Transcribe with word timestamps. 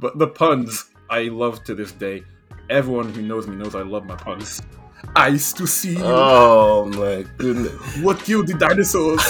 But 0.00 0.16
the 0.16 0.26
puns 0.28 0.86
I 1.10 1.24
love 1.24 1.62
to 1.64 1.74
this 1.74 1.92
day. 1.92 2.24
Everyone 2.70 3.12
who 3.12 3.20
knows 3.20 3.46
me 3.46 3.54
knows 3.54 3.74
I 3.74 3.82
love 3.82 4.06
my 4.06 4.16
puns. 4.16 4.62
Ice 5.14 5.52
to 5.52 5.66
see 5.66 5.98
you. 5.98 6.02
Oh 6.02 6.86
my 6.86 7.26
goodness. 7.36 7.98
What 7.98 8.18
killed 8.20 8.46
the 8.46 8.54
dinosaurs? 8.54 9.20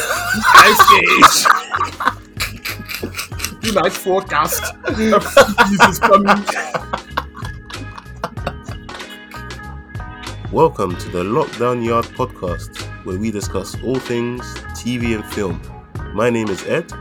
Ice 0.54 0.92
Age. 1.02 1.44
Tonight 3.62 3.92
forecast. 3.92 4.62
A 4.84 5.20
freeze 5.20 5.80
is 5.88 5.98
coming. 5.98 6.44
Welcome 10.52 10.96
to 10.98 11.08
the 11.08 11.24
Lockdown 11.24 11.84
Yard 11.84 12.04
podcast, 12.14 12.80
where 13.04 13.18
we 13.18 13.32
discuss 13.32 13.74
all 13.82 13.98
things 13.98 14.44
TV 14.78 15.16
and 15.16 15.24
film. 15.32 15.60
My 16.14 16.30
name 16.30 16.48
is 16.48 16.64
Ed. 16.68 16.92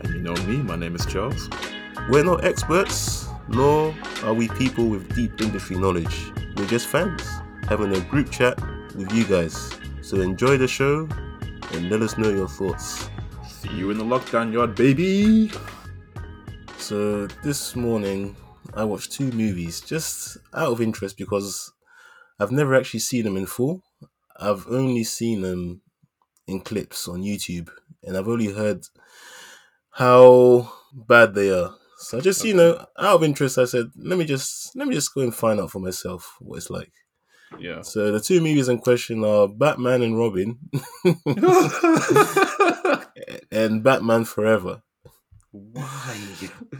And 0.00 0.12
you 0.12 0.22
know 0.22 0.34
me, 0.44 0.56
my 0.56 0.74
name 0.74 0.96
is 0.96 1.06
Charles. 1.06 1.48
We're 2.10 2.24
not 2.24 2.44
experts, 2.44 3.28
nor 3.48 3.94
are 4.24 4.34
we 4.34 4.48
people 4.48 4.88
with 4.88 5.14
deep 5.14 5.40
industry 5.40 5.76
knowledge. 5.76 6.32
We're 6.56 6.66
just 6.66 6.88
fans 6.88 7.22
having 7.68 7.94
a 7.94 8.00
group 8.00 8.30
chat 8.30 8.60
with 8.96 9.12
you 9.12 9.24
guys. 9.24 9.70
So 10.02 10.20
enjoy 10.20 10.58
the 10.58 10.66
show 10.66 11.08
and 11.72 11.90
let 11.90 12.02
us 12.02 12.18
know 12.18 12.28
your 12.28 12.48
thoughts. 12.48 13.08
See 13.48 13.72
you 13.72 13.90
in 13.90 13.98
the 13.98 14.04
lockdown 14.04 14.52
yard, 14.52 14.74
baby. 14.74 15.52
So 16.76 17.28
this 17.44 17.76
morning, 17.76 18.36
I 18.74 18.82
watched 18.82 19.12
two 19.12 19.30
movies 19.30 19.80
just 19.80 20.36
out 20.52 20.72
of 20.72 20.80
interest 20.80 21.16
because 21.16 21.72
I've 22.40 22.50
never 22.50 22.74
actually 22.74 23.00
seen 23.00 23.24
them 23.24 23.36
in 23.36 23.46
full. 23.46 23.80
I've 24.36 24.66
only 24.68 25.04
seen 25.04 25.42
them 25.42 25.82
in 26.48 26.60
clips 26.60 27.06
on 27.06 27.22
YouTube, 27.22 27.70
and 28.02 28.16
I've 28.16 28.28
only 28.28 28.52
heard 28.52 28.84
how 29.92 30.72
bad 30.92 31.34
they 31.34 31.50
are. 31.50 31.76
So 32.02 32.18
I 32.18 32.20
just, 32.20 32.44
you 32.44 32.54
know, 32.54 32.84
out 32.98 33.16
of 33.16 33.22
interest, 33.22 33.58
I 33.58 33.64
said, 33.64 33.86
let 33.96 34.18
me 34.18 34.24
just 34.24 34.74
let 34.76 34.88
me 34.88 34.94
just 34.94 35.14
go 35.14 35.20
and 35.22 35.34
find 35.34 35.60
out 35.60 35.70
for 35.70 35.78
myself 35.78 36.36
what 36.40 36.56
it's 36.56 36.70
like. 36.70 36.92
Yeah. 37.58 37.82
So 37.82 38.10
the 38.10 38.20
two 38.20 38.40
movies 38.40 38.68
in 38.68 38.78
question 38.78 39.24
are 39.24 39.46
Batman 39.46 40.02
and 40.02 40.18
Robin 40.18 40.58
and 43.52 43.82
Batman 43.82 44.24
Forever. 44.24 44.82
Why? 45.52 46.18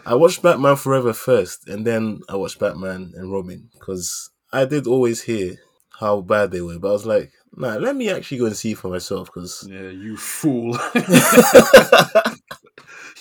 I 0.07 0.15
watched 0.15 0.43
Batman 0.43 0.77
Forever 0.77 1.13
first, 1.13 1.69
and 1.69 1.87
then 1.87 2.21
I 2.29 2.37
watched 2.37 2.59
Batman 2.59 3.13
and 3.15 3.31
Robin 3.31 3.69
because 3.75 4.31
I 4.53 4.65
did 4.65 4.87
always 4.87 5.23
hear 5.23 5.57
how 6.01 6.23
bad 6.23 6.51
they 6.51 6.63
were, 6.63 6.79
but 6.79 6.89
I 6.89 6.93
was 6.93 7.07
like, 7.07 7.31
nah, 7.55 7.77
let 7.77 7.95
me 7.95 8.11
actually 8.11 8.39
go 8.39 8.47
and 8.47 8.57
see 8.57 8.75
for 8.75 8.89
myself 8.89 9.29
because 9.29 9.69
Yeah, 9.71 9.91
you 9.91 10.17
fool. 10.17 10.77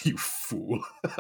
you 0.06 0.18
fool. 0.18 0.84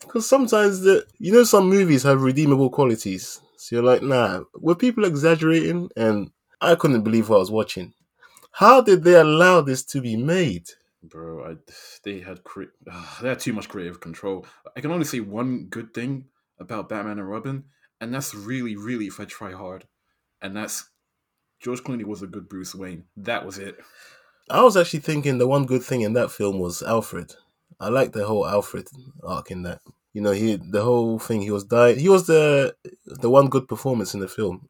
because 0.00 0.28
sometimes 0.28 0.80
the 0.80 1.06
you 1.18 1.32
know 1.32 1.44
some 1.44 1.68
movies 1.68 2.02
have 2.02 2.22
redeemable 2.22 2.70
qualities. 2.70 3.40
So 3.56 3.76
you're 3.76 3.84
like, 3.84 4.02
nah, 4.02 4.42
were 4.54 4.74
people 4.74 5.04
exaggerating? 5.04 5.88
And 5.96 6.30
I 6.60 6.74
couldn't 6.74 7.02
believe 7.02 7.28
what 7.28 7.36
I 7.36 7.40
was 7.40 7.50
watching. 7.50 7.94
How 8.52 8.80
did 8.80 9.04
they 9.04 9.14
allow 9.14 9.60
this 9.60 9.84
to 9.86 10.00
be 10.00 10.16
made? 10.16 10.68
Bro, 11.02 11.44
I, 11.44 11.56
they 12.04 12.20
had 12.20 12.44
cre- 12.44 12.74
uh, 12.90 13.06
they 13.22 13.28
had 13.28 13.40
too 13.40 13.52
much 13.52 13.68
creative 13.68 14.00
control. 14.00 14.46
I 14.76 14.80
can 14.80 14.90
only 14.90 15.04
say 15.04 15.20
one 15.20 15.66
good 15.66 15.94
thing 15.94 16.26
about 16.58 16.88
Batman 16.88 17.18
and 17.18 17.28
Robin, 17.28 17.64
and 18.00 18.12
that's 18.12 18.34
really, 18.34 18.76
really 18.76 19.06
if 19.06 19.20
I 19.20 19.24
try 19.24 19.52
hard, 19.52 19.86
and 20.40 20.56
that's 20.56 20.90
George 21.60 21.82
Clooney 21.82 22.04
was 22.04 22.22
a 22.22 22.26
good 22.26 22.48
Bruce 22.48 22.74
Wayne. 22.74 23.04
That 23.16 23.46
was 23.46 23.58
it. 23.58 23.78
I 24.50 24.62
was 24.62 24.76
actually 24.76 25.00
thinking 25.00 25.38
the 25.38 25.46
one 25.46 25.64
good 25.64 25.82
thing 25.82 26.02
in 26.02 26.12
that 26.14 26.30
film 26.30 26.58
was 26.58 26.82
Alfred. 26.82 27.34
I 27.82 27.88
like 27.88 28.12
the 28.12 28.24
whole 28.26 28.46
Alfred 28.46 28.86
arc 29.24 29.50
in 29.50 29.62
that. 29.64 29.80
You 30.14 30.22
know, 30.22 30.32
he 30.32 30.56
the 30.56 30.82
whole 30.82 31.18
thing 31.18 31.42
he 31.42 31.50
was 31.50 31.64
dying. 31.64 31.98
He 31.98 32.08
was 32.08 32.26
the 32.26 32.74
the 33.06 33.30
one 33.30 33.48
good 33.48 33.66
performance 33.68 34.14
in 34.14 34.20
the 34.20 34.28
film. 34.28 34.68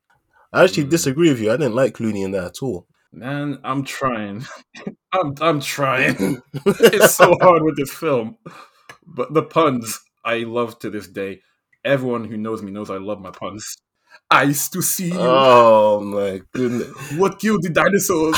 I 0.53 0.65
actually 0.65 0.85
Mm. 0.87 0.91
disagree 0.91 1.31
with 1.31 1.41
you. 1.41 1.51
I 1.53 1.57
didn't 1.57 1.75
like 1.75 1.95
Clooney 1.95 2.25
in 2.25 2.31
that 2.33 2.45
at 2.45 2.63
all. 2.63 2.87
Man, 3.13 3.59
I'm 3.65 3.85
trying. 3.85 4.45
I'm 5.13 5.35
I'm 5.41 5.61
trying. 5.61 6.41
it's 6.67 7.15
so 7.15 7.35
hard 7.41 7.63
with 7.63 7.77
this 7.77 7.93
film, 7.93 8.37
but 9.07 9.35
the 9.35 9.43
puns 9.43 10.01
I 10.25 10.39
love 10.59 10.79
to 10.81 10.91
this 10.91 11.09
day. 11.09 11.41
Everyone 11.85 12.25
who 12.25 12.37
knows 12.37 12.63
me 12.63 12.71
knows 12.71 12.91
I 12.91 12.99
love 12.99 13.21
my 13.21 13.31
puns. 13.33 13.77
Ice 14.31 14.69
to 14.71 14.83
see 14.83 15.09
you. 15.11 15.19
Oh 15.19 16.01
my 16.01 16.41
goodness! 16.53 16.89
What 17.19 17.39
killed 17.39 17.63
the 17.63 17.71
dinosaurs? 17.71 18.37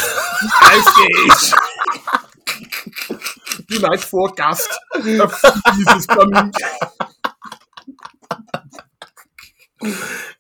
Ice 0.62 0.98
Age. 1.00 1.60
Tonight 3.74 4.00
forecast. 4.00 4.68
Freeze 4.92 5.90
is 5.96 6.06
coming. 6.06 6.52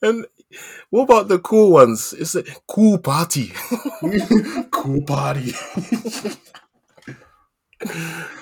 And 0.02 0.26
what 0.90 1.02
about 1.04 1.28
the 1.28 1.38
cool 1.38 1.72
ones? 1.72 2.14
It's 2.18 2.34
a 2.34 2.44
cool 2.68 2.98
party. 2.98 3.52
cool 4.70 5.02
party. 5.02 5.52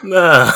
nah. 0.02 0.52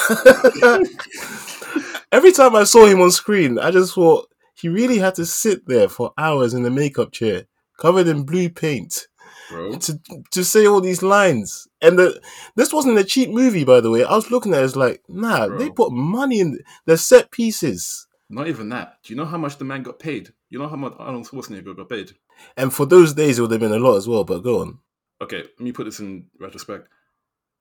Every 2.12 2.32
time 2.32 2.54
I 2.54 2.64
saw 2.64 2.86
him 2.86 3.00
on 3.00 3.10
screen, 3.10 3.58
I 3.58 3.70
just 3.70 3.94
thought 3.94 4.28
he 4.54 4.68
really 4.68 4.98
had 4.98 5.14
to 5.16 5.26
sit 5.26 5.66
there 5.66 5.88
for 5.88 6.12
hours 6.18 6.54
in 6.54 6.62
the 6.62 6.70
makeup 6.70 7.12
chair, 7.12 7.44
covered 7.78 8.06
in 8.06 8.24
blue 8.24 8.48
paint. 8.48 9.08
Bro. 9.50 9.78
to 9.78 10.00
to 10.32 10.44
say 10.44 10.66
all 10.66 10.80
these 10.80 11.02
lines. 11.02 11.68
And 11.80 11.98
the, 11.98 12.20
this 12.56 12.72
wasn't 12.72 12.98
a 12.98 13.04
cheap 13.04 13.30
movie, 13.30 13.64
by 13.64 13.80
the 13.80 13.90
way. 13.90 14.04
I 14.04 14.14
was 14.14 14.30
looking 14.30 14.54
at 14.54 14.60
it 14.60 14.64
as 14.64 14.76
like, 14.76 15.02
nah, 15.08 15.46
Bro. 15.46 15.58
they 15.58 15.70
put 15.70 15.92
money 15.92 16.40
in 16.40 16.58
the 16.84 16.96
set 16.96 17.30
pieces. 17.30 18.06
Not 18.28 18.48
even 18.48 18.68
that. 18.70 18.98
Do 19.04 19.12
you 19.12 19.16
know 19.16 19.24
how 19.24 19.38
much 19.38 19.58
the 19.58 19.64
man 19.64 19.82
got 19.82 19.98
paid? 19.98 20.32
You 20.50 20.58
know 20.58 20.68
how 20.68 20.76
much 20.76 20.94
Arnold 20.98 21.26
Schwarzenegger 21.26 21.76
got 21.76 21.88
paid? 21.88 22.12
And 22.56 22.72
for 22.72 22.86
those 22.86 23.14
days, 23.14 23.38
it 23.38 23.42
would 23.42 23.52
have 23.52 23.60
been 23.60 23.72
a 23.72 23.78
lot 23.78 23.96
as 23.96 24.08
well. 24.08 24.24
But 24.24 24.42
go 24.42 24.60
on. 24.62 24.78
Okay, 25.22 25.38
let 25.38 25.60
me 25.60 25.72
put 25.72 25.84
this 25.84 26.00
in 26.00 26.26
retrospect. 26.38 26.88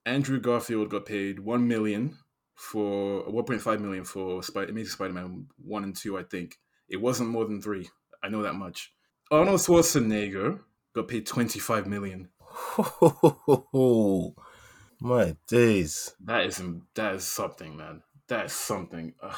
Andrew 0.05 0.39
Garfield 0.39 0.89
got 0.89 1.05
paid 1.05 1.39
one 1.39 1.67
million 1.67 2.17
for 2.55 3.23
one 3.29 3.45
point 3.45 3.61
five 3.61 3.81
million 3.81 4.03
for 4.03 4.43
Spider 4.43 4.71
Amazing 4.71 4.91
Spider-Man 4.91 5.47
one 5.63 5.83
and 5.83 5.95
two, 5.95 6.17
I 6.17 6.23
think. 6.23 6.57
It 6.89 6.97
wasn't 6.97 7.29
more 7.29 7.45
than 7.45 7.61
three. 7.61 7.89
I 8.23 8.29
know 8.29 8.43
that 8.43 8.55
much. 8.55 8.93
Arnold 9.31 9.59
Schwarzenegger 9.59 10.59
got 10.95 11.07
paid 11.07 11.25
twenty 11.27 11.59
five 11.59 11.85
million. 11.85 12.29
My 15.01 15.35
days. 15.47 16.15
That 16.23 16.45
is 16.45 16.61
that 16.95 17.15
is 17.15 17.25
something, 17.25 17.75
man. 17.75 18.01
That 18.27 18.45
is 18.45 18.53
something. 18.53 19.13
Ugh. 19.21 19.35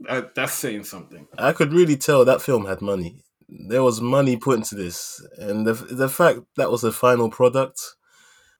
That, 0.00 0.34
that's 0.34 0.52
saying 0.52 0.84
something. 0.84 1.26
I 1.38 1.52
could 1.52 1.72
really 1.72 1.96
tell 1.96 2.24
that 2.24 2.42
film 2.42 2.66
had 2.66 2.82
money. 2.82 3.22
There 3.48 3.82
was 3.82 4.02
money 4.02 4.36
put 4.36 4.56
into 4.58 4.74
this, 4.74 5.24
and 5.38 5.66
the 5.66 5.72
the 5.72 6.08
fact 6.08 6.40
that 6.56 6.70
was 6.70 6.82
the 6.82 6.92
final 6.92 7.30
product, 7.30 7.80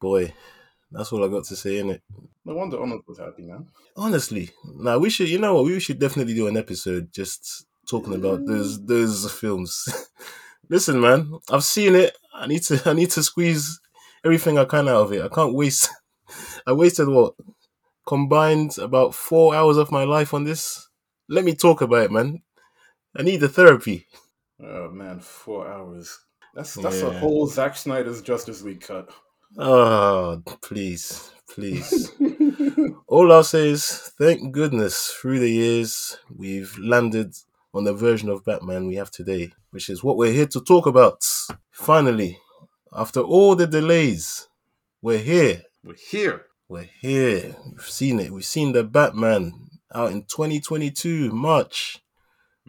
boy, 0.00 0.32
that's 0.90 1.12
all 1.12 1.22
I 1.24 1.28
got 1.28 1.44
to 1.44 1.56
say 1.56 1.78
in 1.78 1.90
it. 1.90 2.02
No 2.46 2.54
wonder 2.54 2.80
Arnold 2.80 3.02
was 3.06 3.18
happy, 3.18 3.42
man. 3.42 3.66
Honestly, 3.96 4.50
now 4.64 4.98
we 4.98 5.10
should. 5.10 5.28
You 5.28 5.38
know 5.38 5.54
what? 5.54 5.64
We 5.64 5.80
should 5.80 5.98
definitely 5.98 6.34
do 6.34 6.46
an 6.46 6.56
episode 6.56 7.12
just 7.12 7.66
talking 7.90 8.14
about 8.14 8.46
those 8.46 8.82
those 8.86 9.30
films. 9.32 9.86
Listen, 10.70 11.00
man, 11.00 11.32
I've 11.50 11.64
seen 11.64 11.94
it. 11.94 12.16
I 12.38 12.46
need 12.46 12.62
to. 12.64 12.80
I 12.86 12.92
need 12.92 13.10
to 13.12 13.22
squeeze 13.22 13.80
everything 14.24 14.58
I 14.58 14.64
can 14.64 14.88
out 14.88 15.02
of 15.02 15.12
it. 15.12 15.22
I 15.22 15.28
can't 15.28 15.54
waste. 15.54 15.90
I 16.66 16.72
wasted 16.72 17.08
what 17.08 17.34
combined 18.06 18.78
about 18.78 19.14
four 19.14 19.54
hours 19.54 19.76
of 19.76 19.90
my 19.92 20.04
life 20.04 20.32
on 20.34 20.44
this. 20.44 20.88
Let 21.28 21.44
me 21.44 21.54
talk 21.54 21.80
about 21.82 22.04
it, 22.04 22.12
man. 22.12 22.42
I 23.16 23.22
need 23.22 23.38
the 23.40 23.48
therapy. 23.48 24.06
Oh 24.62 24.90
man, 24.90 25.20
four 25.20 25.68
hours. 25.68 26.18
That's 26.54 26.74
that's 26.74 27.02
a 27.02 27.06
Yeah. 27.12 27.18
whole 27.20 27.46
Zack 27.46 27.76
Snyder's 27.76 28.22
Justice 28.22 28.62
League 28.62 28.80
cut. 28.80 29.10
Oh, 29.56 30.42
please, 30.62 31.30
please. 31.48 32.12
All 33.06 33.32
I'll 33.32 33.44
say 33.44 33.68
is 33.70 33.86
thank 34.18 34.52
goodness 34.52 35.06
through 35.08 35.38
the 35.40 35.50
years 35.50 36.18
we've 36.34 36.76
landed 36.78 37.34
on 37.72 37.84
the 37.84 37.94
version 37.94 38.28
of 38.28 38.44
Batman 38.44 38.86
we 38.86 38.96
have 38.96 39.10
today, 39.10 39.52
which 39.70 39.88
is 39.88 40.02
what 40.04 40.16
we're 40.16 40.32
here 40.32 40.46
to 40.48 40.60
talk 40.60 40.86
about. 40.86 41.24
Finally, 41.78 42.38
after 42.92 43.20
all 43.20 43.54
the 43.54 43.66
delays, 43.66 44.48
we're 45.00 45.16
here. 45.16 45.62
We're 45.84 45.94
here. 45.94 46.44
We're 46.68 46.88
here. 47.00 47.54
We've 47.64 47.88
seen 47.88 48.18
it. 48.18 48.32
We've 48.32 48.44
seen 48.44 48.72
the 48.72 48.82
Batman 48.82 49.52
out 49.94 50.10
in 50.10 50.22
2022, 50.22 51.30
March, 51.30 52.00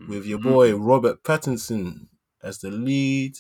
with 0.08 0.28
your 0.28 0.38
boy 0.38 0.76
Robert 0.76 1.24
Pattinson 1.24 2.08
as 2.44 2.60
the 2.60 2.70
lead 2.70 3.34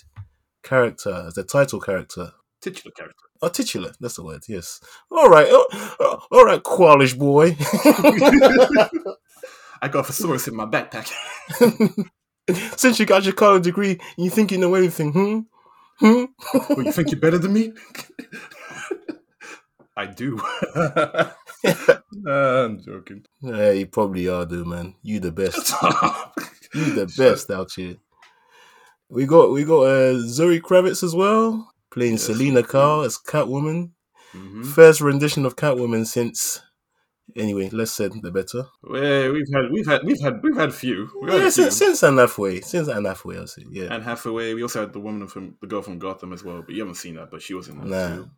character, 0.64 1.26
as 1.28 1.36
the 1.36 1.44
title 1.44 1.80
character. 1.80 2.34
titular 2.62 2.92
character. 2.92 3.26
Oh, 3.42 3.50
titular. 3.50 3.94
That's 4.00 4.16
the 4.16 4.24
word. 4.24 4.42
Yes. 4.50 4.82
All 5.12 5.30
right. 5.30 5.48
Oh, 5.50 5.96
oh, 6.00 6.26
all 6.32 6.46
right, 6.46 6.64
Qualish 6.64 7.18
boy. 7.18 7.56
I 9.82 9.88
got 9.88 10.00
a 10.00 10.04
thesaurus 10.04 10.48
in 10.48 10.56
my 10.56 10.66
backpack. 10.66 11.10
Since 12.76 13.00
you 13.00 13.06
got 13.06 13.24
your 13.24 13.34
college 13.34 13.64
degree, 13.64 14.00
you 14.18 14.32
think 14.32 14.52
you 14.52 14.58
know 14.58 14.74
everything, 14.74 15.14
hmm? 15.14 15.40
Hmm? 16.00 16.26
oh, 16.54 16.80
you 16.82 16.92
think 16.92 17.12
you're 17.12 17.20
better 17.20 17.38
than 17.38 17.54
me? 17.54 17.74
I 19.98 20.06
do. 20.06 20.40
Uh, 22.26 22.66
I'm 22.66 22.80
joking. 22.82 23.26
Yeah, 23.42 23.72
you 23.72 23.86
probably 23.86 24.30
are, 24.30 24.46
though, 24.46 24.64
man. 24.64 24.96
You 25.02 25.20
the 25.20 25.32
best. 25.32 25.74
You 26.74 26.94
the 26.94 27.14
best 27.18 27.52
out 27.52 27.70
here. 27.76 27.98
We 29.10 29.26
got 29.26 29.52
we 29.52 29.66
got 29.66 29.82
uh, 29.82 30.20
Zoe 30.20 30.62
Kravitz 30.62 31.04
as 31.04 31.14
well 31.14 31.70
playing 31.92 32.14
Yes, 32.14 32.24
Selina 32.28 32.64
Kyle 32.64 33.02
as 33.02 33.18
Catwoman. 33.18 33.90
Mhm. 34.34 34.66
First 34.68 35.02
rendition 35.02 35.46
of 35.46 35.58
Catwoman 35.58 36.06
since. 36.06 36.62
Anyway, 37.40 37.70
less 37.70 37.92
said 37.92 38.12
the 38.22 38.32
better. 38.32 38.66
Well, 38.84 39.32
we've 39.32 39.48
had 39.54 39.72
we've 39.72 39.88
had 39.88 40.04
we've 40.04 40.22
had 40.22 40.44
we've 40.44 40.56
had 40.58 40.74
few. 40.74 41.10
We've 41.22 41.32
had 41.32 41.42
Yeah, 41.42 41.48
a 41.48 41.52
few. 41.52 41.64
since, 41.64 41.78
since 41.78 42.04
Anne 42.04 42.18
Hathaway, 42.18 42.62
since 42.62 42.88
Anne 42.90 43.06
Hathaway, 43.06 43.38
I'll 43.38 43.48
say, 43.48 43.64
yeah. 43.72 43.94
And 43.94 44.04
Hathaway, 44.04 44.54
we 44.54 44.62
also 44.62 44.82
had 44.82 44.94
the 44.94 45.00
woman 45.00 45.28
from 45.28 45.56
the 45.62 45.68
girl 45.68 45.82
from 45.82 46.00
Gotham 46.00 46.34
as 46.34 46.44
well, 46.44 46.62
but 46.62 46.76
you 46.76 46.82
haven't 46.82 46.96
seen 46.96 47.16
that, 47.16 47.32
but 47.32 47.42
she 47.42 47.54
was 47.54 47.68
in 47.70 47.78
that 47.80 47.88
Nah. 47.88 48.16
too. 48.16 48.30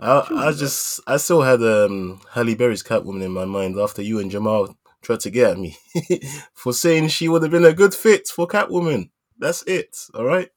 I, 0.00 0.46
I 0.48 0.52
just, 0.52 1.00
I 1.08 1.16
still 1.16 1.42
had 1.42 1.60
um, 1.60 2.20
Halle 2.30 2.54
Berry's 2.54 2.84
Catwoman 2.84 3.22
in 3.24 3.32
my 3.32 3.44
mind 3.44 3.76
after 3.78 4.00
you 4.00 4.20
and 4.20 4.30
Jamal 4.30 4.76
tried 5.02 5.18
to 5.20 5.30
get 5.30 5.50
at 5.52 5.58
me 5.58 5.76
for 6.54 6.72
saying 6.72 7.08
she 7.08 7.28
would 7.28 7.42
have 7.42 7.50
been 7.50 7.64
a 7.64 7.72
good 7.72 7.92
fit 7.94 8.28
for 8.28 8.46
Catwoman. 8.46 9.10
That's 9.40 9.62
it, 9.64 9.96
all 10.14 10.24
right? 10.24 10.50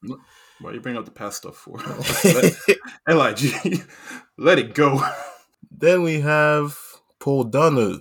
Why 0.59 0.73
you 0.73 0.79
bring 0.79 0.95
up 0.95 1.05
the 1.05 1.11
past 1.11 1.37
stuff 1.37 1.55
for? 1.55 1.77
Lig, 3.07 3.83
let 4.37 4.59
it 4.59 4.75
go. 4.75 5.01
then 5.71 6.03
we 6.03 6.19
have 6.19 6.77
Paul 7.21 7.45
Dano. 7.45 7.99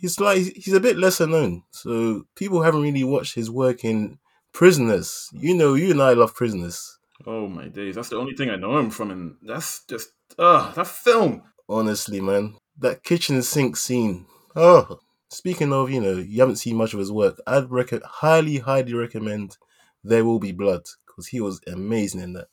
He's 0.00 0.18
like 0.18 0.38
he's 0.38 0.72
a 0.72 0.80
bit 0.80 0.96
lesser 0.96 1.28
known, 1.28 1.62
so 1.70 2.24
people 2.34 2.62
haven't 2.62 2.82
really 2.82 3.04
watched 3.04 3.36
his 3.36 3.48
work 3.50 3.84
in 3.84 4.18
Prisoners. 4.52 5.28
You 5.32 5.54
know, 5.54 5.74
you 5.74 5.92
and 5.92 6.02
I 6.02 6.14
love 6.14 6.34
Prisoners. 6.34 6.98
Oh 7.24 7.46
my 7.46 7.68
days, 7.68 7.94
that's 7.94 8.08
the 8.08 8.16
only 8.16 8.34
thing 8.34 8.50
I 8.50 8.56
know 8.56 8.78
him 8.78 8.90
from, 8.90 9.10
and 9.10 9.36
that's 9.42 9.84
just 9.84 10.08
ugh, 10.38 10.74
that 10.74 10.86
film. 10.88 11.42
Honestly, 11.68 12.20
man, 12.20 12.56
that 12.78 13.04
kitchen 13.04 13.42
sink 13.42 13.76
scene. 13.76 14.26
Oh, 14.56 15.00
speaking 15.30 15.72
of, 15.72 15.90
you 15.90 16.00
know, 16.00 16.16
you 16.16 16.40
haven't 16.40 16.56
seen 16.56 16.76
much 16.76 16.92
of 16.94 16.98
his 16.98 17.12
work. 17.12 17.40
I'd 17.46 17.70
rec- 17.70 18.02
highly, 18.02 18.58
highly 18.58 18.94
recommend 18.94 19.56
There 20.02 20.24
Will 20.24 20.38
Be 20.38 20.52
Blood 20.52 20.82
because 21.06 21.28
he 21.28 21.40
was 21.40 21.60
amazing 21.66 22.20
in 22.22 22.32
that. 22.34 22.48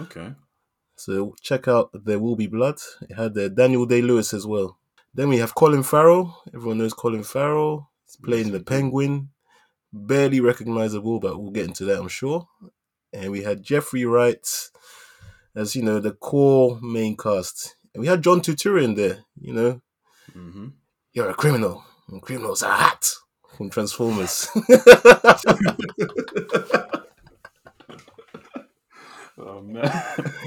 Okay, 0.00 0.34
So 0.96 1.34
check 1.42 1.68
out 1.68 1.90
There 1.92 2.18
Will 2.18 2.36
Be 2.36 2.46
Blood. 2.46 2.78
It 3.02 3.14
had 3.14 3.36
uh, 3.36 3.48
Daniel 3.48 3.86
Day 3.86 4.02
Lewis 4.02 4.32
as 4.32 4.46
well. 4.46 4.78
Then 5.14 5.28
we 5.28 5.38
have 5.38 5.54
Colin 5.54 5.82
Farrell. 5.82 6.42
Everyone 6.54 6.78
knows 6.78 6.94
Colin 6.94 7.22
Farrell. 7.22 7.90
He's 8.06 8.16
playing 8.16 8.52
the. 8.52 8.60
Penguin. 8.60 9.28
Barely 9.92 10.40
recognizable, 10.40 11.20
but 11.20 11.38
we'll 11.38 11.50
get 11.50 11.66
into 11.66 11.84
that, 11.84 11.98
I'm 11.98 12.08
sure. 12.08 12.48
And 13.12 13.30
we 13.30 13.42
had 13.42 13.62
Jeffrey 13.62 14.06
Wright 14.06 14.70
as, 15.54 15.76
you 15.76 15.82
know, 15.82 16.00
the 16.00 16.12
core 16.12 16.78
main 16.80 17.14
cast. 17.14 17.76
And 17.92 18.00
we 18.00 18.06
had 18.06 18.22
John 18.22 18.40
Turturro 18.40 18.82
in 18.82 18.94
there, 18.94 19.18
you 19.38 19.52
know. 19.52 19.82
hmm 20.32 20.68
You're 21.12 21.28
a 21.28 21.34
criminal, 21.34 21.84
and 22.08 22.22
criminals 22.22 22.62
are 22.62 22.74
hot 22.74 23.12
from 23.54 23.68
Transformers. 23.68 24.48
oh 29.36 29.60
man. 29.60 29.92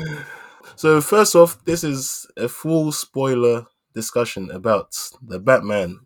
so, 0.76 1.02
first 1.02 1.36
off, 1.36 1.64
this 1.66 1.84
is 1.84 2.26
a 2.36 2.48
full 2.50 2.92
spoiler 2.92 3.68
discussion 3.96 4.52
about 4.52 4.96
the 5.22 5.40
Batman. 5.40 6.02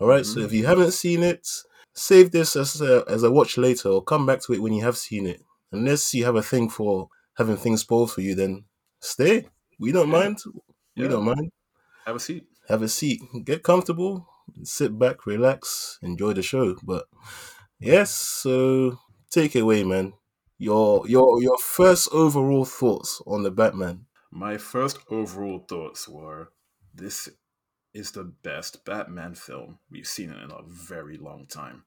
All 0.00 0.08
right, 0.08 0.26
so 0.26 0.40
Mhm. 0.40 0.44
if 0.46 0.52
you 0.52 0.66
haven't 0.66 0.92
seen 0.92 1.22
it, 1.22 1.48
save 1.94 2.30
this 2.32 2.56
as 2.56 2.80
a, 2.80 3.04
as 3.08 3.22
a 3.22 3.30
watch 3.30 3.56
later 3.58 3.88
or 3.90 4.02
come 4.02 4.26
back 4.26 4.40
to 4.42 4.52
it 4.54 4.60
when 4.62 4.72
you 4.72 4.82
have 4.82 4.96
seen 4.96 5.26
it. 5.26 5.42
Unless 5.72 6.12
you 6.14 6.24
have 6.24 6.36
a 6.36 6.42
thing 6.42 6.68
for 6.68 7.08
having 7.34 7.56
things 7.56 7.80
spoiled 7.82 8.10
for 8.12 8.20
you, 8.22 8.34
then 8.34 8.64
stay. 9.00 9.48
We 9.78 9.92
don't 9.92 10.08
Yeah. 10.08 10.18
mind. 10.18 10.38
We 10.96 11.02
Yeah. 11.04 11.08
don't 11.08 11.24
mind. 11.24 11.52
Have 12.06 12.16
a 12.16 12.20
seat. 12.20 12.46
Have 12.68 12.82
a 12.82 12.88
seat, 12.88 13.20
get 13.44 13.62
comfortable, 13.62 14.26
sit 14.64 14.98
back, 14.98 15.24
relax, 15.26 15.98
enjoy 16.02 16.32
the 16.32 16.42
show. 16.42 16.74
But 16.82 17.06
yes, 17.78 18.10
so 18.14 18.98
take 19.30 19.54
it 19.56 19.60
away, 19.60 19.84
man. 19.84 20.14
Your 20.58 21.06
your 21.08 21.42
your 21.42 21.58
first 21.58 22.08
overall 22.12 22.64
thoughts 22.64 23.20
on 23.26 23.42
the 23.42 23.50
Batman. 23.50 24.06
My 24.30 24.56
first 24.58 24.98
overall 25.10 25.64
thoughts 25.68 26.08
were 26.08 26.48
this 26.96 27.28
is 27.94 28.10
the 28.10 28.24
best 28.24 28.84
Batman 28.84 29.34
film 29.34 29.78
we've 29.90 30.06
seen 30.06 30.30
in 30.30 30.50
a 30.50 30.62
very 30.66 31.16
long 31.16 31.46
time. 31.46 31.84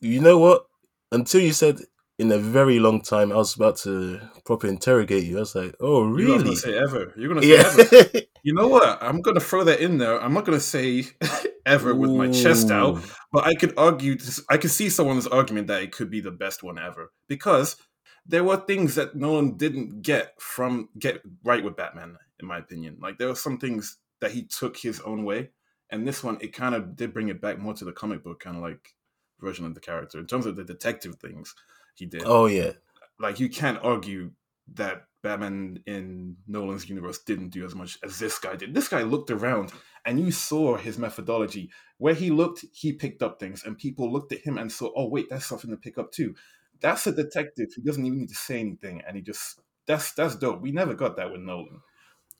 You 0.00 0.20
know 0.20 0.38
what? 0.38 0.66
Until 1.12 1.40
you 1.40 1.52
said 1.52 1.80
in 2.18 2.32
a 2.32 2.38
very 2.38 2.78
long 2.78 3.00
time, 3.00 3.32
I 3.32 3.36
was 3.36 3.54
about 3.54 3.76
to 3.78 4.20
properly 4.44 4.72
interrogate 4.72 5.24
you. 5.24 5.36
I 5.36 5.40
was 5.40 5.54
like, 5.54 5.74
oh 5.80 6.04
You're 6.04 6.14
really? 6.14 6.44
gonna 6.44 6.56
say 6.56 6.78
ever. 6.78 7.12
You're 7.16 7.28
gonna 7.34 7.42
say 7.42 7.56
ever. 7.56 8.20
You 8.44 8.54
know 8.54 8.68
what? 8.68 9.02
I'm 9.02 9.20
gonna 9.20 9.40
throw 9.40 9.64
that 9.64 9.80
in 9.80 9.98
there. 9.98 10.22
I'm 10.22 10.32
not 10.32 10.44
gonna 10.44 10.60
say 10.60 11.04
ever 11.66 11.94
with 11.94 12.12
my 12.12 12.30
chest 12.30 12.70
out, 12.70 13.02
but 13.32 13.44
I 13.44 13.54
could 13.54 13.74
argue. 13.76 14.16
I 14.48 14.56
could 14.56 14.70
see 14.70 14.88
someone's 14.88 15.26
argument 15.26 15.66
that 15.66 15.82
it 15.82 15.92
could 15.92 16.08
be 16.08 16.20
the 16.20 16.30
best 16.30 16.62
one 16.62 16.78
ever 16.78 17.12
because 17.28 17.76
there 18.24 18.44
were 18.44 18.56
things 18.56 18.94
that 18.94 19.16
Nolan 19.16 19.56
didn't 19.56 20.02
get 20.02 20.40
from 20.40 20.88
get 20.98 21.20
right 21.44 21.62
with 21.62 21.76
Batman, 21.76 22.16
in 22.40 22.46
my 22.46 22.58
opinion. 22.58 22.98
Like 23.02 23.18
there 23.18 23.28
were 23.28 23.34
some 23.34 23.58
things 23.58 23.98
that 24.20 24.32
he 24.32 24.44
took 24.44 24.76
his 24.76 25.00
own 25.00 25.24
way, 25.24 25.50
and 25.90 26.06
this 26.06 26.22
one 26.24 26.38
it 26.40 26.52
kind 26.52 26.74
of 26.74 26.96
did 26.96 27.12
bring 27.12 27.28
it 27.28 27.40
back 27.40 27.58
more 27.58 27.74
to 27.74 27.84
the 27.84 27.92
comic 27.92 28.22
book 28.22 28.40
kind 28.40 28.56
of 28.56 28.62
like 28.62 28.94
version 29.40 29.64
of 29.64 29.74
the 29.74 29.80
character 29.80 30.18
in 30.18 30.26
terms 30.26 30.46
of 30.46 30.56
the 30.56 30.64
detective 30.64 31.16
things 31.16 31.54
he 31.94 32.06
did 32.06 32.22
Oh 32.24 32.46
yeah. 32.46 32.72
like 33.18 33.38
you 33.40 33.48
can't 33.48 33.78
argue 33.82 34.32
that 34.74 35.04
Batman 35.22 35.82
in 35.86 36.36
Nolan's 36.46 36.88
universe 36.88 37.18
didn't 37.20 37.48
do 37.50 37.64
as 37.64 37.74
much 37.74 37.98
as 38.04 38.18
this 38.18 38.38
guy 38.38 38.54
did. 38.54 38.74
This 38.74 38.88
guy 38.88 39.02
looked 39.02 39.30
around 39.30 39.72
and 40.04 40.20
you 40.20 40.30
saw 40.30 40.76
his 40.76 40.98
methodology. 40.98 41.70
Where 41.98 42.14
he 42.14 42.30
looked, 42.30 42.64
he 42.72 42.92
picked 42.92 43.22
up 43.22 43.40
things, 43.40 43.64
and 43.64 43.76
people 43.76 44.12
looked 44.12 44.30
at 44.32 44.42
him 44.42 44.56
and 44.58 44.70
saw, 44.70 44.90
oh 44.94 45.08
wait, 45.08 45.26
that's 45.28 45.46
something 45.46 45.70
to 45.70 45.76
pick 45.76 45.98
up 45.98 46.12
too. 46.12 46.36
That's 46.80 47.06
a 47.08 47.12
detective 47.12 47.70
who 47.74 47.82
doesn't 47.82 48.06
even 48.06 48.18
need 48.20 48.28
to 48.28 48.36
say 48.36 48.60
anything, 48.60 49.02
and 49.06 49.16
he 49.16 49.22
just 49.22 49.58
that's 49.86 50.12
that's 50.12 50.36
dope. 50.36 50.60
We 50.60 50.70
never 50.70 50.94
got 50.94 51.16
that 51.16 51.32
with 51.32 51.40
Nolan. 51.40 51.80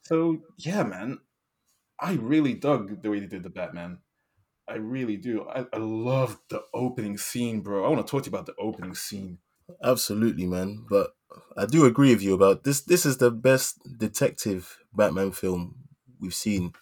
So 0.03 0.39
yeah, 0.57 0.85
man, 0.85 1.19
I 2.01 2.15
really 2.15 2.55
dug 2.55 3.03
the 3.03 3.11
way 3.11 3.21
they 3.21 3.27
did 3.27 3.43
the 3.43 3.51
Batman. 3.51 3.99
I 4.69 4.75
really 4.75 5.17
do. 5.17 5.47
I, 5.49 5.65
I 5.73 5.79
love 5.79 6.39
the 6.51 6.63
opening 6.75 7.17
scene, 7.17 7.61
bro. 7.61 7.85
I 7.85 7.89
want 7.89 8.07
to 8.07 8.11
talk 8.11 8.25
to 8.25 8.31
you 8.31 8.37
about 8.37 8.47
the 8.47 8.55
opening 8.59 8.95
scene. 8.95 9.39
Absolutely, 9.83 10.47
man. 10.47 10.85
But 10.89 11.15
I 11.57 11.67
do 11.67 11.87
agree 11.87 12.13
with 12.13 12.23
you 12.23 12.35
about 12.35 12.65
this. 12.65 12.83
This 12.83 13.07
is 13.07 13.17
the 13.17 13.31
best 13.31 13.79
detective 13.99 14.79
Batman 14.93 15.33
film 15.33 15.77
we've 16.21 16.35
seen 16.35 16.73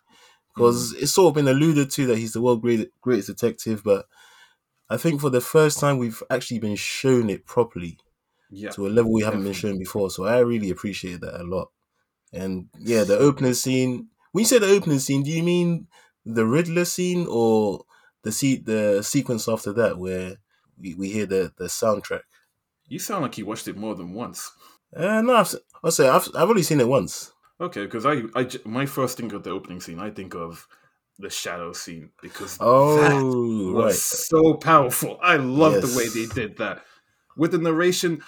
because 0.55 0.93
mm. 0.93 1.03
it's 1.03 1.13
sort 1.13 1.29
of 1.29 1.35
been 1.35 1.49
alluded 1.49 1.91
to 1.91 2.07
that 2.07 2.19
he's 2.19 2.33
the 2.33 2.41
world 2.41 2.63
great, 2.63 2.91
greatest 3.01 3.29
detective, 3.29 3.83
but 3.85 4.07
I 4.89 4.97
think 4.97 5.21
for 5.21 5.31
the 5.31 5.41
first 5.41 5.79
time 5.79 5.99
we've 5.99 6.23
actually 6.31 6.61
been 6.61 6.77
shown 6.77 7.29
it 7.29 7.45
properly 7.45 7.99
Yeah, 8.51 8.71
to 8.71 8.87
a 8.87 8.89
level 8.89 9.13
we 9.13 9.23
haven't 9.23 9.45
been 9.45 9.53
shown 9.53 9.79
before. 9.79 10.11
So 10.11 10.25
I 10.25 10.39
really 10.39 10.71
appreciate 10.71 11.21
that 11.21 11.41
a 11.41 11.45
lot. 11.45 11.69
And 12.33 12.69
yeah, 12.79 13.05
the 13.05 13.19
opening 13.19 13.55
scene. 13.55 14.09
When 14.37 14.43
you 14.43 14.47
say 14.49 14.59
the 14.59 14.69
opening 14.69 14.99
scene, 14.99 15.23
do 15.23 15.31
you 15.31 15.43
mean 15.43 15.89
the 16.27 16.45
Riddler 16.45 16.85
scene 16.85 17.27
or 17.27 17.87
the 18.23 18.31
se- 18.31 18.65
the 18.67 19.03
sequence 19.03 19.49
after 19.49 19.73
that 19.73 19.97
where 19.97 20.37
we, 20.77 20.95
we 20.95 21.11
hear 21.11 21.25
the 21.25 21.55
the 21.57 21.65
soundtrack? 21.65 22.25
You 22.89 22.99
sound 22.99 23.23
like 23.23 23.39
you 23.39 23.47
watched 23.47 23.69
it 23.69 23.77
more 23.77 23.95
than 23.95 24.13
once. 24.13 24.51
Uh, 24.95 25.21
no, 25.23 25.35
I've, 25.37 25.55
I'll 25.83 25.91
say 25.91 26.09
I've 26.09 26.29
I've 26.35 26.49
only 26.49 26.63
seen 26.63 26.81
it 26.81 26.89
once. 26.89 27.33
Okay, 27.61 27.85
because 27.85 28.05
I, 28.05 28.23
I, 28.35 28.49
my 28.67 28.85
first 28.87 29.17
think 29.17 29.33
of 29.33 29.43
the 29.43 29.51
opening 29.51 29.81
scene, 29.81 29.99
I 29.99 30.11
think 30.11 30.35
of 30.35 30.69
the 31.19 31.31
shadow 31.31 31.73
scene 31.73 32.13
because 32.21 32.61
that 32.95 33.17
Oh, 33.21 33.65
was 33.65 33.95
right. 33.95 33.97
so 33.97 34.55
powerful. 34.55 35.19
I 35.23 35.37
love 35.37 35.81
the 35.81 35.89
way 35.89 36.09
they 36.09 36.27
did 36.27 36.59
that 36.59 36.85
with 37.37 37.53
the 37.53 37.59
narration. 37.59 38.23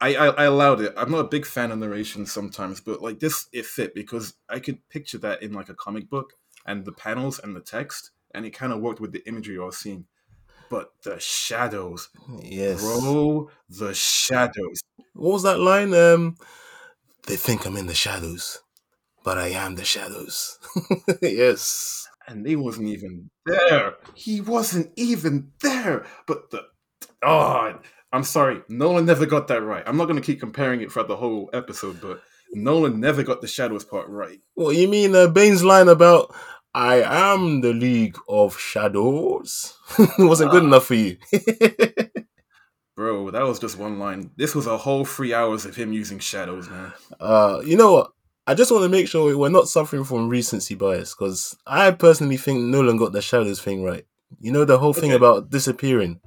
I, 0.00 0.14
I 0.14 0.26
I 0.28 0.44
allowed 0.44 0.80
it. 0.80 0.94
I'm 0.96 1.10
not 1.10 1.18
a 1.26 1.28
big 1.28 1.44
fan 1.46 1.70
of 1.70 1.78
narration 1.78 2.26
sometimes, 2.26 2.80
but 2.80 3.02
like 3.02 3.18
this, 3.20 3.48
it 3.52 3.66
fit 3.66 3.94
because 3.94 4.34
I 4.48 4.58
could 4.60 4.86
picture 4.88 5.18
that 5.18 5.42
in 5.42 5.52
like 5.52 5.68
a 5.68 5.74
comic 5.74 6.08
book 6.08 6.34
and 6.66 6.84
the 6.84 6.92
panels 6.92 7.38
and 7.38 7.54
the 7.54 7.60
text, 7.60 8.10
and 8.34 8.46
it 8.46 8.50
kind 8.50 8.72
of 8.72 8.80
worked 8.80 9.00
with 9.00 9.12
the 9.12 9.26
imagery 9.28 9.58
I 9.58 9.64
was 9.64 9.78
seeing. 9.78 10.06
But 10.70 10.92
the 11.02 11.18
shadows, 11.20 12.08
Yes. 12.42 12.80
bro, 12.80 13.50
the 13.68 13.92
shadows. 13.94 14.80
What 15.14 15.32
was 15.32 15.42
that 15.42 15.58
line? 15.60 15.92
Um, 15.94 16.36
they 17.26 17.36
think 17.36 17.66
I'm 17.66 17.76
in 17.76 17.86
the 17.86 17.94
shadows, 17.94 18.60
but 19.24 19.38
I 19.38 19.48
am 19.48 19.74
the 19.76 19.84
shadows. 19.84 20.58
yes. 21.22 22.08
and 22.28 22.46
he 22.46 22.56
wasn't 22.56 22.88
even 22.88 23.30
there. 23.46 23.94
He 24.14 24.40
wasn't 24.40 24.92
even 24.96 25.52
there. 25.60 26.06
But 26.26 26.50
the 26.50 26.66
oh, 27.22 27.78
I'm 28.12 28.24
sorry, 28.24 28.60
Nolan 28.68 29.06
never 29.06 29.24
got 29.26 29.48
that 29.48 29.62
right. 29.62 29.84
I'm 29.86 29.96
not 29.96 30.06
going 30.06 30.20
to 30.20 30.24
keep 30.26 30.40
comparing 30.40 30.80
it 30.80 30.90
throughout 30.90 31.08
the 31.08 31.16
whole 31.16 31.48
episode, 31.52 32.00
but 32.00 32.20
Nolan 32.52 32.98
never 33.00 33.22
got 33.22 33.40
the 33.40 33.46
shadows 33.46 33.84
part 33.84 34.08
right. 34.08 34.40
What 34.54 34.74
you 34.76 34.88
mean? 34.88 35.14
Uh, 35.14 35.28
Bane's 35.28 35.62
line 35.62 35.88
about 35.88 36.34
I 36.74 37.02
am 37.02 37.60
the 37.60 37.72
League 37.72 38.16
of 38.28 38.58
Shadows 38.58 39.76
wasn't 40.18 40.50
good 40.50 40.62
Ah. 40.62 40.66
enough 40.66 40.86
for 40.86 40.94
you. 40.94 41.16
Bro, 42.96 43.30
that 43.30 43.42
was 43.46 43.58
just 43.58 43.78
one 43.78 43.98
line. 43.98 44.30
This 44.36 44.54
was 44.54 44.66
a 44.66 44.76
whole 44.76 45.04
three 45.04 45.32
hours 45.32 45.64
of 45.64 45.74
him 45.76 45.92
using 45.92 46.18
shadows, 46.18 46.68
man. 46.68 46.92
uh, 47.18 47.60
you 47.64 47.76
know 47.76 47.92
what? 47.92 48.12
I 48.46 48.54
just 48.54 48.70
want 48.72 48.82
to 48.82 48.88
make 48.88 49.06
sure 49.08 49.36
we're 49.36 49.48
not 49.48 49.68
suffering 49.68 50.04
from 50.04 50.28
recency 50.28 50.74
bias 50.74 51.14
because 51.14 51.56
I 51.66 51.92
personally 51.92 52.36
think 52.36 52.60
Nolan 52.60 52.96
got 52.96 53.12
the 53.12 53.22
shadows 53.22 53.60
thing 53.62 53.84
right. 53.84 54.04
You 54.40 54.50
know 54.52 54.64
the 54.64 54.78
whole 54.78 54.92
thing 54.92 55.12
about 55.12 55.50
disappearing. 55.50 56.20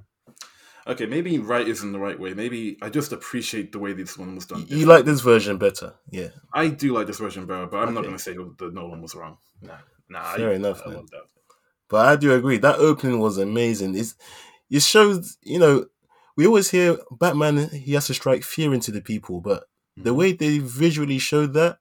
Okay, 0.85 1.05
maybe 1.05 1.37
right 1.39 1.67
isn't 1.67 1.91
the 1.91 1.99
right 1.99 2.19
way. 2.19 2.33
Maybe 2.33 2.77
I 2.81 2.89
just 2.89 3.13
appreciate 3.13 3.71
the 3.71 3.79
way 3.79 3.93
this 3.93 4.17
one 4.17 4.35
was 4.35 4.45
done. 4.45 4.65
You 4.67 4.85
like 4.85 5.05
this 5.05 5.21
version 5.21 5.57
better, 5.57 5.93
yeah. 6.09 6.29
I 6.53 6.67
do 6.67 6.93
like 6.93 7.07
this 7.07 7.19
version 7.19 7.45
better, 7.45 7.67
but 7.67 7.77
I'm 7.77 7.93
not 7.93 8.01
going 8.01 8.17
to 8.17 8.21
say 8.21 8.33
that 8.33 8.55
the 8.57 8.71
Nolan 8.71 9.01
was 9.01 9.15
wrong. 9.15 9.37
Nah, 9.61 9.77
nah. 10.09 10.23
Fair 10.33 10.51
I, 10.51 10.55
enough, 10.55 10.81
I 10.85 10.89
man. 10.89 11.05
But 11.89 12.05
I 12.07 12.15
do 12.15 12.33
agree 12.33 12.57
that 12.57 12.79
opening 12.79 13.19
was 13.19 13.37
amazing. 13.37 13.95
It's 13.95 14.15
it 14.69 14.81
shows 14.81 15.37
you 15.41 15.59
know 15.59 15.85
we 16.35 16.47
always 16.47 16.71
hear 16.71 16.97
Batman 17.11 17.69
he 17.69 17.93
has 17.93 18.07
to 18.07 18.13
strike 18.13 18.43
fear 18.43 18.73
into 18.73 18.91
the 18.91 19.01
people, 19.01 19.41
but 19.41 19.65
the 19.95 20.11
Mhm. 20.11 20.15
way 20.15 20.31
they 20.33 20.59
visually 20.59 21.19
showed 21.19 21.53
that 21.53 21.77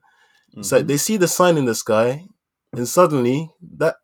it's 0.54 0.70
like 0.70 0.86
they 0.86 0.98
see 0.98 1.16
the 1.16 1.28
sign 1.28 1.56
in 1.56 1.64
the 1.64 1.74
sky, 1.74 2.26
and 2.72 2.86
suddenly 2.86 3.50
that 3.78 3.96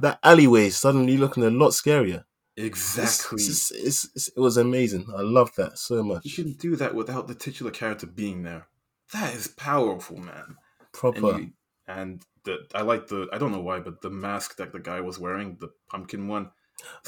that 0.00 0.20
alleyway 0.22 0.68
is 0.68 0.76
suddenly 0.76 1.16
looking 1.16 1.44
a 1.44 1.50
lot 1.50 1.72
scarier. 1.72 2.24
Exactly. 2.64 3.40
it's- 3.42 3.70
it's- 3.70 4.04
it's- 4.04 4.28
it 4.36 4.40
was 4.40 4.56
amazing. 4.56 5.06
I 5.16 5.22
love 5.22 5.54
that 5.56 5.78
so 5.78 6.02
much. 6.02 6.24
You 6.24 6.32
can 6.44 6.52
do 6.54 6.76
that 6.76 6.94
without 6.94 7.28
the 7.28 7.34
titular 7.34 7.70
character 7.70 8.06
being 8.06 8.42
there. 8.42 8.66
That 9.12 9.34
is 9.34 9.46
powerful, 9.48 10.16
man. 10.18 10.44
And 10.48 10.92
Proper. 10.92 11.38
you, 11.38 11.52
and 11.86 12.22
the 12.44 12.66
I 12.74 12.82
like 12.82 13.06
the 13.08 13.28
I 13.32 13.38
don't 13.38 13.52
know 13.52 13.60
why, 13.60 13.78
but 13.80 14.00
the 14.02 14.10
mask 14.10 14.56
that 14.56 14.72
the 14.72 14.80
guy 14.80 15.00
was 15.00 15.18
wearing, 15.18 15.56
the 15.60 15.68
pumpkin 15.88 16.26
one, 16.28 16.50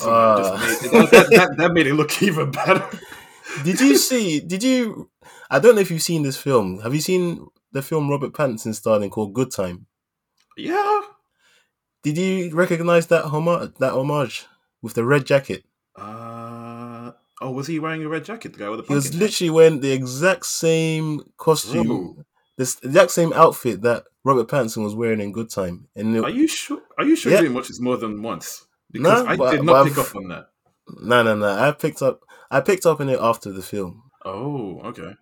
Ah. 0.00 0.58
made, 0.82 0.90
that, 0.92 1.10
that, 1.10 1.30
that, 1.30 1.56
that 1.56 1.72
made 1.72 1.86
it 1.86 1.94
look 1.94 2.22
even 2.28 2.50
better. 2.50 2.88
Did 3.64 3.80
you 3.80 3.96
see? 4.08 4.40
Did 4.40 4.62
you? 4.62 5.10
I 5.50 5.58
don't 5.58 5.74
know 5.74 5.80
if 5.80 5.90
you've 5.90 6.02
seen 6.02 6.22
this 6.22 6.36
film. 6.36 6.80
Have 6.80 6.94
you 6.94 7.00
seen 7.00 7.46
the 7.72 7.82
film 7.82 8.08
Robert 8.08 8.32
Pattinson 8.32 8.74
starring 8.74 9.10
called 9.10 9.34
Good 9.34 9.50
Time? 9.50 9.86
yeah. 10.56 11.00
Did 12.02 12.16
you 12.16 12.54
recognize 12.54 13.08
that 13.08 13.24
homage? 13.26 13.72
That 13.78 13.92
homage 13.92 14.46
with 14.82 14.94
the 14.94 15.04
red 15.04 15.26
jacket. 15.26 15.64
Uh 15.96 17.12
oh, 17.40 17.50
was 17.50 17.66
he 17.66 17.78
wearing 17.78 18.02
a 18.04 18.08
red 18.08 18.24
jacket? 18.24 18.52
The 18.52 18.58
guy 18.58 18.68
with 18.68 18.80
the 18.80 18.86
He 18.86 18.94
was 18.94 19.06
hat? 19.10 19.14
literally 19.14 19.50
wearing 19.50 19.80
the 19.80 19.92
exact 19.92 20.46
same 20.46 21.22
costume, 21.36 21.90
Oh. 21.90 22.24
this 22.56 22.78
exact 22.82 23.10
same 23.10 23.32
outfit 23.32 23.82
that 23.82 24.04
Robert 24.24 24.48
Pattinson 24.48 24.82
was 24.84 24.94
wearing 24.94 25.20
in 25.20 25.32
Good 25.32 25.50
Time. 25.50 25.88
And 25.96 26.16
it- 26.16 26.24
Are 26.24 26.30
you 26.30 26.46
sure? 26.46 26.80
Are 26.98 27.04
you 27.04 27.16
sure 27.16 27.32
Yeah. 27.32 27.38
you 27.38 27.44
didn't 27.44 27.56
watch 27.56 27.68
this 27.68 27.80
more 27.80 27.96
than 27.96 28.22
once? 28.22 28.66
Because 28.90 29.24
No, 29.24 29.30
I 29.30 29.36
but- 29.36 29.50
did 29.52 29.64
not 29.64 29.76
I've- 29.76 29.90
pick 29.90 29.98
up 29.98 30.16
on 30.16 30.28
that. 30.28 30.50
no, 31.00 31.22
no, 31.22 31.34
no. 31.36 31.46
I 31.48 31.70
picked 31.72 32.02
up. 32.02 32.20
I 32.50 32.60
picked 32.60 32.86
up 32.86 33.00
on 33.00 33.08
it 33.08 33.20
after 33.20 33.52
the 33.52 33.62
film. 33.62 34.02
Oh, 34.24 34.80
okay. 34.84 35.14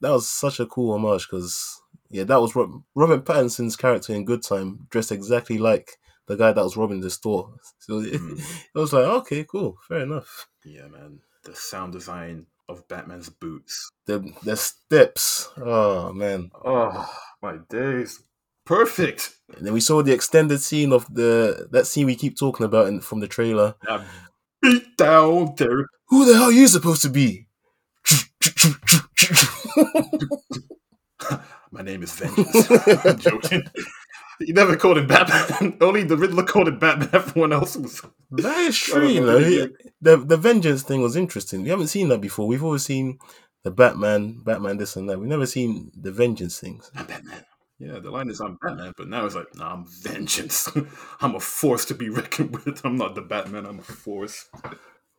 That 0.00 0.10
was 0.10 0.28
such 0.28 0.60
a 0.60 0.66
cool 0.66 0.92
homage 0.94 1.28
because 1.30 1.80
yeah, 2.10 2.24
that 2.24 2.40
was 2.40 2.54
Rob, 2.54 2.82
Robert 2.94 3.24
Pattinson's 3.24 3.74
character 3.76 4.12
in 4.14 4.24
Good 4.24 4.42
Time, 4.42 4.86
dressed 4.90 5.10
exactly 5.12 5.58
like 5.58 5.98
the 6.26 6.36
guy 6.36 6.52
that 6.52 6.62
was 6.64 6.76
robbing 6.76 7.00
the 7.00 7.10
store. 7.10 7.54
So 7.78 7.98
it, 8.00 8.14
Mhm. 8.14 8.38
it 8.74 8.78
was 8.78 8.92
like, 8.92 9.04
okay, 9.04 9.44
cool, 9.44 9.76
fair 9.88 10.00
enough. 10.00 10.48
Yeah, 10.64 10.88
man. 10.88 11.20
The 11.44 11.54
sound 11.54 11.92
design 11.92 12.46
of 12.68 12.88
Batman's 12.88 13.28
boots. 13.28 13.90
The 14.06 14.24
the 14.42 14.56
steps, 14.56 15.50
oh 15.58 16.12
man. 16.12 16.50
Oh 16.64 17.06
my 17.42 17.58
days. 17.68 18.22
Perfect. 18.64 19.36
And 19.54 19.66
then 19.66 19.74
we 19.74 19.80
saw 19.80 20.02
the 20.02 20.14
extended 20.14 20.60
scene 20.62 20.92
of 20.94 21.04
the 21.12 21.68
that 21.72 21.86
scene 21.86 22.06
we 22.06 22.16
keep 22.16 22.38
talking 22.38 22.64
about 22.64 22.88
in, 22.88 23.00
from 23.02 23.20
the 23.20 23.28
trailer. 23.28 23.74
That 23.86 24.06
beat 24.62 24.96
down 24.96 25.54
there. 25.58 25.86
Who 26.08 26.24
the 26.24 26.32
hell 26.34 26.44
are 26.48 26.52
you 26.52 26.66
supposed 26.68 27.02
to 27.02 27.10
be? 27.10 27.46
My 31.70 31.82
name 31.82 32.02
is 32.02 32.12
Vengeance. 32.12 32.70
I'm 33.04 33.18
joking. 33.18 33.62
You 34.40 34.52
never 34.54 34.76
called 34.76 34.98
him 34.98 35.06
Batman. 35.06 35.76
Only 35.80 36.02
the 36.04 36.16
Riddler 36.16 36.42
called 36.44 36.68
him 36.68 36.78
Batman. 36.78 37.10
Everyone 37.12 37.52
else 37.52 37.76
was. 37.76 38.00
that 38.32 38.58
is 38.58 38.76
true, 38.78 39.02
don't 39.02 39.14
you 39.14 39.20
know 39.20 39.26
know. 39.26 39.34
what 39.34 39.44
to 39.44 39.48
He- 39.82 39.90
the 40.00 40.16
the 40.18 40.36
vengeance 40.36 40.82
thing 40.82 41.00
was 41.02 41.16
interesting. 41.16 41.62
We 41.62 41.68
haven't 41.70 41.88
seen 41.88 42.08
that 42.08 42.20
before. 42.20 42.46
We've 42.46 42.64
always 42.64 42.84
seen 42.84 43.18
the 43.62 43.70
Batman, 43.70 44.40
Batman 44.44 44.76
this 44.76 44.96
and 44.96 45.08
that. 45.08 45.18
We've 45.18 45.28
never 45.28 45.46
seen 45.46 45.90
the 45.98 46.12
vengeance 46.12 46.58
things. 46.58 46.90
I'm 46.94 47.06
Batman. 47.06 47.44
Yeah, 47.78 47.98
the 47.98 48.10
line 48.10 48.28
is 48.30 48.40
I'm 48.40 48.56
Batman, 48.62 48.92
but 48.96 49.08
now 49.08 49.26
it's 49.26 49.34
like, 49.34 49.54
nah, 49.56 49.72
I'm 49.74 49.84
vengeance. 50.02 50.68
I'm 51.20 51.34
a 51.34 51.40
force 51.40 51.84
to 51.86 51.94
be 51.94 52.08
reckoned 52.08 52.52
with. 52.64 52.80
I'm 52.84 52.96
not 52.96 53.14
the 53.14 53.22
Batman. 53.22 53.66
I'm 53.66 53.80
a 53.80 53.82
force. 53.82 54.48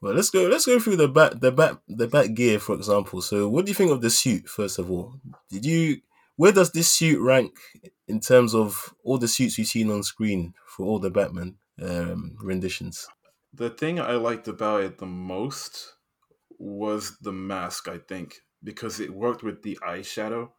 Well, 0.01 0.13
let's 0.13 0.29
go. 0.29 0.43
Let's 0.47 0.65
go 0.65 0.79
through 0.79 0.95
the 0.97 1.07
bat, 1.07 1.41
the 1.41 1.51
bat, 1.51 1.79
the 1.87 2.07
bat 2.07 2.33
gear, 2.33 2.59
for 2.59 2.75
example. 2.75 3.21
So, 3.21 3.49
what 3.49 3.65
do 3.65 3.71
you 3.71 3.75
think 3.75 3.91
of 3.91 4.01
the 4.01 4.09
suit? 4.09 4.47
First 4.47 4.79
of 4.79 4.89
all, 4.91 5.15
did 5.49 5.65
you? 5.65 5.97
Where 6.37 6.51
does 6.51 6.71
this 6.71 6.89
suit 6.89 7.19
rank 7.21 7.53
in 8.07 8.19
terms 8.19 8.53
of 8.55 8.93
all 9.03 9.17
the 9.17 9.27
suits 9.27 9.57
we've 9.57 9.67
seen 9.67 9.91
on 9.91 10.03
screen 10.03 10.53
for 10.65 10.85
all 10.85 10.99
the 10.99 11.09
Batman 11.09 11.57
um, 11.81 12.37
renditions? 12.41 13.07
The 13.53 13.69
thing 13.69 13.99
I 13.99 14.13
liked 14.13 14.47
about 14.47 14.83
it 14.83 14.97
the 14.97 15.05
most 15.05 15.95
was 16.57 17.17
the 17.19 17.31
mask. 17.31 17.87
I 17.87 17.97
think 17.99 18.41
because 18.63 18.99
it 18.99 19.13
worked 19.13 19.43
with 19.43 19.61
the 19.63 19.77
eyeshadow 19.81 20.51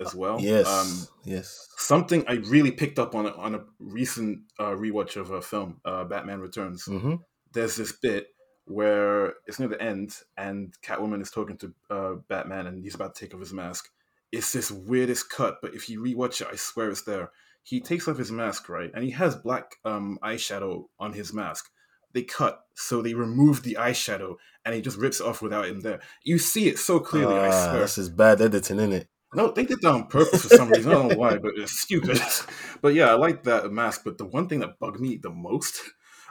as 0.00 0.14
well. 0.14 0.40
yes, 0.40 0.66
Um, 0.66 1.08
yes. 1.24 1.68
something 1.76 2.24
I 2.28 2.34
really 2.34 2.70
picked 2.70 2.98
up 2.98 3.14
on 3.14 3.26
on 3.26 3.54
a 3.54 3.64
recent 3.78 4.40
uh, 4.58 4.72
rewatch 4.72 5.16
of 5.16 5.30
a 5.30 5.42
film, 5.42 5.80
uh, 5.84 6.04
Batman 6.04 6.40
Returns. 6.40 6.84
hmm 6.84 7.16
There's 7.52 7.76
this 7.76 7.92
bit 7.92 8.28
where 8.66 9.34
it's 9.46 9.58
near 9.58 9.68
the 9.68 9.82
end, 9.82 10.16
and 10.36 10.74
Catwoman 10.82 11.22
is 11.22 11.30
talking 11.30 11.56
to 11.58 11.74
uh, 11.90 12.14
Batman, 12.28 12.66
and 12.66 12.82
he's 12.82 12.94
about 12.94 13.14
to 13.14 13.24
take 13.24 13.34
off 13.34 13.40
his 13.40 13.52
mask. 13.52 13.90
It's 14.32 14.52
this 14.52 14.70
weirdest 14.70 15.28
cut, 15.30 15.58
but 15.62 15.74
if 15.74 15.88
you 15.88 16.00
rewatch 16.00 16.40
it, 16.40 16.48
I 16.52 16.56
swear 16.56 16.90
it's 16.90 17.02
there. 17.02 17.30
He 17.62 17.80
takes 17.80 18.08
off 18.08 18.16
his 18.18 18.32
mask, 18.32 18.68
right, 18.68 18.90
and 18.94 19.04
he 19.04 19.10
has 19.10 19.36
black 19.36 19.76
um, 19.84 20.18
eyeshadow 20.22 20.84
on 20.98 21.12
his 21.12 21.32
mask. 21.32 21.70
They 22.12 22.22
cut, 22.22 22.60
so 22.74 23.02
they 23.02 23.14
remove 23.14 23.62
the 23.62 23.76
eyeshadow, 23.80 24.36
and 24.64 24.74
he 24.74 24.80
just 24.80 24.98
rips 24.98 25.20
it 25.20 25.26
off 25.26 25.42
without 25.42 25.66
him 25.66 25.80
there. 25.80 26.00
You 26.24 26.38
see 26.38 26.68
it 26.68 26.78
so 26.78 27.00
clearly. 27.00 27.34
I 27.34 27.50
Ah, 27.50 27.68
swear. 27.68 27.82
this 27.82 27.98
is 27.98 28.08
bad 28.08 28.40
editing, 28.40 28.78
isn't 28.78 28.92
it? 28.92 29.08
No, 29.32 29.52
they 29.52 29.64
did 29.64 29.80
that 29.82 29.92
on 29.92 30.06
purpose 30.08 30.42
for 30.42 30.48
some 30.48 30.70
reason. 30.70 30.90
I 30.90 30.94
don't 30.96 31.08
know 31.10 31.16
why, 31.18 31.38
but 31.38 31.52
it's 31.56 31.78
stupid. 31.80 32.18
But 32.82 32.94
yeah, 32.94 33.10
I 33.10 33.14
like 33.14 33.44
that 33.44 33.70
mask. 33.70 34.02
But 34.04 34.16
the 34.18 34.24
one 34.24 34.48
thing 34.48 34.60
that 34.60 34.78
bugged 34.80 35.00
me 35.00 35.18
the 35.22 35.30
most 35.30 35.82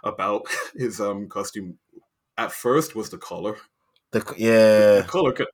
about 0.04 0.48
his 0.76 1.00
um 1.00 1.30
costume 1.30 1.78
at 2.38 2.52
first 2.52 2.96
was 2.96 3.10
the 3.10 3.18
collar. 3.18 3.58
The, 4.12 4.20
yeah, 4.38 5.02
The 5.02 5.06
collar, 5.08 5.34
co- 5.34 5.46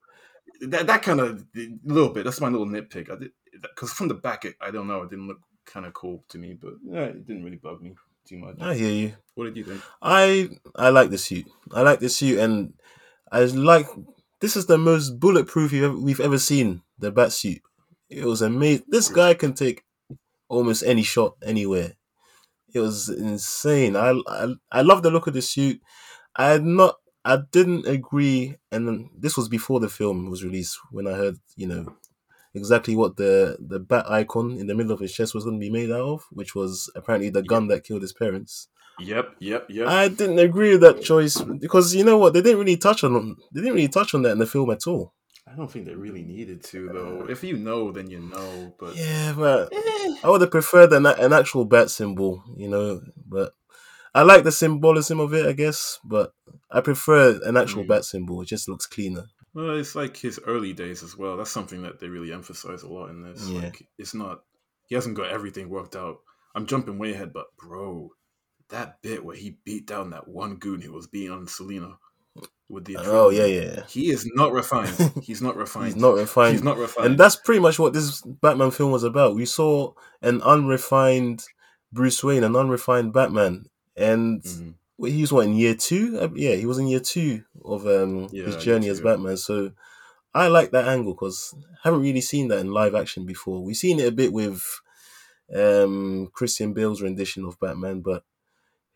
that 0.61 0.87
that 0.87 1.01
kind 1.03 1.19
of 1.19 1.45
little 1.83 2.09
bit. 2.09 2.25
That's 2.25 2.41
my 2.41 2.49
little 2.49 2.67
nitpick. 2.67 3.11
I 3.11 3.17
did 3.17 3.31
because 3.61 3.91
from 3.93 4.07
the 4.07 4.13
back, 4.15 4.45
it, 4.45 4.55
I 4.61 4.71
don't 4.71 4.87
know, 4.87 5.03
it 5.03 5.09
didn't 5.09 5.27
look 5.27 5.39
kind 5.65 5.85
of 5.85 5.93
cool 5.93 6.23
to 6.29 6.37
me. 6.37 6.53
But 6.53 6.73
yeah, 6.83 7.05
it 7.05 7.25
didn't 7.25 7.43
really 7.43 7.57
bug 7.57 7.81
me 7.81 7.95
too 8.27 8.37
much. 8.37 8.57
I 8.59 8.75
hear 8.75 8.91
you. 8.91 9.13
What 9.35 9.45
did 9.45 9.57
you 9.57 9.63
think? 9.63 9.81
I 10.01 10.49
I 10.75 10.89
like 10.89 11.09
the 11.09 11.17
suit. 11.17 11.45
I 11.73 11.81
like 11.81 11.99
the 11.99 12.09
suit, 12.09 12.39
and 12.39 12.73
I 13.31 13.43
like 13.45 13.87
this 14.39 14.55
is 14.55 14.65
the 14.65 14.77
most 14.77 15.19
bulletproof 15.19 15.71
you've 15.71 15.85
ever, 15.85 15.99
we've 15.99 16.19
ever 16.19 16.37
seen 16.37 16.81
the 16.99 17.11
bat 17.11 17.31
suit. 17.31 17.61
It 18.09 18.25
was 18.25 18.41
amazing. 18.41 18.85
This 18.87 19.09
guy 19.09 19.33
can 19.33 19.53
take 19.53 19.83
almost 20.47 20.83
any 20.83 21.03
shot 21.03 21.35
anywhere. 21.43 21.93
It 22.73 22.79
was 22.79 23.09
insane. 23.09 23.95
I 23.95 24.19
I, 24.27 24.53
I 24.71 24.81
love 24.81 25.03
the 25.03 25.11
look 25.11 25.27
of 25.27 25.33
the 25.33 25.41
suit. 25.41 25.81
I 26.35 26.49
had 26.49 26.63
not. 26.63 26.97
I 27.25 27.39
didn't 27.51 27.87
agree, 27.87 28.55
and 28.71 29.09
this 29.17 29.35
was 29.35 29.49
before 29.49 29.79
the 29.79 29.89
film 29.89 30.29
was 30.29 30.43
released. 30.43 30.77
When 30.91 31.07
I 31.07 31.13
heard, 31.13 31.37
you 31.55 31.67
know, 31.67 31.95
exactly 32.53 32.95
what 32.95 33.17
the 33.17 33.57
the 33.59 33.79
bat 33.79 34.09
icon 34.09 34.57
in 34.57 34.67
the 34.67 34.75
middle 34.75 34.91
of 34.91 34.99
his 34.99 35.11
chest 35.11 35.33
was 35.33 35.43
going 35.43 35.59
to 35.59 35.65
be 35.65 35.71
made 35.71 35.91
out 35.91 36.07
of, 36.07 36.23
which 36.31 36.53
was 36.55 36.89
apparently 36.95 37.29
the 37.29 37.43
gun 37.43 37.67
that 37.67 37.83
killed 37.83 38.03
his 38.03 38.13
parents. 38.13 38.69
Yep, 38.99 39.35
yep, 39.39 39.65
yep. 39.69 39.87
I 39.87 40.07
didn't 40.07 40.39
agree 40.39 40.71
with 40.71 40.81
that 40.81 41.01
choice 41.01 41.41
because 41.41 41.93
you 41.93 42.05
know 42.05 42.17
what 42.17 42.33
they 42.33 42.41
didn't 42.41 42.59
really 42.59 42.77
touch 42.77 43.03
on 43.03 43.35
they 43.51 43.59
didn't 43.61 43.75
really 43.75 43.89
touch 43.89 44.13
on 44.13 44.21
that 44.21 44.31
in 44.31 44.39
the 44.39 44.45
film 44.45 44.69
at 44.69 44.87
all. 44.87 45.13
I 45.47 45.55
don't 45.55 45.69
think 45.69 45.85
they 45.85 45.95
really 45.95 46.23
needed 46.23 46.63
to 46.65 46.89
though. 46.89 47.25
If 47.29 47.43
you 47.43 47.57
know, 47.57 47.91
then 47.91 48.09
you 48.09 48.19
know. 48.19 48.73
But 48.79 48.95
Yeah, 48.95 49.33
but 49.35 49.69
Eh. 49.73 50.15
I 50.23 50.29
would 50.29 50.41
have 50.41 50.51
preferred 50.51 50.93
an, 50.93 51.05
an 51.05 51.33
actual 51.33 51.65
bat 51.65 51.89
symbol, 51.89 52.43
you 52.55 52.67
know. 52.69 53.01
But 53.27 53.53
I 54.15 54.23
like 54.23 54.43
the 54.43 54.51
symbolism 54.51 55.19
of 55.19 55.33
it, 55.33 55.45
I 55.45 55.51
guess. 55.53 55.99
But 56.03 56.33
I 56.71 56.81
prefer 56.81 57.39
an 57.43 57.57
actual 57.57 57.83
Mm. 57.83 57.87
bat 57.89 58.05
symbol. 58.05 58.41
It 58.41 58.47
just 58.47 58.67
looks 58.69 58.85
cleaner. 58.87 59.25
Well, 59.53 59.77
it's 59.77 59.93
like 59.95 60.17
his 60.17 60.39
early 60.47 60.73
days 60.73 61.03
as 61.03 61.15
well. 61.17 61.37
That's 61.37 61.51
something 61.51 61.81
that 61.83 61.99
they 61.99 62.07
really 62.09 62.33
emphasize 62.33 62.83
a 62.83 62.89
lot 62.89 63.09
in 63.09 63.21
this. 63.23 63.47
Yeah. 63.47 63.61
Like, 63.61 63.87
it's 63.97 64.13
not 64.13 64.41
he 64.87 64.95
hasn't 64.95 65.15
got 65.15 65.29
everything 65.31 65.69
worked 65.69 65.95
out. 65.95 66.17
I'm 66.55 66.65
jumping 66.65 66.97
way 66.97 67.13
ahead, 67.13 67.33
but 67.33 67.47
bro, 67.57 68.11
that 68.69 69.01
bit 69.01 69.23
where 69.25 69.35
he 69.35 69.57
beat 69.65 69.85
down 69.87 70.09
that 70.11 70.27
one 70.27 70.55
goon 70.55 70.81
who 70.81 70.91
was 70.93 71.07
beating 71.07 71.31
on 71.31 71.47
Selina 71.47 71.97
with 72.69 72.85
the 72.85 72.97
Oh 72.99 73.29
yeah, 73.29 73.45
yeah. 73.45 73.83
he 73.87 74.09
is 74.09 74.25
not 74.35 74.51
refined. 74.51 74.95
He's 75.23 75.41
not 75.41 75.55
refined. 75.55 75.93
He's 75.93 76.01
not 76.01 76.15
refined. 76.15 76.53
He's 76.53 76.63
not 76.63 76.77
refined. 76.77 77.07
and 77.07 77.17
that's 77.19 77.35
pretty 77.35 77.59
much 77.61 77.77
what 77.79 77.93
this 77.93 78.21
Batman 78.21 78.71
film 78.71 78.91
was 78.91 79.03
about. 79.03 79.35
We 79.35 79.45
saw 79.45 79.93
an 80.21 80.41
unrefined 80.41 81.45
Bruce 81.93 82.23
Wayne, 82.23 82.43
an 82.43 82.55
unrefined 82.55 83.13
Batman, 83.13 83.65
and 83.97 84.43
Mhm. 84.43 84.75
well, 84.97 85.11
he 85.11 85.21
was 85.21 85.31
what 85.33 85.45
in 85.47 85.55
year 85.55 85.75
two? 85.75 86.17
Uh, 86.19 86.29
Yeah, 86.35 86.55
he 86.55 86.65
was 86.65 86.77
in 86.77 86.87
year 86.87 86.99
two 87.01 87.43
of 87.63 87.85
um, 87.87 88.29
Yeah, 88.31 88.45
his 88.45 88.57
journey 88.57 88.87
as. 88.89 88.99
Batman. 89.01 89.37
So 89.37 89.71
I 90.33 90.47
like 90.47 90.71
that 90.71 90.87
angle 90.87 91.13
because 91.13 91.53
I 91.75 91.77
haven't 91.85 92.01
really 92.01 92.21
seen 92.21 92.47
that 92.49 92.59
in 92.59 92.71
live 92.71 92.95
action 92.95 93.25
before. 93.25 93.63
We've 93.63 93.75
seen 93.77 93.99
it 93.99 94.07
a 94.07 94.11
bit 94.11 94.33
with 94.33 94.63
um, 95.55 96.29
Christian 96.33 96.73
Bale's 96.73 97.01
rendition 97.01 97.45
of 97.45 97.59
Batman, 97.59 98.01
but 98.01 98.23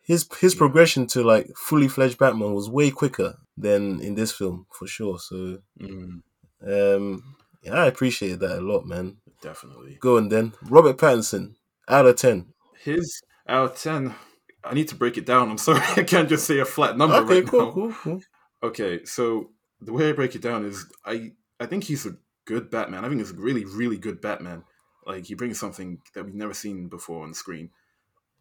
his 0.02 0.28
his 0.40 0.56
Yeah. 0.56 0.60
progression 0.60 1.08
to 1.08 1.24
like 1.24 1.48
fully 1.56 1.88
fledged 1.88 2.18
Batman 2.18 2.54
was 2.54 2.70
way 2.70 2.92
quicker 2.92 3.38
than 3.58 4.02
in 4.02 4.16
this 4.16 4.32
film 4.32 4.66
for 4.72 4.88
sure. 4.88 5.20
So 5.20 5.60
Mm, 5.80 6.22
um, 6.66 7.36
yeah, 7.64 7.76
I 7.76 7.88
appreciated 7.88 8.40
that 8.42 8.60
a 8.60 8.62
lot, 8.62 8.86
man. 8.86 9.18
definitely. 9.42 9.96
Go 9.96 10.18
on 10.18 10.30
then, 10.30 10.54
Robert 10.64 10.98
Pattinson, 10.98 11.56
out 11.88 12.06
of 12.06 12.16
ten. 12.16 12.54
His 12.84 13.22
out 13.48 13.72
of 13.72 13.78
ten. 13.78 14.16
I 14.64 14.74
need 14.74 14.88
to 14.90 14.96
break 14.96 15.18
it 15.18 15.26
down. 15.26 15.50
I'm 15.50 15.58
sorry, 15.58 15.82
I 15.98 16.04
can't 16.04 16.30
just 16.30 16.46
say 16.46 16.60
a 16.60 16.66
flat 16.66 16.98
number 16.98 17.16
Okay, 17.18 17.42
right 17.42 17.48
cool, 17.48 17.66
now. 17.66 17.72
cool, 17.72 17.94
cool. 17.94 18.20
Okay, 18.64 19.06
so 19.06 19.52
the 19.82 19.94
way 19.94 20.10
I 20.10 20.14
break 20.14 20.36
it 20.36 20.42
down 20.42 20.66
is 20.66 20.86
I 21.06 21.32
I 21.60 21.66
think 21.66 21.86
he's 21.86 22.06
a 22.06 22.18
good 22.46 22.70
Batman. 22.70 23.06
I 23.06 23.10
think 23.10 23.22
he's 23.22 23.32
a 23.32 23.36
really 23.36 23.66
really 23.66 23.98
good 23.98 24.22
Batman. 24.22 24.64
Like 25.06 25.26
he 25.26 25.34
brings 25.36 25.60
something 25.60 26.00
that 26.14 26.26
we've 26.26 26.36
never 26.36 26.54
seen 26.54 26.88
before 26.90 27.24
on 27.24 27.34
screen. 27.34 27.70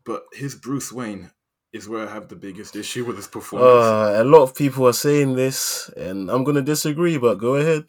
But 0.04 0.24
his 0.32 0.54
Bruce 0.54 0.90
Wayne 0.92 1.30
is 1.72 1.88
where 1.88 2.08
I 2.08 2.12
have 2.12 2.28
the 2.28 2.36
biggest 2.36 2.74
issue 2.76 3.04
with 3.04 3.16
his 3.16 3.26
performance. 3.26 3.84
Uh, 3.84 4.22
a 4.22 4.24
lot 4.24 4.42
of 4.42 4.54
people 4.54 4.86
are 4.88 4.92
saying 4.92 5.34
this, 5.36 5.88
and 5.96 6.30
I'm 6.30 6.42
gonna 6.44 6.62
disagree, 6.62 7.18
but 7.18 7.38
go 7.38 7.54
ahead. 7.56 7.84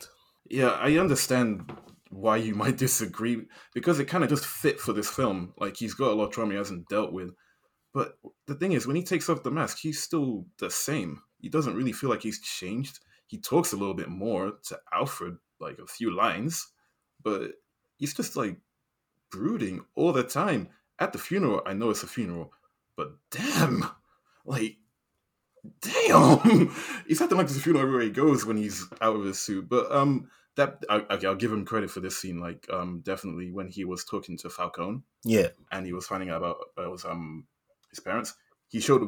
yeah, 0.50 0.72
I 0.72 0.98
understand 0.98 1.72
why 2.10 2.38
you 2.38 2.56
might 2.64 2.78
disagree 2.78 3.46
because 3.74 4.00
it 4.00 4.06
kind 4.06 4.24
of 4.24 4.30
just 4.30 4.46
fit 4.46 4.80
for 4.80 4.94
this 4.94 5.10
film. 5.10 5.54
Like 5.58 5.78
he's 5.78 5.94
got 5.94 6.12
a 6.12 6.14
lot 6.16 6.26
of 6.26 6.32
trauma 6.32 6.52
he 6.52 6.58
hasn't 6.58 6.88
dealt 6.90 7.12
with. 7.14 7.32
But 7.94 8.18
the 8.46 8.56
thing 8.56 8.74
is, 8.74 8.86
when 8.86 8.96
he 8.96 9.04
takes 9.04 9.30
off 9.30 9.44
the 9.44 9.52
mask, 9.52 9.80
he's 9.80 10.02
still 10.02 10.46
the 10.58 10.70
same. 10.70 11.22
He 11.40 11.50
doesn't 11.50 11.76
really 11.76 11.92
feel 11.92 12.10
like 12.10 12.22
he's 12.22 12.42
changed. 12.42 13.00
He 13.28 13.40
talks 13.40 13.74
a 13.74 13.78
little 13.78 13.94
bit 13.94 14.10
more 14.10 14.54
to 14.66 14.80
Alfred, 14.94 15.38
like 15.60 15.80
a 15.80 15.88
few 15.88 16.16
lines, 16.16 16.68
but 17.24 17.52
he's 17.98 18.14
just 18.14 18.36
like 18.36 18.58
brooding 19.32 19.82
all 19.96 20.12
the 20.12 20.24
time. 20.24 20.70
At 21.00 21.14
the 21.14 21.20
funeral, 21.20 21.62
I 21.66 21.74
know 21.74 21.92
it's 21.92 22.04
a 22.04 22.08
funeral, 22.08 22.52
but 22.98 23.14
damn, 23.32 23.86
like, 24.46 24.78
damn, 25.80 26.76
he's 27.08 27.22
acting 27.22 27.38
like 27.38 27.48
it's 27.48 27.56
a 27.56 27.62
funeral 27.62 27.84
everywhere 27.84 28.04
he 28.04 28.10
goes 28.10 28.46
when 28.46 28.58
he's 28.58 28.86
out 29.00 29.16
of 29.16 29.24
his 29.24 29.40
suit. 29.40 29.70
But 29.70 29.92
um, 29.92 30.30
that 30.56 30.84
I, 30.90 30.96
okay, 31.12 31.28
I'll 31.28 31.36
give 31.36 31.54
him 31.54 31.64
credit 31.64 31.90
for 31.90 32.02
this 32.02 32.18
scene. 32.18 32.40
Like, 32.42 32.68
um, 32.70 33.02
definitely 33.06 33.52
when 33.52 33.70
he 33.70 33.86
was 33.86 34.04
talking 34.04 34.38
to 34.40 34.50
Falcone 34.50 35.04
Yeah, 35.24 35.48
and 35.72 35.86
he 35.86 35.94
was 35.94 36.06
finding 36.06 36.30
out 36.30 36.38
about 36.38 36.58
uh, 36.78 36.90
was 36.90 37.06
um 37.06 37.46
his 37.90 38.00
parents. 38.00 38.36
He 38.68 38.80
showed 38.80 39.02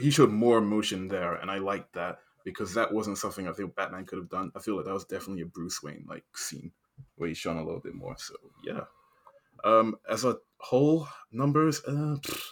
he 0.00 0.10
showed 0.10 0.30
more 0.30 0.58
emotion 0.58 1.08
there, 1.08 1.34
and 1.34 1.50
I 1.50 1.58
liked 1.58 1.92
that 1.94 2.18
because 2.44 2.74
that 2.74 2.92
wasn't 2.92 3.18
something 3.18 3.46
I 3.46 3.52
think 3.52 3.74
Batman 3.74 4.06
could 4.06 4.18
have 4.18 4.30
done. 4.30 4.52
I 4.56 4.60
feel 4.60 4.76
like 4.76 4.86
that 4.86 4.94
was 4.94 5.04
definitely 5.04 5.42
a 5.42 5.46
Bruce 5.46 5.82
Wayne 5.82 6.04
like 6.08 6.24
scene 6.34 6.72
where 7.16 7.28
he 7.28 7.34
shown 7.34 7.58
a 7.58 7.64
little 7.64 7.80
bit 7.80 7.94
more. 7.94 8.16
So 8.18 8.34
yeah, 8.64 8.84
um, 9.64 9.96
as 10.08 10.24
a 10.24 10.38
whole 10.58 11.08
numbers, 11.30 11.82
uh, 11.86 12.16
pfft, 12.20 12.42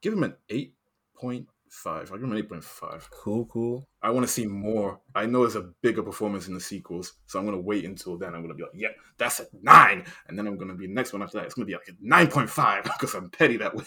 give 0.00 0.14
him 0.14 0.24
an 0.24 0.36
eight 0.48 0.74
point 1.14 1.48
five. 1.70 2.10
I 2.10 2.14
give 2.14 2.24
him 2.24 2.32
an 2.32 2.38
eight 2.38 2.48
point 2.48 2.64
five. 2.64 3.08
cool, 3.10 3.46
cool. 3.46 3.88
I 4.02 4.10
want 4.10 4.26
to 4.26 4.32
see 4.32 4.46
more. 4.46 5.00
I 5.14 5.26
know 5.26 5.40
there's 5.40 5.56
a 5.56 5.70
bigger 5.82 6.02
performance 6.02 6.48
in 6.48 6.54
the 6.54 6.60
sequels, 6.60 7.14
so 7.26 7.38
I'm 7.38 7.44
gonna 7.44 7.60
wait 7.60 7.84
until 7.84 8.16
then. 8.16 8.34
I'm 8.34 8.42
gonna 8.42 8.54
be 8.54 8.62
like, 8.62 8.72
yeah, 8.74 8.88
that's 9.18 9.40
a 9.40 9.46
nine, 9.62 10.04
and 10.28 10.38
then 10.38 10.46
I'm 10.46 10.56
gonna 10.56 10.74
be 10.74 10.86
the 10.86 10.94
next 10.94 11.12
one 11.12 11.22
after 11.22 11.38
that. 11.38 11.46
It's 11.46 11.54
gonna 11.54 11.66
be 11.66 11.74
like 11.74 11.88
a 11.88 11.92
nine 12.00 12.28
point 12.28 12.50
five 12.50 12.84
because 12.84 13.14
I'm 13.14 13.30
petty 13.30 13.56
that 13.58 13.74
way. 13.74 13.84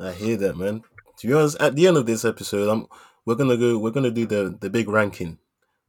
I 0.00 0.12
hear 0.12 0.36
that, 0.38 0.56
man. 0.56 0.82
To 1.18 1.26
be 1.26 1.32
honest, 1.32 1.60
at 1.60 1.74
the 1.74 1.86
end 1.86 1.96
of 1.96 2.06
this 2.06 2.24
episode, 2.24 2.68
I'm 2.68 2.86
we're 3.24 3.34
gonna 3.34 3.56
go. 3.56 3.78
We're 3.78 3.90
gonna 3.90 4.10
do 4.10 4.26
the 4.26 4.56
the 4.60 4.70
big 4.70 4.88
ranking, 4.88 5.38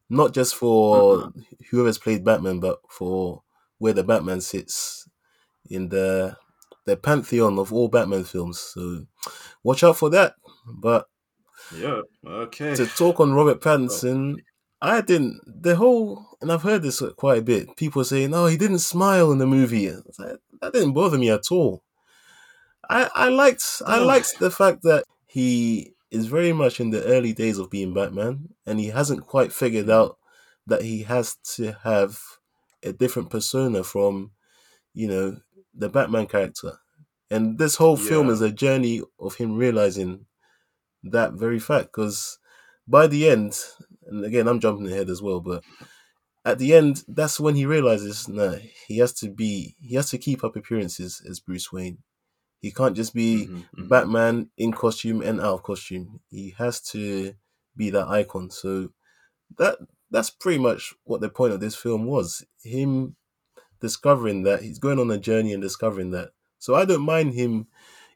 not 0.09 0.33
just 0.33 0.55
for 0.55 1.17
mm-hmm. 1.17 1.41
whoever's 1.69 1.97
played 1.97 2.23
Batman, 2.23 2.59
but 2.59 2.79
for 2.89 3.43
where 3.77 3.93
the 3.93 4.03
Batman 4.03 4.41
sits 4.41 5.07
in 5.69 5.89
the 5.89 6.37
the 6.85 6.97
pantheon 6.97 7.59
of 7.59 7.71
all 7.71 7.87
Batman 7.87 8.23
films. 8.23 8.59
So 8.59 9.05
watch 9.63 9.83
out 9.83 9.97
for 9.97 10.09
that. 10.09 10.35
But 10.69 11.07
Yeah. 11.75 12.01
Okay. 12.25 12.75
to 12.75 12.85
talk 12.87 13.19
on 13.19 13.33
Robert 13.33 13.57
oh. 13.57 13.65
Pattinson, 13.65 14.37
I 14.81 15.01
didn't. 15.01 15.41
The 15.45 15.75
whole, 15.75 16.37
and 16.41 16.51
I've 16.51 16.61
heard 16.63 16.83
this 16.83 17.01
quite 17.17 17.39
a 17.39 17.41
bit. 17.43 17.75
People 17.75 18.03
saying, 18.03 18.31
"No, 18.31 18.45
he 18.45 18.57
didn't 18.57 18.79
smile 18.79 19.31
in 19.31 19.37
the 19.39 19.45
movie." 19.47 19.91
Like, 20.17 20.39
that 20.61 20.73
didn't 20.73 20.93
bother 20.93 21.17
me 21.17 21.29
at 21.29 21.51
all. 21.51 21.83
I 22.89 23.09
I 23.13 23.29
liked 23.29 23.81
I 23.85 23.99
Oh. 23.99 24.05
liked 24.05 24.39
the 24.39 24.51
fact 24.51 24.83
that 24.83 25.03
he 25.27 25.93
is 26.11 26.25
very 26.25 26.53
much 26.53 26.79
in 26.79 26.89
the 26.89 27.03
early 27.05 27.33
days 27.33 27.57
of 27.59 27.69
being 27.69 27.93
Batman, 27.93 28.49
and 28.65 28.79
he 28.79 28.87
hasn't 28.87 29.27
quite 29.27 29.53
figured 29.53 29.89
out 29.89 30.17
that 30.65 30.81
he 30.81 31.03
has 31.03 31.35
to 31.55 31.73
have 31.83 32.19
a 32.83 32.93
different 32.93 33.29
persona 33.29 33.83
from, 33.83 34.31
you 34.93 35.07
know, 35.07 35.37
the 35.73 35.89
Batman 35.89 36.25
character. 36.25 36.79
And 37.29 37.59
this 37.59 37.75
whole 37.75 37.97
film 37.97 38.27
Yeah. 38.27 38.33
is 38.33 38.41
a 38.41 38.51
journey 38.51 39.01
of 39.19 39.35
him 39.35 39.55
realizing 39.55 40.25
that 41.03 41.33
very 41.33 41.59
fact. 41.59 41.87
Because 41.87 42.39
by 42.87 43.07
the 43.07 43.29
end, 43.29 43.59
and 44.07 44.25
again, 44.25 44.47
I'm 44.47 44.59
jumping 44.59 44.87
ahead 44.87 45.09
as 45.09 45.21
well, 45.21 45.39
but 45.39 45.63
at 46.45 46.59
the 46.59 46.73
end, 46.73 47.03
that's 47.07 47.39
when 47.39 47.55
he 47.55 47.65
realizes 47.65 48.27
no, 48.27 48.59
he 48.87 48.99
has 48.99 49.13
to 49.15 49.29
be, 49.29 49.75
he 49.81 49.95
has 49.95 50.09
to 50.11 50.17
keep 50.17 50.43
up 50.43 50.55
appearances 50.55 51.21
as 51.29 51.39
Bruce 51.39 51.71
Wayne. 51.71 51.99
He 52.61 52.71
can't 52.71 52.95
just 52.95 53.13
be 53.13 53.47
Mhm, 53.49 53.65
mhm. 53.77 53.89
Batman 53.89 54.49
in 54.57 54.73
costume 54.73 55.21
and 55.21 55.39
out 55.41 55.55
of 55.55 55.63
costume. 55.63 56.21
He 56.29 56.55
has 56.57 56.81
to 56.93 57.33
be 57.75 57.89
that 57.91 58.07
icon. 58.07 58.49
So 58.51 58.89
that 59.57 59.77
that's 60.11 60.29
pretty 60.29 60.59
much 60.59 60.93
what 61.05 61.21
the 61.21 61.29
point 61.29 61.53
of 61.53 61.59
this 61.59 61.75
film 61.75 62.05
was. 62.05 62.45
Him 62.63 63.15
discovering 63.81 64.43
that 64.43 64.61
he's 64.61 64.79
going 64.79 64.99
on 64.99 65.11
a 65.11 65.17
journey 65.17 65.53
and 65.53 65.61
discovering 65.61 66.11
that. 66.11 66.31
So 66.59 66.75
I 66.75 66.85
don't 66.85 67.01
mind 67.03 67.33
him 67.33 67.67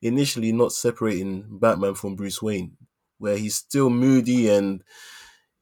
initially 0.03 0.51
not 0.51 0.71
separating 0.71 1.45
Batman 1.49 1.95
from 1.95 2.15
Bruce 2.15 2.41
Wayne, 2.41 2.77
where 3.17 3.37
he's 3.37 3.55
still 3.55 3.89
moody 3.89 4.49
and 4.49 4.83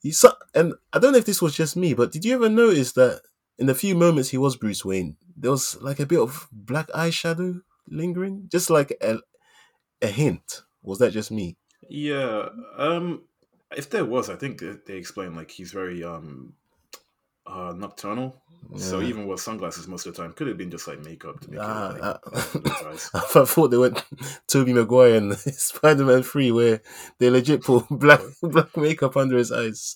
he's 0.02 0.26
and 0.54 0.74
I 0.92 1.00
don't 1.00 1.14
know 1.14 1.20
if 1.20 1.26
this 1.26 1.42
was 1.42 1.56
just 1.56 1.78
me, 1.78 1.94
but 1.94 2.12
did 2.12 2.26
you 2.26 2.36
ever 2.36 2.50
notice 2.50 2.94
that 2.94 3.22
in 3.58 3.68
the 3.68 3.76
few 3.76 3.96
moments 3.96 4.30
he 4.30 4.38
was 4.38 4.56
Bruce 4.56 4.84
Wayne, 4.84 5.18
there 5.38 5.52
was 5.52 5.80
like 5.82 6.00
a 6.00 6.06
bit 6.06 6.20
of 6.20 6.48
black 6.52 6.88
eyeshadow 6.90 7.62
lingering, 7.88 8.48
just 8.52 8.70
like 8.70 8.92
a 9.02 9.20
a 10.02 10.08
hint. 10.08 10.64
Was 10.82 11.00
that 11.00 11.12
just 11.12 11.32
me? 11.32 11.58
Yeah. 11.90 12.50
Um. 12.78 13.24
If 13.76 13.90
there 13.90 14.04
was, 14.04 14.30
I 14.30 14.36
think 14.36 14.62
they, 14.86 14.96
explained 14.96 15.38
like 15.38 15.50
he's 15.50 15.72
very 15.72 16.04
um, 16.04 16.56
uh, 17.48 17.74
nocturnal. 17.74 18.42
So 18.78 19.02
even 19.02 19.28
with 19.28 19.42
sunglasses 19.42 19.88
most 19.88 20.06
of 20.06 20.16
the 20.16 20.22
time, 20.22 20.34
could 20.34 20.48
have 20.48 20.58
been 20.58 20.72
just 20.72 20.88
like 20.88 21.00
makeup 21.04 21.40
to 21.42 21.52
make 21.52 21.60
it 21.60 21.64
Ah, 21.64 21.90
look 21.94 22.02
like 22.02 22.64
his 22.64 22.82
eyes. 22.86 23.10
I 23.14 23.46
thought 23.46 23.68
they 23.70 23.78
went 23.78 24.04
Tobey 24.48 24.74
Maguire 24.74 25.16
and 25.16 25.38
Spider 25.38 26.06
Man 26.06 26.24
Three, 26.24 26.52
where 26.52 26.82
they 27.20 27.30
legit 27.30 27.64
put 27.64 27.86
black 27.92 28.22
black 28.42 28.76
makeup 28.78 29.18
under 29.18 29.38
his 29.38 29.52
eyes. 29.52 29.96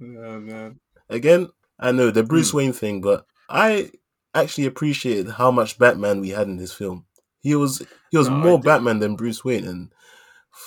oh 0.00 0.40
man. 0.40 0.80
Again, 1.08 1.48
I 1.78 1.92
know 1.92 2.10
the 2.10 2.22
Bruce 2.22 2.50
Hmm. 2.50 2.56
Wayne 2.58 2.72
thing, 2.72 3.00
but 3.00 3.26
I 3.48 3.90
actually 4.34 4.66
appreciated 4.66 5.28
how 5.30 5.50
much 5.50 5.78
Batman 5.78 6.20
we 6.20 6.30
had 6.30 6.46
in 6.48 6.56
this 6.56 6.72
film. 6.72 7.06
He 7.40 7.54
was 7.54 7.82
he 8.10 8.18
was 8.18 8.28
No, 8.28 8.36
more. 8.36 8.60
Batman 8.60 8.98
than 9.00 9.16
Bruce 9.16 9.44
Wayne, 9.44 9.66
and 9.66 9.92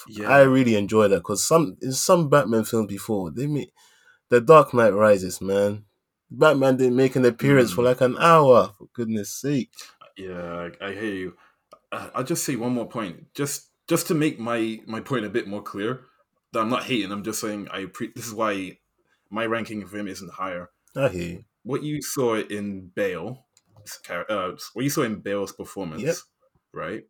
Yeah. 0.08 0.30
I 0.30 0.42
really 0.42 0.76
enjoy 0.76 1.08
that 1.10 1.18
because 1.18 1.44
some 1.46 1.78
in 1.82 1.92
some 1.94 2.30
Batman 2.30 2.64
films 2.66 2.88
before 2.88 3.32
they 3.32 3.48
made 3.48 3.72
the 4.30 4.42
Dark 4.42 4.74
Knight 4.74 4.94
Rises, 4.94 5.42
man. 5.42 5.86
Batman 6.32 6.78
didn't 6.78 6.96
make 6.96 7.16
an 7.16 7.26
appearance 7.26 7.72
for 7.72 7.82
Mm. 7.82 7.86
like 7.86 8.02
an 8.02 8.18
hour. 8.20 8.74
For 8.78 8.88
goodness 8.94 9.30
sake! 9.30 9.72
Yeah, 10.18 10.70
I, 10.82 10.88
I 10.88 10.92
hear 10.94 11.14
you. 11.14 11.38
Uh, 11.92 12.10
I'll 12.16 12.24
just 12.24 12.44
say 12.44 12.56
one 12.56 12.74
more 12.74 12.88
point, 12.88 13.34
just 13.36 13.70
just 13.88 14.08
to 14.08 14.16
make 14.16 14.40
my 14.40 14.82
my 14.88 15.00
point 15.02 15.26
a 15.26 15.30
bit 15.30 15.48
more 15.48 15.62
clear. 15.62 16.02
That 16.52 16.62
I'm 16.62 16.70
not 16.70 16.84
hating. 16.84 17.12
I'm 17.12 17.24
just 17.24 17.40
saying 17.42 17.68
I 17.72 17.86
pre- 17.86 18.12
this 18.16 18.26
is 18.28 18.34
why 18.34 18.80
my 19.30 19.46
ranking 19.46 19.84
of 19.84 19.94
him 19.94 20.08
isn't 20.08 20.32
higher. 20.32 20.70
I 20.96 21.10
hear 21.10 21.22
you. 21.30 21.44
What 21.64 21.84
you 21.84 22.02
saw 22.02 22.36
in 22.36 22.92
Bale, 22.96 23.46
uh, 24.10 24.52
what 24.74 24.84
you 24.84 24.90
saw 24.90 25.02
in 25.04 25.20
Bale's 25.20 25.52
performance, 25.52 26.02
Yep. 26.02 26.16
right? 26.74 27.04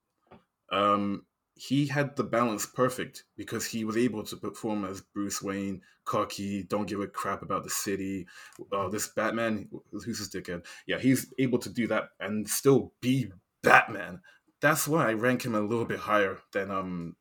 Um, 0.72 1.26
he 1.56 1.88
had 1.88 2.16
the 2.18 2.24
balance 2.24 2.66
perfect 2.66 3.24
because 3.38 3.66
he 3.66 3.86
was 3.86 3.96
able 3.96 4.24
to 4.24 4.36
perform 4.36 4.84
as 4.84 5.02
Bruce 5.02 5.42
Wayne, 5.42 5.82
cocky, 6.04 6.64
don't 6.64 6.88
give 6.88 7.00
a 7.00 7.08
crap 7.08 7.42
about 7.42 7.64
the 7.64 7.70
city. 7.70 8.28
Uh, 8.74 8.90
this 8.90 9.08
Batman, 9.08 9.70
who's 9.92 10.06
this 10.06 10.30
dickhead? 10.30 10.66
Yeah, 10.86 11.00
he's 11.00 11.34
able 11.40 11.60
to 11.60 11.70
do 11.70 11.88
that 11.88 12.10
and 12.20 12.48
still 12.48 12.92
be 13.00 13.32
Batman. 13.64 14.20
That's 14.60 14.88
why 14.88 15.10
I 15.10 15.14
rank 15.14 15.46
him 15.46 15.56
a 15.56 15.62
little 15.62 15.86
bit 15.86 16.00
higher 16.00 16.38
than 16.52 16.72
um 16.72 17.16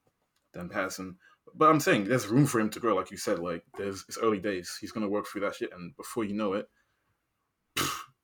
than 0.52 0.68
Patterson. 0.68 1.16
But 1.54 1.70
I'm 1.70 1.80
saying 1.80 2.04
there's 2.04 2.26
room 2.26 2.46
for 2.46 2.58
him 2.58 2.70
to 2.70 2.80
grow, 2.80 2.96
like 2.96 3.12
you 3.12 3.16
said. 3.16 3.38
Like 3.38 3.62
there's 3.78 4.04
it's 4.08 4.18
early 4.18 4.40
days. 4.40 4.76
He's 4.80 4.92
gonna 4.92 5.08
work 5.08 5.26
through 5.26 5.42
that 5.42 5.54
shit, 5.54 5.72
and 5.72 5.96
before 5.96 6.24
you 6.24 6.34
know 6.34 6.54
it, 6.54 6.68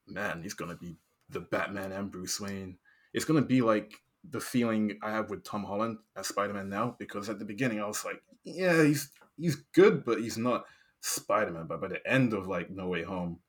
man, 0.09 0.43
he's 0.43 0.55
gonna 0.55 0.77
be 0.77 0.97
the 1.29 1.41
Batman 1.41 1.93
and 1.93 2.11
Bruce 2.11 2.41
Wayne. 2.41 2.79
It's 3.13 3.25
gonna 3.25 3.43
be 3.43 3.63
like 3.63 3.95
the 4.29 4.41
feeling 4.41 4.99
I 5.03 5.11
have 5.11 5.31
with 5.31 5.45
Tom 5.45 5.65
Holland 5.65 5.99
as 6.17 6.29
Spider 6.29 6.55
Man 6.55 6.69
now, 6.69 6.97
because 6.99 7.29
at 7.29 7.39
the 7.39 7.45
beginning 7.45 7.81
I 7.81 7.87
was 7.87 8.05
like, 8.05 8.23
yeah, 8.45 8.83
he's 8.85 9.11
he's 9.37 9.57
good, 9.75 10.05
but 10.05 10.21
he's 10.21 10.39
not 10.39 10.65
Spider 11.01 11.53
Man. 11.53 11.67
But 11.67 11.81
by 11.81 11.89
the 11.89 12.07
end 12.07 12.33
of 12.33 12.47
like 12.47 12.71
No 12.71 12.89
Way 12.89 13.03
Home, 13.03 13.41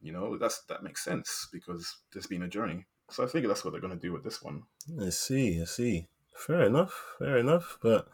you 0.00 0.12
know, 0.12 0.36
that's 0.38 0.62
that 0.68 0.82
makes 0.82 1.04
sense 1.04 1.48
because 1.52 1.98
there's 2.12 2.26
been 2.26 2.42
a 2.42 2.48
journey. 2.48 2.86
So 3.10 3.24
I 3.24 3.26
think 3.26 3.46
that's 3.46 3.64
what 3.64 3.72
they're 3.72 3.80
gonna 3.80 3.96
do 3.96 4.12
with 4.12 4.24
this 4.24 4.42
one. 4.42 4.62
I 5.00 5.10
see, 5.10 5.60
I 5.60 5.64
see. 5.64 6.08
Fair 6.34 6.62
enough, 6.62 7.16
fair 7.18 7.38
enough. 7.38 7.78
But 7.82 8.08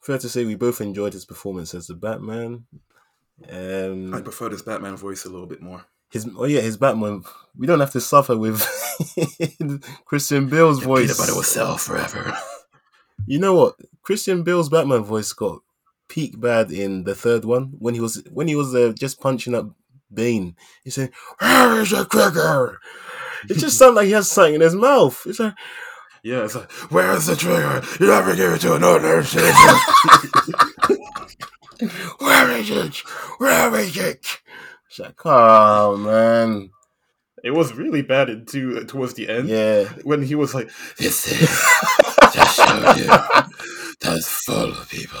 fair 0.00 0.18
to 0.18 0.28
say 0.28 0.44
we 0.44 0.56
both 0.56 0.80
enjoyed 0.80 1.12
his 1.12 1.24
performance 1.24 1.74
as 1.74 1.86
the 1.86 1.94
Batman. 1.94 2.66
Um, 3.48 4.12
I 4.12 4.20
prefer 4.20 4.48
this 4.48 4.62
Batman 4.62 4.96
voice 4.96 5.24
a 5.24 5.30
little 5.30 5.46
bit 5.46 5.62
more. 5.62 5.86
His 6.10 6.28
oh 6.36 6.44
yeah, 6.44 6.60
his 6.60 6.76
Batman. 6.76 7.22
We 7.56 7.66
don't 7.66 7.80
have 7.80 7.92
to 7.92 8.00
suffer 8.00 8.36
with 8.36 8.62
Christian 10.04 10.48
Bale's 10.48 10.82
voice. 10.82 11.02
Peanut 11.06 11.18
butter 11.18 11.34
will 11.34 11.42
sell 11.42 11.76
forever. 11.78 12.36
You 13.26 13.38
know 13.38 13.54
what? 13.54 13.76
Christian 14.02 14.42
Bale's 14.42 14.70
Batman 14.70 15.04
voice 15.04 15.32
got 15.34 15.60
peak 16.08 16.40
bad 16.40 16.72
in 16.72 17.04
the 17.04 17.14
third 17.14 17.44
one 17.44 17.74
when 17.78 17.94
he 17.94 18.00
was 18.00 18.22
when 18.32 18.48
he 18.48 18.56
was 18.56 18.74
uh, 18.74 18.92
just 18.98 19.20
punching 19.20 19.54
up 19.54 19.70
Bane. 20.12 20.56
He 20.84 20.90
said, 20.90 21.10
"Where 21.38 21.80
is 21.82 21.90
the 21.90 22.06
trigger?" 22.06 22.80
It 23.48 23.58
just 23.58 23.78
sounded 23.78 23.96
like 23.96 24.06
he 24.06 24.12
has 24.12 24.30
something 24.30 24.54
in 24.54 24.60
his 24.62 24.74
mouth. 24.74 25.22
It's 25.26 25.38
like, 25.38 25.54
yeah, 26.22 26.44
it's 26.44 26.54
like, 26.54 26.70
where's 26.90 27.26
the 27.26 27.36
trigger? 27.36 27.82
You 28.00 28.06
never 28.10 28.34
give 28.34 28.52
it 28.54 28.60
to 28.62 28.74
an 28.74 28.84
ordinary 28.84 29.24
citizen. 29.24 29.54
"Where 32.18 32.50
is 32.50 32.70
it? 32.70 32.96
Where 33.38 33.74
is 33.76 33.96
it?" 33.96 34.40
It's 34.90 34.98
like, 34.98 35.24
oh 35.24 35.96
man, 35.96 36.70
it 37.44 37.52
was 37.52 37.74
really 37.74 38.02
bad 38.02 38.28
into 38.28 38.76
uh, 38.76 38.84
towards 38.84 39.14
the 39.14 39.28
end 39.28 39.48
yeah. 39.48 39.84
when 40.02 40.20
he 40.20 40.34
was 40.34 40.52
like, 40.52 40.68
"This 40.96 41.30
is 41.30 41.48
to 42.32 42.44
show 42.46 42.94
you 42.96 43.06
that's 44.00 44.26
full 44.44 44.72
of 44.72 44.90
people 44.90 45.20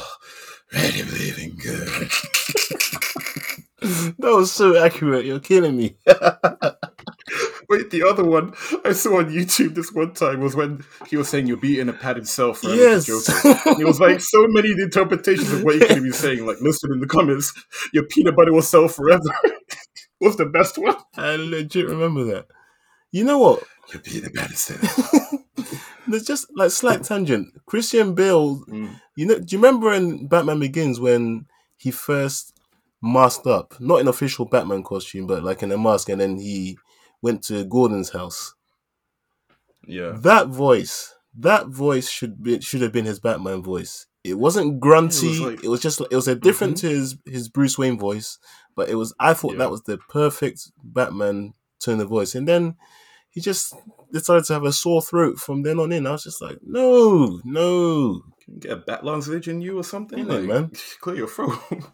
really 0.72 1.04
believing 1.04 1.56
good." 1.56 2.10
That 4.18 4.34
was 4.34 4.52
so 4.52 4.76
accurate. 4.76 5.24
You're 5.24 5.40
killing 5.40 5.76
me. 5.76 5.96
Wait, 7.68 7.90
the 7.90 8.04
other 8.06 8.24
one 8.24 8.52
I 8.84 8.92
saw 8.92 9.18
on 9.18 9.30
YouTube 9.30 9.74
this 9.74 9.92
one 9.92 10.12
time 10.12 10.40
was 10.40 10.56
when 10.56 10.84
he 11.08 11.16
was 11.16 11.28
saying 11.28 11.46
you'll 11.46 11.60
be 11.60 11.80
in 11.80 11.88
a 11.88 11.92
padded 11.92 12.28
cell 12.28 12.52
forever. 12.52 12.76
Yes. 12.76 13.08
It 13.08 13.86
was 13.86 14.00
like 14.00 14.20
so 14.20 14.46
many 14.48 14.70
interpretations 14.72 15.52
of 15.52 15.62
what 15.62 15.76
he 15.76 15.86
could 15.86 16.02
be 16.02 16.10
saying. 16.12 16.44
Like, 16.44 16.60
listen 16.60 16.92
in 16.92 17.00
the 17.00 17.06
comments, 17.06 17.52
your 17.92 18.04
peanut 18.04 18.36
butter 18.36 18.52
will 18.52 18.62
sell 18.62 18.88
forever. 18.88 19.22
Was 20.20 20.36
the 20.36 20.46
best 20.46 20.78
one. 20.78 20.96
I 21.16 21.36
legit 21.36 21.86
remember 21.88 22.24
that. 22.24 22.46
You 23.12 23.24
know 23.24 23.38
what? 23.38 23.62
You'll 23.92 24.02
be 24.02 24.18
in 24.18 24.26
a 24.26 24.30
padded. 24.30 24.56
There's 26.06 26.24
just 26.24 26.46
like 26.56 26.70
slight 26.70 27.04
tangent. 27.04 27.48
Christian 27.66 28.14
Bale, 28.14 28.56
Mm. 28.66 29.00
you 29.16 29.26
know, 29.26 29.38
do 29.38 29.56
you 29.56 29.58
remember 29.62 29.92
in 29.92 30.26
Batman 30.26 30.58
Begins 30.58 30.98
when 31.00 31.46
he 31.76 31.90
first 31.90 32.56
masked 33.02 33.46
up, 33.46 33.80
not 33.80 34.00
in 34.00 34.08
official 34.08 34.44
Batman 34.44 34.82
costume, 34.82 35.26
but 35.26 35.42
like 35.44 35.62
in 35.62 35.72
a 35.72 35.78
mask, 35.78 36.08
and 36.08 36.20
then 36.20 36.36
he 36.38 36.78
went 37.22 37.42
to 37.44 37.64
Gordon's 37.64 38.10
house. 38.10 38.54
Yeah. 39.86 40.12
That 40.20 40.48
voice, 40.48 41.14
that 41.38 41.68
voice 41.68 42.08
should 42.10 42.42
be 42.42 42.60
should 42.60 42.82
have 42.82 42.92
been 42.92 43.06
his 43.06 43.20
Batman 43.20 43.62
voice. 43.62 44.06
It 44.22 44.38
wasn't 44.38 44.80
grunty. 44.80 45.36
It 45.36 45.40
was, 45.40 45.64
It 45.64 45.68
was 45.68 45.80
just 45.80 46.00
it 46.00 46.14
was 46.14 46.28
a 46.28 46.34
different 46.34 46.76
mm-hmm. 46.76 46.88
to 46.88 46.94
his 46.94 47.16
his 47.24 47.48
Bruce 47.48 47.78
Wayne 47.78 47.98
voice, 47.98 48.38
but 48.76 48.88
it 48.88 48.96
was. 48.96 49.14
I 49.18 49.34
thought 49.34 49.52
Yeah. 49.52 49.58
that 49.58 49.70
was 49.70 49.82
the 49.84 49.98
perfect 50.08 50.70
Batman 50.82 51.54
tone 51.80 52.00
of 52.00 52.08
voice, 52.08 52.34
and 52.34 52.46
then 52.46 52.76
he 53.30 53.40
just 53.40 53.74
decided 54.12 54.44
to 54.44 54.52
have 54.52 54.64
a 54.64 54.72
sore 54.72 55.00
throat 55.00 55.38
from 55.38 55.62
then 55.62 55.78
on 55.78 55.92
in. 55.92 56.06
I 56.06 56.12
was 56.12 56.24
just 56.24 56.42
like, 56.42 56.58
no, 56.62 57.40
no. 57.44 58.22
Can 58.44 58.54
you 58.54 58.60
get 58.60 58.72
a 58.72 58.76
bat 58.76 59.04
lozenge 59.04 59.48
in 59.48 59.60
you 59.60 59.78
or 59.78 59.84
something? 59.84 60.18
Yeah, 60.18 60.24
like, 60.24 60.42
man. 60.44 60.72
Clear 61.00 61.16
your 61.16 61.28
throat. 61.28 61.58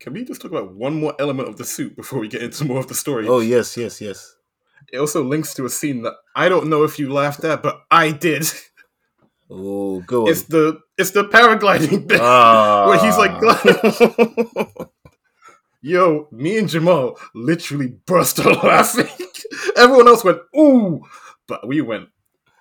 Can 0.00 0.14
we 0.14 0.24
just 0.24 0.42
talk 0.42 0.50
about 0.50 0.74
one 0.74 1.00
more 1.00 1.14
element 1.20 1.48
of 1.48 1.56
the 1.56 1.64
suit 1.64 1.96
before 1.96 2.18
we 2.18 2.28
get 2.28 2.42
into 2.42 2.64
more 2.64 2.80
of 2.80 2.88
the 2.88 2.94
story? 2.94 3.26
Oh 3.28 3.38
yes, 3.38 3.76
yes, 3.76 4.00
yes. 4.00 4.34
It 4.92 4.98
also 4.98 5.22
links 5.22 5.54
to 5.54 5.64
a 5.64 5.70
scene 5.70 6.02
that 6.02 6.14
I 6.34 6.48
don't 6.48 6.68
know 6.68 6.82
if 6.82 6.98
you 6.98 7.12
laughed 7.12 7.44
at, 7.44 7.62
but 7.62 7.82
I 7.90 8.10
did. 8.10 8.44
Oh, 9.54 10.00
go 10.00 10.22
on. 10.22 10.30
It's 10.30 10.44
the 10.44 10.80
it's 10.96 11.10
the 11.10 11.24
paragliding 11.24 12.08
bit 12.08 12.20
ah. 12.20 12.86
where 12.88 12.98
he's 12.98 13.18
like, 13.18 14.88
"Yo, 15.82 16.28
me 16.32 16.58
and 16.58 16.68
Jamal 16.68 17.18
literally 17.34 17.88
burst 18.06 18.40
out 18.40 18.64
laughing. 18.64 19.08
Everyone 19.76 20.08
else 20.08 20.24
went 20.24 20.38
ooh, 20.56 21.02
but 21.46 21.68
we 21.68 21.82
went 21.82 22.08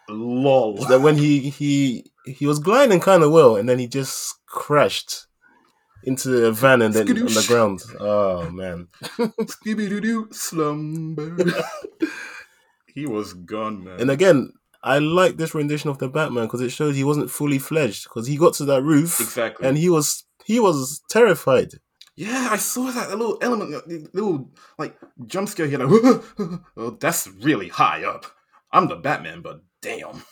lol." 0.10 0.76
that 0.90 1.00
when 1.00 1.16
he 1.16 1.50
he 1.50 2.12
he 2.26 2.46
was 2.46 2.60
gliding 2.60 3.00
kind 3.00 3.24
of 3.24 3.32
well, 3.32 3.56
and 3.56 3.70
then 3.70 3.80
he 3.80 3.88
just 3.88 4.36
crashed 4.46 5.28
into 6.04 6.46
a 6.46 6.52
van 6.52 6.82
and 6.82 6.94
then 6.94 7.08
on 7.08 7.26
the 7.26 7.46
ground. 7.48 7.82
Oh 8.02 8.50
man. 8.50 8.90
Scooby 9.02 9.88
Doo 9.88 10.02
Doo 10.02 10.28
slumber. 10.32 11.38
he 12.94 13.06
was 13.06 13.34
gone, 13.34 13.84
man. 13.84 14.02
And 14.02 14.12
again, 14.12 14.52
I 14.84 15.00
like 15.00 15.38
this 15.38 15.54
rendition 15.54 15.90
of 15.90 16.00
the 16.00 16.10
Batman 16.10 16.46
because 16.46 16.62
it 16.62 16.72
shows 16.72 16.96
he 16.96 17.04
wasn't 17.04 17.30
fully 17.30 17.60
fledged 17.60 18.06
because 18.06 18.28
he 18.28 18.38
got 18.38 18.54
to 18.56 18.66
that 18.66 18.82
roof 18.82 19.20
exactly. 19.20 19.68
and 19.68 19.78
he 19.78 19.90
was 19.90 20.26
he 20.46 20.60
was 20.60 21.02
terrified. 21.10 21.74
yeah, 22.16 22.50
I 22.52 22.58
saw 22.58 22.92
that 22.92 23.12
a 23.12 23.16
little 23.16 23.38
element, 23.42 24.16
little 24.16 24.50
like 24.78 24.98
jump 25.28 25.50
scare 25.50 25.68
here. 25.68 25.80
Like, 25.80 26.24
oh, 26.78 26.98
that's 27.00 27.28
really 27.28 27.70
high 27.70 28.04
up. 28.04 28.26
I'm 28.72 28.88
the 28.88 28.96
Batman, 28.96 29.42
but 29.42 29.62
damn, 29.82 30.24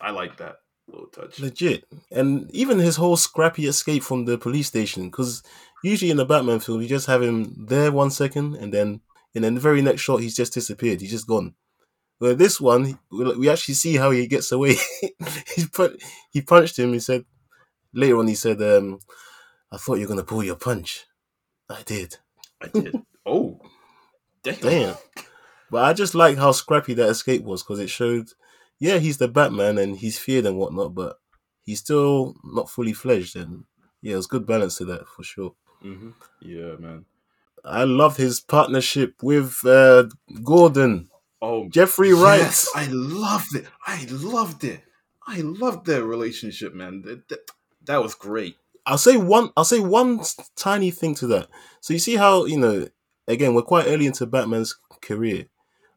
I 0.00 0.10
like 0.10 0.38
that 0.38 0.56
little 0.88 1.08
touch. 1.08 1.40
Legit. 1.40 1.84
And 2.10 2.50
even 2.52 2.78
his 2.78 2.96
whole 2.96 3.16
scrappy 3.16 3.66
escape 3.66 4.02
from 4.02 4.24
the 4.24 4.38
police 4.38 4.68
station 4.68 5.10
because 5.10 5.42
usually 5.82 6.10
in 6.10 6.16
the 6.16 6.24
Batman 6.24 6.60
film 6.60 6.80
you 6.80 6.88
just 6.88 7.06
have 7.06 7.22
him 7.22 7.66
there 7.68 7.92
one 7.92 8.10
second 8.10 8.56
and 8.56 8.72
then 8.72 9.00
and 9.34 9.44
then 9.44 9.54
the 9.54 9.60
very 9.60 9.82
next 9.82 10.00
shot 10.00 10.20
he's 10.20 10.36
just 10.36 10.54
disappeared. 10.54 11.00
He's 11.00 11.10
just 11.10 11.26
gone. 11.26 11.54
But 12.18 12.38
this 12.38 12.60
one, 12.60 12.98
we 13.10 13.48
actually 13.48 13.74
see 13.74 13.96
how 13.96 14.10
he 14.10 14.26
gets 14.26 14.50
away. 14.52 14.76
he 15.54 15.66
put, 15.66 16.02
he 16.30 16.40
punched 16.40 16.78
him. 16.78 16.92
He 16.92 17.00
said 17.00 17.24
later 17.92 18.18
on. 18.18 18.26
He 18.28 18.34
said, 18.34 18.62
um, 18.62 19.00
"I 19.70 19.76
thought 19.76 19.94
you 19.96 20.02
were 20.06 20.08
gonna 20.14 20.24
pull 20.24 20.42
your 20.42 20.56
punch. 20.56 21.04
I 21.68 21.82
did. 21.82 22.16
I 22.62 22.68
did. 22.68 22.94
oh, 23.26 23.60
damn. 24.42 24.60
Damn." 24.60 24.96
But 25.70 25.84
I 25.84 25.92
just 25.92 26.14
like 26.14 26.38
how 26.38 26.52
scrappy 26.52 26.94
that 26.94 27.08
escape 27.08 27.42
was 27.42 27.62
because 27.62 27.80
it 27.80 27.90
showed, 27.90 28.28
yeah, 28.78 28.98
he's 28.98 29.18
the 29.18 29.28
Batman 29.28 29.78
and 29.78 29.96
he's 29.96 30.18
feared 30.18 30.46
and 30.46 30.56
whatnot, 30.56 30.94
but 30.94 31.18
he's 31.64 31.80
still 31.80 32.34
not 32.44 32.70
fully 32.70 32.92
fledged. 32.92 33.34
And 33.36 33.64
yeah, 34.00 34.14
it 34.14 34.16
was 34.16 34.26
good 34.28 34.46
balance 34.46 34.76
to 34.78 34.84
that 34.86 35.08
for 35.08 35.22
sure. 35.24 35.54
hmm 35.82 36.10
Yeah, 36.40 36.76
man. 36.78 37.04
I 37.64 37.82
love 37.82 38.16
his 38.16 38.40
partnership 38.40 39.14
with 39.22 39.58
uh, 39.66 40.04
Gordon, 40.44 41.08
Oh, 41.42 41.68
Jeffrey 41.68 42.12
Wright. 42.12 42.40
Yes, 42.40 42.68
I 42.74 42.86
loved 42.90 43.54
it. 43.54 43.66
I 43.86 44.06
loved 44.10 44.64
it. 44.64 44.80
I 45.26 45.40
loved 45.40 45.86
their 45.86 46.04
relationship, 46.04 46.74
man. 46.74 47.02
That, 47.02 47.28
that, 47.28 47.50
that 47.84 48.02
was 48.02 48.14
great. 48.14 48.56
I'll 48.86 48.98
say 48.98 49.16
one. 49.16 49.50
I'll 49.56 49.64
say 49.64 49.80
one 49.80 50.20
tiny 50.54 50.90
thing 50.90 51.14
to 51.16 51.26
that. 51.28 51.48
So 51.80 51.92
you 51.92 51.98
see 51.98 52.16
how 52.16 52.44
you 52.44 52.58
know. 52.58 52.88
Again, 53.28 53.54
we're 53.54 53.62
quite 53.62 53.86
early 53.88 54.06
into 54.06 54.24
Batman's 54.24 54.78
career. 55.00 55.46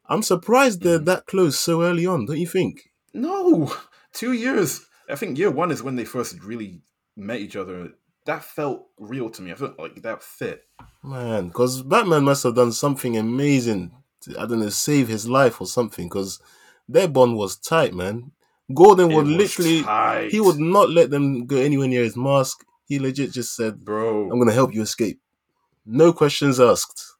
I'm 0.07 0.23
surprised 0.23 0.81
they're 0.81 0.97
mm-hmm. 0.97 1.05
that 1.05 1.27
close 1.27 1.59
so 1.59 1.83
early 1.83 2.07
on. 2.07 2.25
Don't 2.25 2.39
you 2.39 2.47
think? 2.47 2.89
No, 3.13 3.71
two 4.13 4.33
years. 4.33 4.87
I 5.07 5.15
think 5.15 5.37
year 5.37 5.51
one 5.51 5.71
is 5.71 5.83
when 5.83 5.95
they 5.95 6.05
first 6.05 6.43
really 6.43 6.81
met 7.15 7.39
each 7.39 7.55
other. 7.55 7.91
That 8.25 8.43
felt 8.43 8.87
real 8.97 9.29
to 9.29 9.41
me. 9.41 9.51
I 9.51 9.55
felt 9.55 9.79
like 9.79 10.01
that 10.01 10.23
fit. 10.23 10.63
Man, 11.03 11.47
because 11.47 11.83
Batman 11.83 12.25
must 12.25 12.43
have 12.43 12.55
done 12.55 12.71
something 12.71 13.17
amazing. 13.17 13.91
I 14.37 14.45
don't 14.45 14.59
know, 14.59 14.69
save 14.69 15.07
his 15.07 15.27
life 15.27 15.59
or 15.61 15.67
something. 15.67 16.07
Because 16.07 16.39
their 16.87 17.07
bond 17.07 17.35
was 17.37 17.57
tight, 17.57 17.93
man. 17.93 18.31
Gordon 18.73 19.11
It 19.11 19.15
would 19.15 19.27
was 19.27 19.35
literally. 19.35 19.81
tight. 19.83 20.31
He 20.31 20.39
would 20.39 20.59
not 20.59 20.89
let 20.89 21.09
them 21.09 21.45
go 21.45 21.57
anywhere 21.57 21.87
near 21.87 22.03
his 22.03 22.15
mask. 22.17 22.63
He 22.85 22.99
legit 22.99 23.31
just 23.31 23.55
said, 23.55 23.83
bro. 23.85 24.29
"I'm 24.31 24.39
gonna 24.39 24.51
help 24.51 24.73
you 24.73 24.81
escape." 24.81 25.19
No 25.85 26.13
questions 26.13 26.59
asked. 26.59 27.15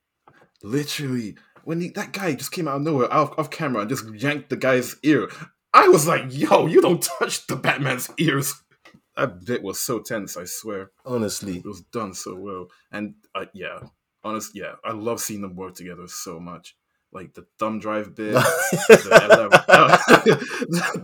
literally 0.63 1.35
when 1.63 1.81
he, 1.81 1.89
that 1.89 2.11
guy 2.13 2.33
just 2.33 2.51
came 2.51 2.67
out 2.67 2.77
of 2.77 2.81
nowhere, 2.81 3.11
off, 3.13 3.37
off 3.37 3.49
camera, 3.49 3.81
and 3.81 3.89
just 3.89 4.05
yanked 4.15 4.49
the 4.49 4.57
guy's 4.57 4.95
ear. 5.03 5.29
I 5.73 5.87
was 5.87 6.07
like, 6.07 6.25
"Yo, 6.29 6.65
you 6.67 6.81
don't 6.81 7.01
touch 7.01 7.45
the 7.47 7.55
Batman's 7.55 8.09
ears." 8.17 8.53
That 9.15 9.45
bit 9.45 9.61
was 9.63 9.79
so 9.79 9.99
tense. 9.99 10.37
I 10.37 10.45
swear. 10.45 10.91
Honestly, 11.05 11.57
It 11.57 11.65
was 11.65 11.81
done 11.81 12.13
so 12.13 12.35
well, 12.35 12.67
and 12.91 13.15
uh, 13.35 13.45
yeah, 13.53 13.79
honest, 14.23 14.55
yeah, 14.55 14.75
I 14.83 14.93
love 14.93 15.19
seeing 15.19 15.41
them 15.41 15.55
work 15.55 15.75
together 15.75 16.07
so 16.07 16.39
much. 16.39 16.75
Like 17.11 17.33
the 17.33 17.45
thumb 17.57 17.79
drive 17.79 18.13
bit, 18.13 18.33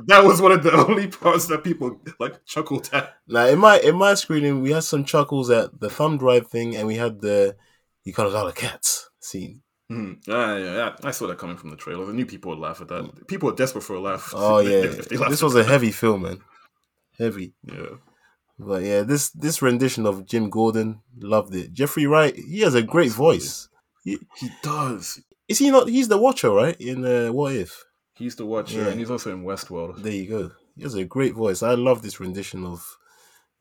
that 0.07 0.21
was 0.23 0.39
one 0.41 0.51
of 0.51 0.61
the 0.63 0.71
only 0.73 1.07
parts 1.07 1.47
that 1.47 1.63
people 1.63 1.99
like 2.19 2.45
chuckled 2.45 2.89
at. 2.93 3.15
Now 3.27 3.45
in 3.47 3.57
my 3.59 3.79
in 3.79 3.95
my 3.95 4.13
screening, 4.13 4.61
we 4.61 4.71
had 4.71 4.83
some 4.83 5.03
chuckles 5.03 5.49
at 5.49 5.79
the 5.79 5.89
thumb 5.89 6.17
drive 6.19 6.47
thing, 6.47 6.75
and 6.75 6.85
we 6.87 6.95
had 6.95 7.21
the 7.21 7.55
"you 8.03 8.13
got 8.13 8.27
a 8.27 8.29
lot 8.29 8.45
of 8.47 8.53
cats" 8.55 9.09
scene. 9.19 9.61
Mhm. 9.91 10.17
Ah, 10.29 10.55
yeah, 10.57 10.73
yeah, 10.73 10.95
I 11.03 11.11
saw 11.11 11.27
that 11.27 11.37
coming 11.37 11.57
from 11.57 11.69
the 11.71 11.75
trailer. 11.75 12.07
I 12.09 12.11
knew 12.13 12.25
people 12.25 12.49
would 12.51 12.59
laugh 12.59 12.81
at 12.81 12.87
that. 12.89 13.27
People 13.27 13.49
are 13.49 13.55
desperate 13.55 13.83
for 13.83 13.95
a 13.95 13.99
laugh. 13.99 14.31
Oh 14.35 14.59
yeah, 14.69 14.83
if 14.83 15.09
this 15.09 15.41
was 15.41 15.55
a 15.55 15.63
heavy 15.63 15.91
film, 15.91 16.21
man. 16.23 16.39
Heavy, 17.17 17.53
Yeah, 17.63 17.95
but 18.59 18.83
yeah, 18.83 19.01
this 19.01 19.29
this 19.31 19.61
rendition 19.61 20.05
of 20.05 20.25
Jim 20.25 20.49
Gordon 20.49 21.01
loved 21.17 21.55
it. 21.55 21.71
Jeffrey 21.73 22.05
Wright, 22.05 22.35
he 22.35 22.59
has 22.61 22.75
a 22.75 22.81
great 22.83 23.07
Absolutely. 23.11 23.37
voice. 23.39 23.69
He 24.03 24.17
does. 24.61 25.19
Is 25.47 25.59
he 25.59 25.69
not? 25.71 25.87
He's 25.89 26.07
the 26.07 26.17
Watcher, 26.17 26.49
right? 26.51 26.75
In 26.79 27.05
uh, 27.05 27.31
What 27.31 27.53
If? 27.55 27.83
He's 28.15 28.35
the 28.35 28.45
Watcher, 28.45 28.79
Yeah. 28.81 28.87
and 28.89 28.99
he's 28.99 29.11
also 29.11 29.31
in 29.31 29.43
Westworld. 29.43 30.01
There 30.01 30.11
you 30.13 30.27
go. 30.27 30.51
He 30.75 30.83
has 30.83 30.95
a 30.95 31.05
great 31.05 31.33
voice. 31.33 31.61
I 31.63 31.73
love 31.75 32.01
this 32.01 32.19
rendition 32.19 32.65
of 32.65 32.97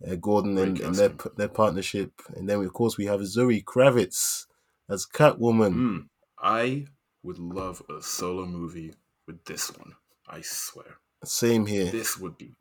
uh, 0.06 0.14
Gordon 0.16 0.56
and, 0.58 0.80
and 0.80 0.94
their 0.94 1.12
their 1.36 1.48
partnership. 1.48 2.12
And 2.36 2.48
then 2.48 2.60
of 2.64 2.72
course 2.72 2.96
we 2.96 3.06
have 3.06 3.26
Zoe 3.26 3.62
Kravitz 3.62 4.46
as 4.88 5.06
Catwoman. 5.06 5.74
Mm, 5.74 6.08
I 6.38 6.86
would 7.22 7.38
love 7.38 7.82
a 7.90 8.02
solo 8.02 8.46
movie 8.46 8.94
with 9.26 9.44
this 9.44 9.70
one. 9.76 9.92
I 10.28 10.40
swear, 10.42 10.96
Same 11.24 11.66
here. 11.66 11.90
this 11.90 12.18
would 12.18 12.36
be 12.38 12.52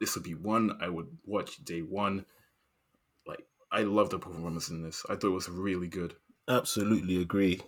this 0.00 0.14
would 0.16 0.24
be 0.24 0.34
one 0.34 0.76
I 0.80 0.88
would 0.88 1.08
watch 1.24 1.64
day 1.64 1.80
one. 1.80 2.24
Like 3.26 3.44
I 3.70 3.82
love 3.82 4.10
the 4.10 4.18
performance 4.18 4.68
in 4.70 4.82
this. 4.82 5.04
I 5.08 5.14
thought 5.14 5.28
it 5.28 5.40
was 5.40 5.48
really 5.48 5.88
good. 5.88 6.14
Absolutely 6.48 7.20
agree. 7.20 7.60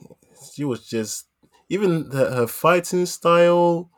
She 0.53 0.65
was 0.65 0.87
just 0.87 1.27
even 1.69 2.11
the, 2.11 2.31
her 2.31 2.47
fighting 2.47 3.07
style, 3.07 3.91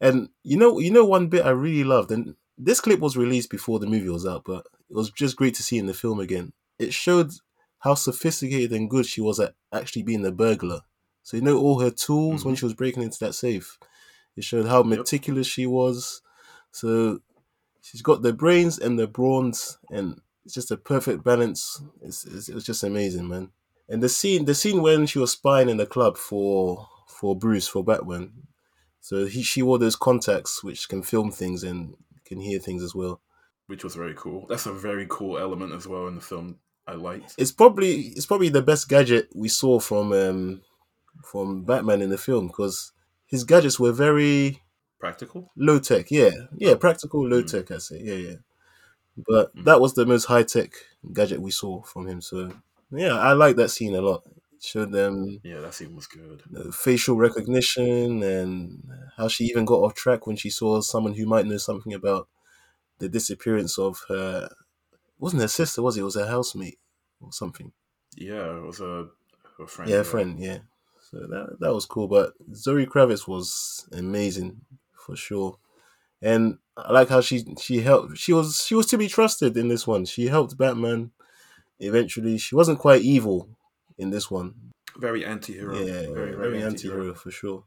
and 0.00 0.28
you 0.42 0.56
know, 0.56 0.78
you 0.78 0.90
know, 0.90 1.04
one 1.04 1.28
bit 1.28 1.46
I 1.46 1.50
really 1.50 1.84
loved, 1.84 2.10
and 2.10 2.34
this 2.58 2.80
clip 2.80 3.00
was 3.00 3.16
released 3.16 3.50
before 3.50 3.78
the 3.78 3.86
movie 3.86 4.08
was 4.08 4.26
out, 4.26 4.42
but 4.44 4.66
it 4.90 4.94
was 4.94 5.10
just 5.10 5.36
great 5.36 5.54
to 5.54 5.62
see 5.62 5.78
in 5.78 5.86
the 5.86 5.94
film 5.94 6.20
again. 6.20 6.52
It 6.78 6.92
showed 6.92 7.32
how 7.78 7.94
sophisticated 7.94 8.72
and 8.72 8.90
good 8.90 9.06
she 9.06 9.20
was 9.20 9.38
at 9.38 9.54
actually 9.72 10.02
being 10.02 10.24
a 10.26 10.32
burglar. 10.32 10.80
So 11.22 11.36
you 11.36 11.42
know 11.42 11.58
all 11.58 11.80
her 11.80 11.90
tools 11.90 12.44
when 12.44 12.54
mm-hmm. 12.54 12.60
she 12.60 12.64
was 12.64 12.74
breaking 12.74 13.02
into 13.02 13.18
that 13.20 13.34
safe. 13.34 13.78
It 14.36 14.44
showed 14.44 14.66
how 14.66 14.82
meticulous 14.82 15.46
she 15.46 15.66
was. 15.66 16.20
So 16.72 17.20
she's 17.80 18.02
got 18.02 18.22
the 18.22 18.32
brains 18.32 18.78
and 18.78 18.98
the 18.98 19.06
brawns, 19.06 19.78
and 19.90 20.20
it's 20.44 20.54
just 20.54 20.70
a 20.70 20.76
perfect 20.76 21.24
balance. 21.24 21.82
It's, 22.02 22.24
it's, 22.24 22.48
it's 22.48 22.66
just 22.66 22.84
amazing, 22.84 23.28
man. 23.28 23.50
And 23.88 24.02
the 24.02 24.08
scene, 24.08 24.44
the 24.44 24.54
scene 24.54 24.82
when 24.82 25.06
she 25.06 25.18
was 25.18 25.32
spying 25.32 25.68
in 25.68 25.76
the 25.76 25.86
club 25.86 26.16
for 26.16 26.88
for 27.08 27.36
Bruce 27.36 27.68
for 27.68 27.84
Batman, 27.84 28.32
so 29.00 29.26
he 29.26 29.42
she 29.42 29.62
wore 29.62 29.78
those 29.78 29.96
contacts 29.96 30.62
which 30.64 30.88
can 30.88 31.02
film 31.02 31.30
things 31.30 31.62
and 31.62 31.94
can 32.24 32.40
hear 32.40 32.58
things 32.58 32.82
as 32.82 32.94
well. 32.94 33.20
which 33.68 33.84
was 33.84 33.94
very 33.94 34.14
cool. 34.14 34.46
That's 34.48 34.66
a 34.66 34.72
very 34.72 35.06
cool 35.08 35.38
element 35.38 35.72
as 35.72 35.86
well 35.88 36.06
in 36.08 36.14
the 36.16 36.20
film. 36.20 36.58
I 36.86 36.94
liked. 36.94 37.34
It's 37.38 37.52
probably 37.52 37.92
it's 38.16 38.26
probably 38.26 38.48
the 38.48 38.62
best 38.62 38.88
gadget 38.88 39.28
we 39.34 39.48
saw 39.48 39.78
from 39.80 40.12
um 40.12 40.62
from 41.24 41.64
Batman 41.64 42.02
in 42.02 42.10
the 42.10 42.18
film 42.18 42.48
because 42.48 42.92
his 43.26 43.44
gadgets 43.44 43.80
were 43.80 43.92
very 43.92 44.62
Practical. 45.00 45.50
low 45.56 45.78
tech. 45.78 46.10
Yeah, 46.10 46.30
yeah, 46.56 46.74
practical 46.74 47.26
low 47.28 47.42
tech. 47.42 47.70
I 47.70 47.78
say, 47.78 48.00
yeah, 48.02 48.14
yeah. 48.14 48.36
But 49.16 49.52
that 49.64 49.80
was 49.80 49.94
the 49.94 50.06
most 50.06 50.26
high 50.26 50.42
tech 50.42 50.72
gadget 51.12 51.40
we 51.40 51.50
saw 51.50 51.82
from 51.82 52.06
him. 52.06 52.20
So 52.20 52.52
yeah, 52.90 53.14
I 53.14 53.32
like 53.32 53.56
that 53.56 53.70
scene 53.70 53.94
a 53.94 54.00
lot. 54.00 54.22
It 54.26 54.62
showed 54.62 54.92
them 54.92 55.40
Yeah, 55.44 55.60
that 55.60 55.74
scene 55.74 55.94
was 55.94 56.06
good. 56.06 56.42
the 56.50 56.72
facial 56.72 57.16
recognition 57.16 58.22
and 58.22 58.82
how 59.16 59.28
she 59.28 59.44
even 59.44 59.64
got 59.64 59.80
off 59.80 59.94
track 59.94 60.26
when 60.26 60.36
she 60.36 60.50
saw 60.50 60.80
someone 60.80 61.14
who 61.14 61.26
might 61.26 61.46
know 61.46 61.58
something 61.58 61.92
about 61.94 62.28
the 62.98 63.08
disappearance 63.08 63.78
of 63.78 64.00
her. 64.08 64.48
It 64.92 65.20
wasn't 65.20 65.42
her 65.42 65.48
sister, 65.48 65.82
was 65.82 65.96
it? 65.96 66.00
It 66.00 66.04
was 66.04 66.16
her 66.16 66.26
housemate 66.26 66.78
or 67.20 67.32
something. 67.32 67.72
Yeah, 68.16 68.56
it 68.58 68.62
was 68.62 68.80
a 68.80 69.08
her 69.58 69.66
friend. 69.66 69.90
Yeah, 69.90 70.02
friend. 70.02 70.38
Yeah. 70.38 70.58
So 71.10 71.18
that 71.18 71.56
that 71.60 71.74
was 71.74 71.86
cool. 71.86 72.08
But 72.08 72.34
Zoe 72.54 72.86
Kravitz 72.86 73.28
was 73.28 73.88
amazing 73.92 74.62
for 74.92 75.16
sure, 75.16 75.58
and 76.22 76.58
I 76.76 76.92
like 76.92 77.08
how 77.08 77.20
she 77.20 77.44
she 77.60 77.80
helped. 77.80 78.18
She 78.18 78.32
was 78.32 78.64
she 78.66 78.74
was 78.74 78.86
to 78.86 78.98
be 78.98 79.08
trusted 79.08 79.56
in 79.56 79.68
this 79.68 79.86
one. 79.86 80.04
She 80.04 80.26
helped 80.26 80.58
Batman. 80.58 81.12
Eventually, 81.78 82.38
she 82.38 82.54
wasn't 82.54 82.78
quite 82.78 83.02
evil 83.02 83.48
in 83.98 84.10
this 84.10 84.30
one. 84.30 84.54
Very 84.96 85.24
anti-hero. 85.24 85.76
Yeah, 85.78 86.12
very, 86.12 86.34
very, 86.34 86.62
anti-hero 86.62 87.14
for 87.14 87.30
sure. 87.30 87.64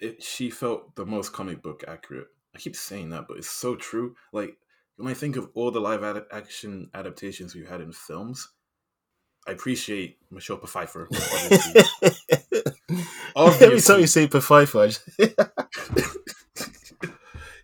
It, 0.00 0.22
she 0.22 0.50
felt 0.50 0.94
the 0.96 1.04
most 1.06 1.32
comic 1.32 1.62
book 1.62 1.84
accurate. 1.86 2.28
I 2.54 2.58
keep 2.58 2.76
saying 2.76 3.10
that, 3.10 3.26
but 3.28 3.36
it's 3.36 3.50
so 3.50 3.76
true. 3.76 4.16
Like 4.32 4.56
when 4.96 5.08
I 5.10 5.14
think 5.14 5.36
of 5.36 5.50
all 5.54 5.70
the 5.70 5.80
live 5.80 6.02
ad- 6.02 6.24
action 6.32 6.90
adaptations 6.94 7.54
we've 7.54 7.68
had 7.68 7.80
in 7.80 7.92
films, 7.92 8.50
I 9.46 9.52
appreciate 9.52 10.18
Michelle 10.30 10.58
Pfeiffer. 10.58 11.08
Obviously. 13.36 13.66
Every 13.66 13.80
time 13.80 14.00
you 14.00 14.06
say 14.06 14.26
Pfeiffer, 14.26 14.80
I 14.80 14.86
just- 14.86 15.08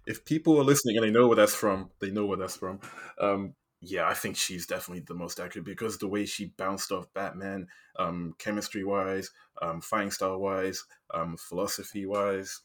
if 0.07 0.25
people 0.25 0.59
are 0.59 0.65
listening 0.65 0.97
and 0.97 1.05
they 1.07 1.11
know 1.11 1.27
where 1.29 1.37
that's 1.37 1.55
from, 1.55 1.91
they 2.01 2.11
know 2.11 2.27
where 2.27 2.39
that's 2.39 2.57
from. 2.57 2.81
Um, 3.21 3.55
yeah, 3.81 4.09
I 4.09 4.15
think 4.15 4.37
she's 4.37 4.67
definitely 4.67 5.05
the 5.07 5.15
most 5.15 5.39
accurate 5.39 5.65
because 5.67 5.99
the 5.99 6.09
way 6.09 6.27
she 6.27 6.47
bounced 6.57 6.91
off 6.91 7.13
Batman, 7.15 7.69
um, 7.99 8.35
chemistry 8.39 8.85
wise, 8.85 9.31
um, 9.63 9.81
fighting 9.81 10.11
style 10.11 10.39
wise, 10.39 10.85
um, 11.15 11.37
philosophy 11.37 12.05
wise, 12.05 12.61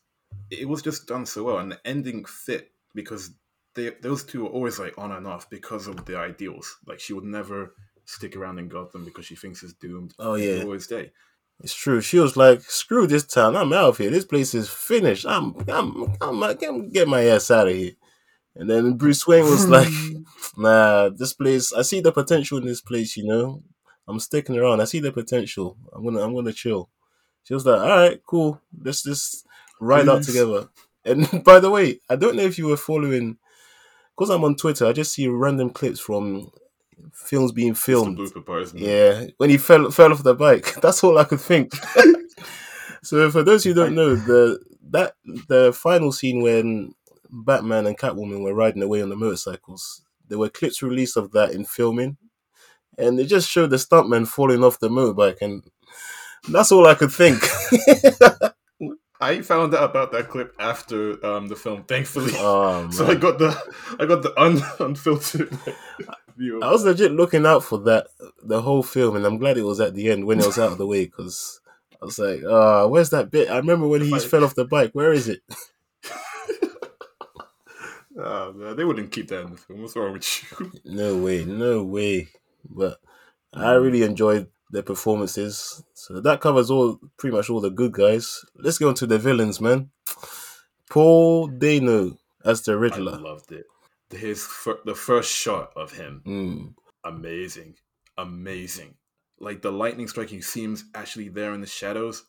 it 0.49 0.67
was 0.67 0.81
just 0.81 1.07
done 1.07 1.25
so 1.25 1.43
well, 1.43 1.59
and 1.59 1.71
the 1.71 1.79
ending 1.85 2.25
fit 2.25 2.71
because 2.95 3.31
they 3.75 3.91
those 4.01 4.23
two 4.23 4.45
are 4.47 4.49
always 4.49 4.79
like 4.79 4.97
on 4.97 5.11
and 5.11 5.27
off 5.27 5.49
because 5.49 5.87
of 5.87 6.03
their 6.05 6.19
ideals. 6.19 6.77
Like 6.87 6.99
she 6.99 7.13
would 7.13 7.23
never 7.23 7.75
stick 8.05 8.35
around 8.35 8.59
in 8.59 8.67
Gotham 8.67 9.05
because 9.05 9.25
she 9.25 9.35
thinks 9.35 9.63
it's 9.63 9.73
doomed. 9.73 10.13
Oh, 10.19 10.35
yeah. 10.35 10.63
always 10.63 10.85
stay. 10.85 11.11
It's 11.59 11.73
true. 11.73 12.01
She 12.01 12.19
was 12.19 12.35
like, 12.35 12.61
"Screw 12.61 13.05
this 13.05 13.25
town. 13.25 13.55
I'm 13.55 13.71
out 13.71 13.89
of 13.89 13.97
here. 13.99 14.09
This 14.09 14.25
place 14.25 14.55
is 14.55 14.69
finished. 14.69 15.25
I'm, 15.27 15.55
I'm, 15.69 16.15
I'm, 16.19 16.43
I'm 16.43 16.89
get 16.89 17.07
my 17.07 17.23
ass 17.25 17.51
out 17.51 17.67
of 17.67 17.75
here." 17.75 17.91
And 18.55 18.69
then 18.69 18.93
Bruce 18.93 19.25
Wayne 19.25 19.45
was 19.45 19.67
like, 19.67 19.87
hmm. 19.89 20.23
"Nah, 20.61 21.09
this 21.09 21.33
place. 21.33 21.73
I 21.73 21.81
see 21.81 22.01
the 22.01 22.11
potential 22.11 22.59
in 22.59 22.65
this 22.65 22.81
place. 22.81 23.17
You 23.17 23.25
know, 23.25 23.63
I'm 24.07 24.19
sticking 24.19 24.57
around. 24.57 24.81
I 24.81 24.85
see 24.85 24.99
the 24.99 25.11
potential. 25.11 25.77
I'm 25.93 26.03
gonna, 26.03 26.21
I'm 26.23 26.35
gonna 26.35 26.53
chill." 26.53 26.89
She 27.43 27.53
was 27.53 27.65
like, 27.65 27.79
"All 27.81 27.87
right, 27.87 28.21
cool. 28.25 28.61
Let's 28.79 29.03
just 29.03 29.45
ride 29.79 30.07
out 30.07 30.23
together." 30.23 30.69
And 31.05 31.43
by 31.43 31.59
the 31.59 31.71
way, 31.71 31.99
I 32.09 32.15
don't 32.15 32.35
know 32.35 32.43
if 32.43 32.57
you 32.57 32.67
were 32.67 32.77
following, 32.77 33.37
because 34.15 34.29
I'm 34.29 34.43
on 34.43 34.55
Twitter. 34.55 34.85
I 34.85 34.93
just 34.93 35.13
see 35.13 35.27
random 35.27 35.71
clips 35.71 35.99
from 35.99 36.51
films 37.13 37.51
being 37.51 37.71
It's 37.71 37.79
the 37.85 37.91
filmed. 37.91 38.17
blooper 38.17 38.45
part, 38.45 38.61
isn't 38.63 38.79
it? 38.79 38.85
Yeah, 38.85 39.27
when 39.37 39.49
he 39.49 39.57
fell 39.57 39.89
fell 39.91 40.11
off 40.13 40.23
the 40.23 40.35
bike. 40.35 40.75
That's 40.81 41.03
all 41.03 41.17
I 41.17 41.23
could 41.25 41.41
think. 41.41 41.73
so 43.03 43.29
for 43.31 43.43
those 43.43 43.63
who 43.63 43.73
don't 43.73 43.95
know, 43.95 44.15
the 44.15 44.59
that 44.91 45.15
the 45.47 45.73
final 45.73 46.11
scene 46.11 46.41
when 46.41 46.93
Batman 47.33 47.87
and 47.87 47.97
Catwoman 47.97 48.43
were 48.43 48.53
riding 48.53 48.83
away 48.83 49.01
on 49.01 49.09
the 49.09 49.15
motorcycles, 49.15 50.03
there 50.27 50.37
were 50.37 50.49
clips 50.49 50.83
released 50.83 51.17
of 51.17 51.31
that 51.31 51.51
in 51.51 51.65
filming, 51.65 52.17
and 52.97 53.19
it 53.19 53.25
just 53.25 53.49
showed 53.49 53.71
the 53.71 53.77
stuntman 53.77 54.27
falling 54.27 54.63
off 54.63 54.79
the 54.79 54.89
motorbike, 54.89 55.41
and 55.41 55.63
that's 56.49 56.71
all 56.71 56.85
I 56.85 56.93
could 56.95 57.11
think. 57.11 57.39
I 59.19 59.41
found 59.41 59.73
out 59.73 59.89
about 59.89 60.11
that 60.11 60.27
clip 60.27 60.53
after 60.59 61.25
um, 61.25 61.47
the 61.47 61.55
film, 61.55 61.83
thankfully. 61.83 62.33
oh, 62.35 62.89
so 62.91 63.07
I 63.07 63.15
got 63.15 63.39
the 63.39 63.57
I 63.99 64.05
got 64.05 64.21
the 64.21 64.39
un, 64.39 64.61
unfiltered 64.79 65.57
view. 66.35 66.61
I 66.61 66.69
was 66.71 66.83
legit 66.83 67.13
looking 67.13 67.45
out 67.45 67.63
for 67.63 67.79
that 67.79 68.07
the 68.43 68.61
whole 68.61 68.83
film, 68.83 69.15
and 69.15 69.25
I'm 69.25 69.37
glad 69.37 69.57
it 69.57 69.63
was 69.63 69.79
at 69.79 69.95
the 69.95 70.11
end 70.11 70.25
when 70.25 70.39
it 70.39 70.45
was 70.45 70.59
out 70.59 70.73
of 70.73 70.77
the 70.77 70.85
way 70.85 71.05
because 71.05 71.61
I 72.01 72.05
was 72.05 72.19
like, 72.19 72.41
"Ah, 72.47 72.85
where's 72.87 73.11
that 73.11 73.31
bit?" 73.31 73.49
I 73.49 73.57
remember 73.57 73.87
when 73.87 74.01
he 74.01 74.11
Like- 74.11 74.23
fell 74.23 74.43
off 74.43 74.55
the 74.55 74.65
bike. 74.65 74.91
Where 74.93 75.13
is 75.13 75.29
it? 75.29 75.41
Oh, 78.17 78.53
man, 78.53 78.75
they 78.75 78.83
wouldn't 78.83 79.11
keep 79.11 79.27
that 79.29 79.41
in 79.45 79.51
the 79.51 79.57
film. 79.57 79.81
What's 79.81 79.95
wrong 79.95 80.13
with 80.13 80.51
you? 80.59 80.71
No 80.85 81.17
way, 81.17 81.45
no 81.45 81.83
way. 81.83 82.29
But 82.69 82.99
I 83.53 83.73
really 83.73 84.03
enjoyed 84.03 84.47
their 84.69 84.83
performances. 84.83 85.83
So 85.93 86.19
that 86.21 86.41
covers 86.41 86.69
all 86.71 86.99
pretty 87.17 87.35
much 87.35 87.49
all 87.49 87.61
the 87.61 87.69
good 87.71 87.91
guys. 87.93 88.43
Let's 88.55 88.77
go 88.77 88.89
into 88.89 89.07
the 89.07 89.17
villains, 89.19 89.59
man. 89.61 89.89
Paul 90.89 91.47
Dano 91.47 92.17
as 92.45 92.61
the 92.61 92.73
I 92.73 92.75
Riddler. 92.75 93.19
loved 93.19 93.51
it. 93.51 93.65
His 94.11 94.45
fir- 94.45 94.79
the 94.85 94.93
first 94.95 95.31
shot 95.31 95.71
of 95.75 95.93
him, 95.93 96.21
Mm. 96.25 96.73
amazing, 97.03 97.75
amazing. 98.17 98.95
Like 99.39 99.61
the 99.63 99.71
lightning 99.71 100.07
striking 100.07 100.41
seems 100.43 100.85
actually 100.93 101.29
there 101.29 101.53
in 101.53 101.61
the 101.61 101.67
shadows. 101.67 102.23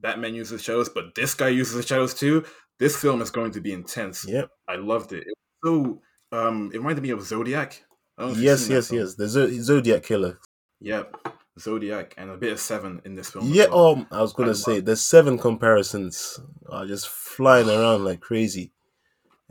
Batman 0.00 0.34
uses 0.34 0.62
shadows, 0.62 0.88
but 0.88 1.14
this 1.14 1.34
guy 1.34 1.48
uses 1.48 1.74
the 1.74 1.82
shadows 1.82 2.14
too. 2.14 2.44
This 2.78 2.96
film 2.96 3.20
is 3.20 3.30
going 3.30 3.52
to 3.52 3.60
be 3.60 3.72
intense. 3.72 4.26
Yep. 4.26 4.48
I 4.68 4.76
loved 4.76 5.12
it. 5.12 5.24
It 5.26 5.34
was 5.62 6.00
so 6.32 6.38
um, 6.38 6.70
it 6.72 6.78
reminded 6.78 7.02
me 7.02 7.10
of 7.10 7.22
Zodiac. 7.22 7.82
I 8.16 8.22
don't 8.22 8.28
know 8.28 8.32
if 8.32 8.36
you've 8.38 8.44
Yes, 8.46 8.68
yes, 8.68 8.92
yes. 8.92 9.14
The 9.14 9.28
Zo- 9.28 9.50
Zodiac 9.50 10.02
Killer. 10.02 10.38
Yep, 10.80 11.16
Zodiac, 11.58 12.14
and 12.16 12.30
a 12.30 12.36
bit 12.38 12.52
of 12.52 12.60
Seven 12.60 13.02
in 13.04 13.14
this 13.14 13.30
film. 13.30 13.44
Yeah, 13.52 13.66
well. 13.66 13.86
um, 13.96 14.06
I 14.10 14.22
was 14.22 14.32
gonna 14.32 14.50
I 14.50 14.54
say 14.54 14.80
the 14.80 14.96
seven 14.96 15.36
comparisons 15.38 16.40
are 16.70 16.86
just 16.86 17.08
flying 17.08 17.68
around 17.68 18.04
like 18.04 18.20
crazy, 18.20 18.72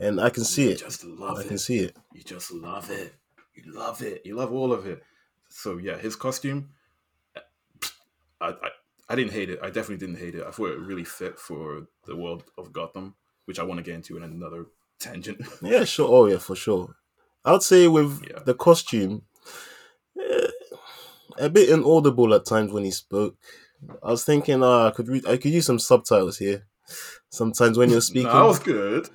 and 0.00 0.20
I 0.20 0.30
can 0.30 0.42
see 0.44 0.64
you 0.64 0.70
it. 0.70 0.78
just 0.80 1.04
love 1.04 1.38
I 1.38 1.42
it. 1.42 1.48
can 1.48 1.58
see 1.58 1.78
it. 1.78 1.96
You 2.12 2.22
just 2.24 2.50
love 2.50 2.90
it. 2.90 3.14
You 3.54 3.72
love 3.72 4.02
it. 4.02 4.22
You 4.24 4.34
love 4.34 4.52
all 4.52 4.72
of 4.72 4.86
it. 4.86 5.02
So 5.48 5.76
yeah, 5.78 5.96
his 5.98 6.16
costume, 6.16 6.70
I, 8.40 8.48
I 8.48 8.68
I 9.10 9.16
didn't 9.16 9.32
hate 9.32 9.50
it. 9.50 9.58
I 9.60 9.66
definitely 9.66 9.98
didn't 10.06 10.20
hate 10.20 10.36
it. 10.36 10.44
I 10.46 10.52
thought 10.52 10.70
it 10.70 10.78
really 10.78 11.04
fit 11.04 11.36
for 11.38 11.86
the 12.06 12.14
world 12.14 12.44
of 12.56 12.72
Gotham, 12.72 13.16
which 13.46 13.58
I 13.58 13.64
want 13.64 13.78
to 13.78 13.82
get 13.82 13.96
into 13.96 14.16
in 14.16 14.22
another 14.22 14.66
tangent. 15.00 15.40
Yeah, 15.60 15.84
sure. 15.84 16.08
Oh, 16.08 16.26
yeah, 16.26 16.38
for 16.38 16.54
sure. 16.54 16.94
I'd 17.44 17.62
say 17.62 17.88
with 17.88 18.22
Yeah. 18.30 18.38
the 18.44 18.54
costume, 18.54 19.22
eh, 20.18 20.46
a 21.38 21.48
bit 21.50 21.70
inaudible 21.70 22.32
at 22.34 22.46
times 22.46 22.70
when 22.72 22.84
he 22.84 22.90
spoke. 22.92 23.36
I 24.02 24.10
was 24.10 24.24
thinking, 24.24 24.62
uh, 24.62 24.86
I 24.88 24.90
could 24.92 25.08
read, 25.08 25.26
I 25.26 25.38
could 25.38 25.50
use 25.52 25.66
some 25.66 25.78
subtitles 25.78 26.38
here. 26.38 26.66
Sometimes 27.30 27.78
when 27.78 27.90
you're 27.90 28.00
speaking, 28.12 28.30
that 28.30 28.44
was 28.44 28.58
good. 28.60 29.08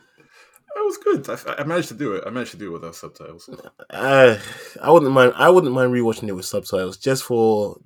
Was 0.86 0.98
good. 0.98 1.28
I, 1.30 1.62
I, 1.62 1.64
managed 1.64 1.88
to 1.88 1.96
do 1.96 2.14
it. 2.14 2.24
I 2.28 2.30
managed 2.30 2.52
to 2.52 2.58
do 2.58 2.68
it 2.68 2.74
without 2.74 2.94
subtitles. 2.96 3.50
Uh, 3.90 4.38
I 4.82 4.92
wouldn't 4.92 5.12
mind. 5.12 5.34
I 5.36 5.50
wouldn't 5.50 5.74
mind 5.74 5.92
rewatching 5.92 6.28
it 6.28 6.34
with 6.34 6.46
subtitles, 6.46 6.98
just 6.98 7.24
for 7.24 7.78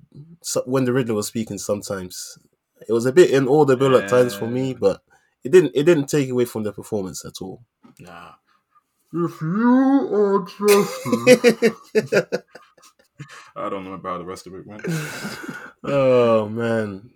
when 0.66 0.84
the 0.84 0.92
Riddler 0.92 1.14
was 1.14 1.26
speaking. 1.26 1.56
Sometimes 1.56 2.38
it 2.86 2.92
was 2.92 3.06
a 3.06 3.12
bit 3.12 3.30
inaudible 3.30 3.92
yeah. 3.92 4.04
at 4.04 4.10
times 4.10 4.34
for 4.34 4.46
me, 4.46 4.74
but 4.74 5.02
it 5.44 5.50
didn't. 5.50 5.72
It 5.74 5.84
didn't 5.84 6.08
take 6.08 6.28
away 6.28 6.44
from 6.44 6.62
the 6.62 6.72
performance 6.72 7.24
at 7.24 7.40
all. 7.40 7.62
Nah. 7.98 8.32
If 9.12 9.40
you 9.40 10.08
are 10.12 10.44
trusted. 10.44 11.74
I 13.56 13.68
don't 13.68 13.84
know 13.84 13.94
about 13.94 14.18
the 14.18 14.24
rest 14.24 14.46
of 14.46 14.54
it, 14.54 14.66
man. 14.66 14.80
oh 15.84 16.48
man, 16.48 17.10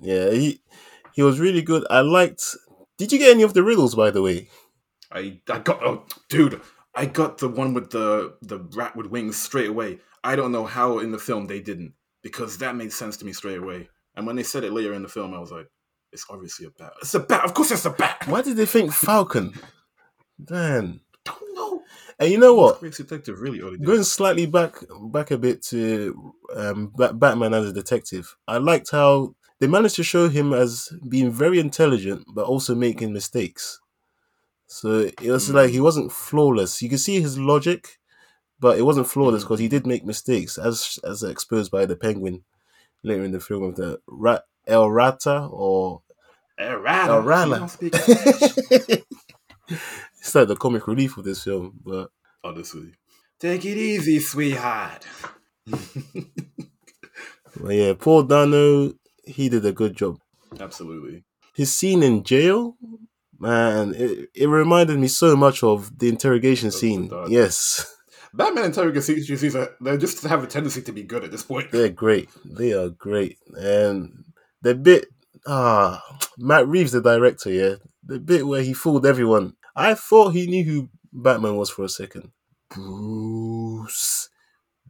yeah, 0.00 0.30
he 0.30 0.60
he 1.14 1.22
was 1.22 1.40
really 1.40 1.62
good. 1.62 1.84
I 1.90 2.00
liked. 2.00 2.56
Did 2.96 3.12
you 3.12 3.18
get 3.18 3.32
any 3.32 3.42
of 3.42 3.54
the 3.54 3.62
riddles, 3.62 3.94
by 3.94 4.10
the 4.10 4.22
way? 4.22 4.48
I 5.16 5.40
I 5.48 5.58
got 5.60 5.82
oh 5.82 6.04
dude, 6.28 6.60
I 6.94 7.06
got 7.06 7.38
the 7.38 7.48
one 7.48 7.74
with 7.74 7.90
the 7.90 8.36
the 8.42 8.58
rat 8.74 8.94
with 8.94 9.06
wings 9.06 9.36
straight 9.36 9.70
away. 9.70 9.98
I 10.22 10.36
don't 10.36 10.52
know 10.52 10.66
how 10.66 10.98
in 10.98 11.10
the 11.10 11.18
film 11.18 11.46
they 11.46 11.60
didn't 11.60 11.94
because 12.22 12.58
that 12.58 12.76
made 12.76 12.92
sense 12.92 13.16
to 13.18 13.24
me 13.24 13.32
straight 13.32 13.58
away. 13.58 13.88
And 14.16 14.26
when 14.26 14.36
they 14.36 14.42
said 14.42 14.64
it 14.64 14.72
later 14.72 14.94
in 14.94 15.02
the 15.02 15.08
film, 15.08 15.34
I 15.34 15.38
was 15.38 15.52
like, 15.52 15.68
it's 16.12 16.26
obviously 16.28 16.66
a 16.66 16.70
bat. 16.70 16.92
It's 17.00 17.14
a 17.14 17.20
bat. 17.20 17.44
Of 17.44 17.54
course, 17.54 17.70
it's 17.70 17.84
a 17.84 17.90
bat. 17.90 18.24
Why 18.26 18.42
did 18.42 18.56
they 18.56 18.66
think 18.66 18.92
Falcon? 18.92 19.52
Man, 20.50 21.00
don't 21.24 21.54
know. 21.54 21.82
And 22.18 22.30
you 22.30 22.38
know 22.38 22.54
what? 22.54 22.80
Detective 22.80 23.40
really 23.40 23.60
early 23.60 23.78
Going 23.78 24.02
slightly 24.02 24.46
back 24.46 24.76
back 25.10 25.30
a 25.30 25.38
bit 25.38 25.62
to 25.66 26.34
um, 26.54 26.92
Batman 26.96 27.54
as 27.54 27.66
a 27.66 27.72
detective, 27.72 28.36
I 28.46 28.58
liked 28.58 28.90
how 28.90 29.34
they 29.60 29.66
managed 29.66 29.96
to 29.96 30.04
show 30.04 30.28
him 30.28 30.52
as 30.52 30.90
being 31.08 31.30
very 31.30 31.58
intelligent, 31.58 32.26
but 32.34 32.46
also 32.46 32.74
making 32.74 33.12
mistakes. 33.12 33.80
So 34.66 35.00
it 35.00 35.30
was 35.30 35.48
mm. 35.48 35.54
like 35.54 35.70
he 35.70 35.80
wasn't 35.80 36.12
flawless. 36.12 36.82
You 36.82 36.88
can 36.88 36.98
see 36.98 37.20
his 37.20 37.38
logic, 37.38 37.98
but 38.58 38.78
it 38.78 38.82
wasn't 38.82 39.08
flawless 39.08 39.44
because 39.44 39.60
mm. 39.60 39.62
he 39.62 39.68
did 39.68 39.86
make 39.86 40.04
mistakes, 40.04 40.58
as 40.58 40.98
as 41.04 41.22
exposed 41.22 41.70
by 41.70 41.86
the 41.86 41.96
Penguin 41.96 42.42
later 43.02 43.24
in 43.24 43.32
the 43.32 43.40
film 43.40 43.62
of 43.62 43.76
the 43.76 44.00
Rat 44.06 44.42
El 44.66 44.90
Rata 44.90 45.48
or 45.50 46.02
El 46.58 46.76
Rata. 46.76 47.12
El 47.12 47.22
Rata. 47.22 47.70
it's 50.18 50.34
like 50.34 50.48
the 50.48 50.56
comic 50.56 50.86
relief 50.86 51.16
of 51.16 51.24
this 51.24 51.44
film, 51.44 51.78
but 51.84 52.10
honestly, 52.42 52.94
take 53.38 53.64
it 53.64 53.78
easy, 53.78 54.18
sweetheart. 54.18 55.06
well, 57.60 57.72
yeah, 57.72 57.92
Paul 57.98 58.24
Dano, 58.24 58.92
he 59.24 59.48
did 59.48 59.64
a 59.64 59.72
good 59.72 59.96
job. 59.96 60.18
Absolutely. 60.58 61.24
His 61.54 61.74
scene 61.74 62.02
in 62.02 62.22
jail 62.22 62.76
Man, 63.38 63.94
it, 63.94 64.30
it 64.34 64.46
reminded 64.46 64.98
me 64.98 65.08
so 65.08 65.36
much 65.36 65.62
of 65.62 65.98
the 65.98 66.08
interrogation 66.08 66.70
scene. 66.70 67.10
Yes. 67.28 67.92
Batman 68.32 68.64
interrogation 68.64 69.36
scenes 69.36 69.56
are 69.56 69.70
they 69.80 69.96
just 69.96 70.22
have 70.24 70.42
a 70.42 70.46
tendency 70.46 70.82
to 70.82 70.92
be 70.92 71.02
good 71.02 71.24
at 71.24 71.30
this 71.30 71.42
point. 71.42 71.70
They're 71.70 71.88
great. 71.88 72.28
They 72.44 72.72
are 72.72 72.90
great. 72.90 73.38
And 73.56 74.24
the 74.62 74.74
bit 74.74 75.06
ah 75.46 76.02
Matt 76.38 76.66
Reeves, 76.68 76.92
the 76.92 77.00
director, 77.00 77.50
yeah. 77.50 77.76
The 78.04 78.20
bit 78.20 78.46
where 78.46 78.62
he 78.62 78.72
fooled 78.72 79.06
everyone. 79.06 79.54
I 79.74 79.94
thought 79.94 80.30
he 80.30 80.46
knew 80.46 80.64
who 80.64 80.88
Batman 81.12 81.56
was 81.56 81.70
for 81.70 81.84
a 81.84 81.88
second. 81.88 82.30
Bruce 82.70 84.28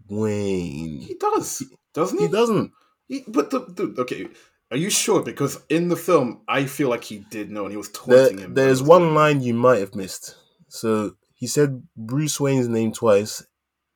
Wayne. 0.09 1.01
He 1.01 1.15
does, 1.15 1.63
doesn't 1.95 2.19
he? 2.19 2.27
He 2.27 2.33
doesn't. 2.33 2.73
He, 3.09 3.25
but 3.27 3.51
the, 3.51 3.61
the 3.61 4.03
okay, 4.03 4.27
are 4.71 4.77
you 4.77 4.91
sure? 4.91 5.23
Because 5.23 5.61
in 5.69 5.89
the 5.89 5.97
film, 5.97 6.43
I 6.49 6.67
feel 6.67 6.89
like 6.89 7.05
he 7.05 7.19
did 7.31 7.51
know, 7.51 7.65
and 7.65 7.73
he 7.73 7.77
was 7.77 7.91
taunting 7.91 8.37
there, 8.37 8.47
him. 8.47 8.55
There's 8.55 8.83
one 8.83 9.15
line 9.15 9.41
you 9.41 9.55
might 9.55 9.79
have 9.79 9.95
missed. 9.95 10.37
So 10.69 11.17
he 11.35 11.47
said 11.47 11.83
Bruce 11.97 12.41
Wayne's 12.41 12.69
name 12.69 12.93
twice, 12.93 13.45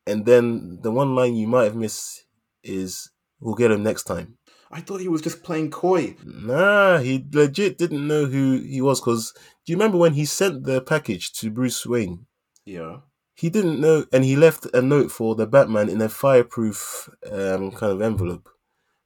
and 0.06 0.24
then 0.24 0.78
the 0.82 0.92
one 0.92 1.14
line 1.14 1.34
you 1.34 1.46
might 1.48 1.64
have 1.64 1.76
missed 1.76 2.24
is 2.62 3.10
"We'll 3.40 3.54
get 3.54 3.72
him 3.72 3.82
next 3.82 4.04
time." 4.04 4.38
I 4.70 4.80
thought 4.80 5.00
he 5.00 5.08
was 5.08 5.22
just 5.22 5.42
playing 5.42 5.72
coy. 5.72 6.14
Nah, 6.24 6.98
he 6.98 7.26
legit 7.32 7.76
didn't 7.76 8.06
know 8.06 8.26
who 8.26 8.60
he 8.60 8.80
was. 8.80 9.00
Because 9.00 9.32
do 9.66 9.72
you 9.72 9.76
remember 9.76 9.98
when 9.98 10.14
he 10.14 10.24
sent 10.24 10.64
the 10.64 10.80
package 10.80 11.32
to 11.34 11.50
Bruce 11.50 11.84
Wayne? 11.84 12.26
Yeah. 12.64 12.98
He 13.34 13.50
didn't 13.50 13.80
know, 13.80 14.04
and 14.12 14.22
he 14.24 14.36
left 14.36 14.66
a 14.72 14.82
note 14.82 15.10
for 15.10 15.34
the 15.34 15.46
Batman 15.46 15.88
in 15.88 16.00
a 16.00 16.08
fireproof 16.08 17.08
um, 17.32 17.72
kind 17.72 17.92
of 17.92 18.02
envelope. 18.02 18.48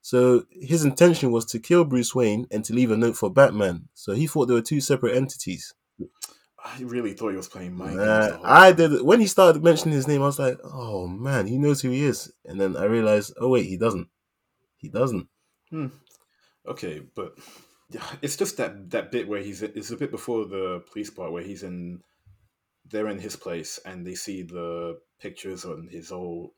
So 0.05 0.45
his 0.51 0.85
intention 0.85 1.33
was 1.33 1.47
to 1.47 1.59
kill 1.59 1.87
Bruce 1.87 2.14
Wayne 2.14 2.47
and 2.51 2.62
to 2.67 2.75
leave 2.75 2.90
a 2.90 2.97
note 2.97 3.17
for 3.17 3.31
Batman. 3.31 3.88
So 3.95 4.12
he 4.12 4.27
thought 4.27 4.49
there 4.49 4.55
were 4.55 4.61
two 4.61 4.83
separate 4.83 5.17
entities. 5.17 5.73
I 6.62 6.83
really 6.83 7.14
thought 7.14 7.31
he 7.31 7.38
was 7.38 7.49
playing 7.49 7.75
mind 7.75 7.99
I 8.45 8.73
did. 8.73 9.01
When 9.01 9.21
he 9.21 9.27
started 9.27 9.64
mentioning 9.64 9.95
his 9.95 10.07
name, 10.07 10.21
I 10.21 10.27
was 10.27 10.38
like, 10.38 10.59
"Oh 10.62 11.07
man, 11.07 11.47
he 11.47 11.57
knows 11.57 11.81
who 11.81 11.88
he 11.88 12.05
is." 12.05 12.31
And 12.45 12.61
then 12.61 12.77
I 12.77 12.85
realized, 12.85 13.33
"Oh 13.40 13.49
wait, 13.49 13.64
he 13.64 13.79
doesn't. 13.79 14.09
He 14.77 14.90
doesn't." 14.90 15.27
Hmm. 15.71 15.87
Okay, 16.69 17.01
but 17.17 17.38
yeah, 17.88 18.05
it's 18.21 18.37
just 18.37 18.59
that 18.59 18.90
that 18.90 19.11
bit 19.11 19.27
where 19.27 19.43
he's 19.43 19.62
it's 19.62 19.90
a 19.90 19.97
bit 19.97 20.11
before 20.11 20.45
the 20.45 20.85
police 20.93 21.09
part 21.09 21.33
where 21.33 21.43
he's 21.43 21.62
in 21.62 22.01
they're 22.90 23.09
in 23.09 23.19
his 23.19 23.37
place 23.37 23.81
and 23.87 24.07
they 24.07 24.14
see 24.14 24.43
the 24.43 24.99
pictures 25.19 25.64
on 25.64 25.88
his 25.90 26.12
old 26.12 26.51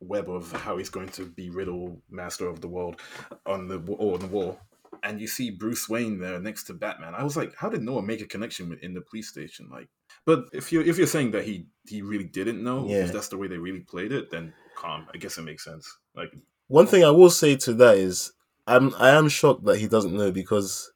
web 0.00 0.28
of 0.28 0.52
how 0.52 0.76
he's 0.76 0.90
going 0.90 1.08
to 1.08 1.26
be 1.26 1.50
Riddle, 1.50 2.00
master 2.10 2.46
of 2.46 2.60
the 2.60 2.68
world, 2.68 3.00
on 3.46 3.68
the 3.68 3.82
or 3.88 4.14
on 4.14 4.20
the 4.20 4.26
wall, 4.26 4.60
and 5.02 5.20
you 5.20 5.26
see 5.26 5.50
Bruce 5.50 5.88
Wayne 5.88 6.18
there 6.18 6.40
next 6.40 6.64
to 6.64 6.74
Batman. 6.74 7.14
I 7.14 7.22
was 7.22 7.36
like, 7.36 7.54
how 7.56 7.68
did 7.68 7.82
Noah 7.82 8.02
make 8.02 8.20
a 8.20 8.26
connection 8.26 8.78
in 8.82 8.94
the 8.94 9.00
police 9.00 9.28
station? 9.28 9.68
Like, 9.70 9.88
but 10.24 10.46
if 10.52 10.72
you 10.72 10.80
if 10.80 10.98
you're 10.98 11.06
saying 11.06 11.30
that 11.32 11.44
he 11.44 11.66
he 11.86 12.02
really 12.02 12.24
didn't 12.24 12.62
know, 12.62 12.86
yeah. 12.88 13.04
if 13.04 13.12
that's 13.12 13.28
the 13.28 13.38
way 13.38 13.48
they 13.48 13.58
really 13.58 13.80
played 13.80 14.12
it, 14.12 14.30
then 14.30 14.52
calm. 14.76 15.06
I 15.12 15.18
guess 15.18 15.38
it 15.38 15.42
makes 15.42 15.64
sense. 15.64 15.98
Like 16.14 16.34
one 16.68 16.86
thing 16.86 17.04
I 17.04 17.10
will 17.10 17.30
say 17.30 17.56
to 17.56 17.74
that 17.74 17.96
is, 17.96 18.32
I'm 18.66 18.94
I 18.96 19.10
am 19.10 19.28
shocked 19.28 19.64
that 19.64 19.78
he 19.78 19.88
doesn't 19.88 20.16
know 20.16 20.30
because 20.30 20.92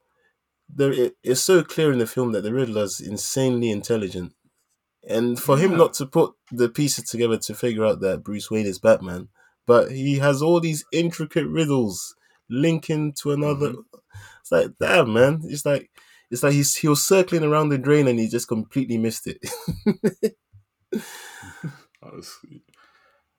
there 0.68 0.92
it, 0.92 1.16
it's 1.22 1.40
so 1.40 1.62
clear 1.62 1.92
in 1.92 1.98
the 1.98 2.06
film 2.06 2.32
that 2.32 2.42
the 2.42 2.52
Riddler's 2.52 3.00
insanely 3.00 3.70
intelligent 3.70 4.34
and 5.08 5.38
for 5.38 5.56
yeah. 5.56 5.66
him 5.66 5.76
not 5.76 5.94
to 5.94 6.06
put 6.06 6.34
the 6.52 6.68
pieces 6.68 7.04
together 7.04 7.38
to 7.38 7.54
figure 7.54 7.84
out 7.84 8.00
that 8.00 8.22
Bruce 8.22 8.50
Wayne 8.50 8.66
is 8.66 8.78
Batman, 8.78 9.28
but 9.66 9.92
he 9.92 10.18
has 10.18 10.42
all 10.42 10.60
these 10.60 10.84
intricate 10.92 11.46
riddles 11.46 12.14
linking 12.48 13.12
to 13.14 13.32
another. 13.32 13.70
Mm-hmm. 13.70 13.98
It's 14.40 14.52
like, 14.52 14.70
damn, 14.78 15.12
man. 15.12 15.42
It's 15.44 15.64
like 15.64 15.90
it's 16.30 16.42
like 16.42 16.52
he's 16.52 16.74
he 16.76 16.88
was 16.88 17.06
circling 17.06 17.44
around 17.44 17.70
the 17.70 17.78
drain 17.78 18.08
and 18.08 18.18
he 18.18 18.28
just 18.28 18.48
completely 18.48 18.98
missed 18.98 19.26
it. 19.26 19.38
Honestly, 22.02 22.62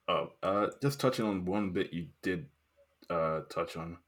oh, 0.08 0.32
uh, 0.42 0.68
just 0.80 1.00
touching 1.00 1.26
on 1.26 1.44
one 1.44 1.70
bit 1.70 1.92
you 1.92 2.06
did 2.22 2.46
uh, 3.10 3.40
touch 3.48 3.76
on. 3.76 3.98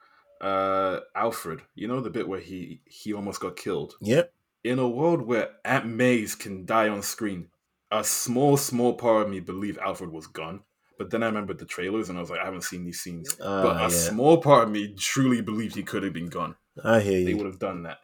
Uh, 0.40 1.00
Alfred, 1.14 1.60
you 1.74 1.88
know 1.88 2.00
the 2.00 2.10
bit 2.10 2.28
where 2.28 2.40
he 2.40 2.80
he 2.84 3.12
almost 3.12 3.40
got 3.40 3.56
killed. 3.56 3.94
Yep 4.00 4.32
in 4.64 4.79
a 4.79 4.88
world 4.88 5.22
where 5.22 5.50
Aunt 5.64 5.87
May's 5.87 6.35
can 6.35 6.64
die 6.64 6.88
on 6.88 7.03
screen, 7.03 7.48
a 7.92 8.03
small, 8.03 8.57
small 8.57 8.94
part 8.94 9.27
of 9.27 9.31
me 9.31 9.40
believed 9.40 9.79
Alfred 9.79 10.11
was 10.11 10.27
gone. 10.27 10.62
But 10.98 11.11
then 11.11 11.22
I 11.22 11.27
remembered 11.27 11.59
the 11.59 11.66
trailers 11.66 12.09
and 12.09 12.16
I 12.16 12.20
was 12.20 12.31
like, 12.31 12.40
I 12.40 12.44
haven't 12.44 12.64
seen 12.64 12.85
these 12.85 13.00
scenes. 13.00 13.37
Uh, 13.40 13.62
but 13.62 13.77
a 13.77 13.81
yeah. 13.83 13.88
small 13.88 14.38
part 14.38 14.64
of 14.64 14.70
me 14.70 14.94
truly 14.94 15.42
believed 15.42 15.74
he 15.74 15.83
could 15.83 16.03
have 16.03 16.12
been 16.12 16.29
gone. 16.29 16.57
I 16.83 17.00
hear 17.00 17.18
you. 17.18 17.24
They 17.27 17.35
would 17.35 17.46
have 17.46 17.59
done 17.59 17.83
that. 17.83 17.98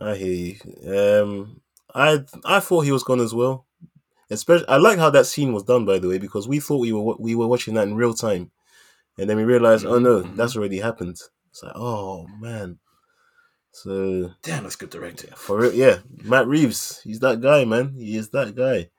I 0.00 0.14
hear 0.14 0.56
you. 0.56 1.22
Um, 1.22 1.60
I 1.94 2.20
I 2.44 2.60
thought 2.60 2.82
he 2.82 2.92
was 2.92 3.02
gone 3.02 3.20
as 3.20 3.34
well. 3.34 3.66
Especially, 4.30 4.68
I 4.68 4.76
like 4.76 4.98
how 4.98 5.10
that 5.10 5.26
scene 5.26 5.52
was 5.52 5.64
done, 5.64 5.84
by 5.84 5.98
the 5.98 6.08
way, 6.08 6.18
because 6.18 6.46
we 6.46 6.60
thought 6.60 6.78
we 6.78 6.92
were 6.92 7.16
we 7.18 7.34
were 7.34 7.48
watching 7.48 7.74
that 7.74 7.88
in 7.88 7.96
real 7.96 8.14
time, 8.14 8.52
and 9.18 9.28
then 9.28 9.36
we 9.36 9.42
realized, 9.42 9.84
mm-hmm. 9.84 9.94
oh 9.94 9.98
no, 9.98 10.22
mm-hmm. 10.22 10.36
that's 10.36 10.56
already 10.56 10.78
happened. 10.78 11.18
It's 11.50 11.62
like, 11.62 11.72
oh 11.74 12.28
man. 12.38 12.78
So 13.72 14.32
damn, 14.42 14.64
that's 14.64 14.76
good 14.76 14.90
directing. 14.90 15.30
For 15.36 15.64
it, 15.64 15.74
yeah, 15.74 15.98
Matt 16.24 16.46
Reeves, 16.46 17.00
he's 17.02 17.20
that 17.20 17.40
guy, 17.40 17.64
man. 17.64 17.94
He 17.96 18.16
is 18.16 18.30
that 18.30 18.54
guy. 18.54 18.90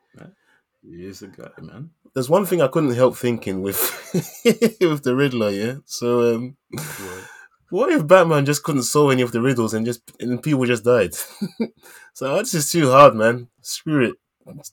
He 0.84 1.06
is 1.06 1.22
a 1.22 1.28
guy, 1.28 1.52
man. 1.62 1.91
There's 2.14 2.30
one 2.30 2.45
thing 2.45 2.62
I 2.62 2.68
couldn't 2.68 2.95
help 2.95 3.16
thinking 3.16 3.62
with 3.62 3.80
with 4.82 5.04
the 5.04 5.16
Riddler, 5.16 5.52
yeah. 5.52 5.76
So, 5.86 6.36
um, 6.36 6.58
what? 6.72 7.28
what 7.70 7.91
if 7.91 8.08
Batman 8.08 8.45
just 8.45 8.64
couldn't 8.64 8.84
solve 8.84 9.12
any 9.12 9.22
of 9.22 9.32
the 9.32 9.41
riddles 9.41 9.74
and 9.74 9.86
just 9.86 10.02
and 10.20 10.41
people 10.41 10.66
just 10.66 10.84
died? 10.84 11.14
so 12.14 12.36
that's 12.36 12.52
just 12.52 12.72
too 12.72 12.89
hard, 12.89 13.16
man. 13.16 13.48
Screw 13.62 14.10
it. 14.10 14.16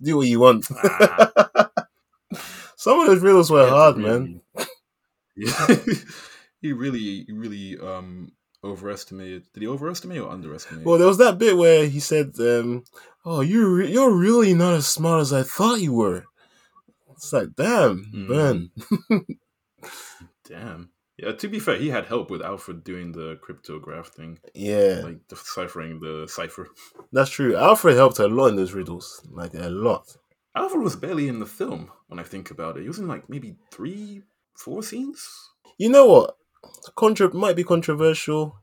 do 0.02 0.16
what 0.16 0.26
you 0.26 0.40
want. 0.40 0.66
Ah. 0.74 1.70
Some 2.76 3.00
of 3.00 3.06
those 3.06 3.22
riddles 3.22 3.50
were 3.50 3.64
yeah, 3.64 3.70
hard, 3.70 3.96
really, 3.96 4.08
man. 4.08 4.40
Yeah. 5.36 5.76
he 6.62 6.72
really, 6.72 7.26
really 7.28 7.78
um 7.78 8.32
overestimated. 8.64 9.44
Did 9.52 9.62
he 9.62 9.68
overestimate 9.68 10.18
or 10.20 10.30
underestimate? 10.30 10.84
Well, 10.84 10.98
there 10.98 11.06
was 11.06 11.18
that 11.18 11.38
bit 11.38 11.56
where 11.56 11.86
he 11.86 12.00
said, 12.00 12.32
um, 12.40 12.84
"Oh, 13.24 13.40
you 13.40 13.68
re- 13.68 13.92
you're 13.92 14.14
really 14.14 14.54
not 14.54 14.74
as 14.74 14.86
smart 14.86 15.20
as 15.20 15.32
I 15.32 15.42
thought 15.42 15.80
you 15.80 15.92
were." 15.92 16.24
It's 17.12 17.32
like, 17.32 17.48
damn, 17.56 18.04
mm. 18.14 18.28
man. 18.28 18.70
damn. 20.48 20.90
Yeah, 21.16 21.32
to 21.32 21.48
be 21.48 21.58
fair, 21.58 21.76
he 21.76 21.88
had 21.90 22.06
help 22.06 22.30
with 22.30 22.42
Alfred 22.42 22.84
doing 22.84 23.10
the 23.10 23.40
cryptograph 23.42 24.06
thing, 24.06 24.38
Yeah, 24.54 25.00
like 25.02 25.26
deciphering 25.26 25.98
the 25.98 26.28
cipher. 26.28 26.68
that's 27.12 27.30
true. 27.30 27.56
Alfred 27.56 27.96
helped 27.96 28.20
a 28.20 28.28
lot 28.28 28.48
in 28.48 28.56
those 28.56 28.72
riddles, 28.72 29.20
like 29.32 29.52
a 29.54 29.68
lot. 29.68 30.16
Alfred 30.54 30.82
was 30.82 30.94
barely 30.94 31.26
in 31.26 31.40
the 31.40 31.46
film 31.46 31.90
when 32.06 32.20
I 32.20 32.22
think 32.22 32.52
about 32.52 32.76
it. 32.76 32.82
He 32.82 32.88
was 32.88 33.00
in 33.00 33.08
like 33.08 33.28
maybe 33.28 33.56
three, 33.72 34.22
four 34.54 34.84
scenes. 34.84 35.28
You 35.76 35.88
know 35.88 36.06
what? 36.06 36.36
Contra 36.96 37.32
might 37.34 37.56
be 37.56 37.64
controversial. 37.64 38.56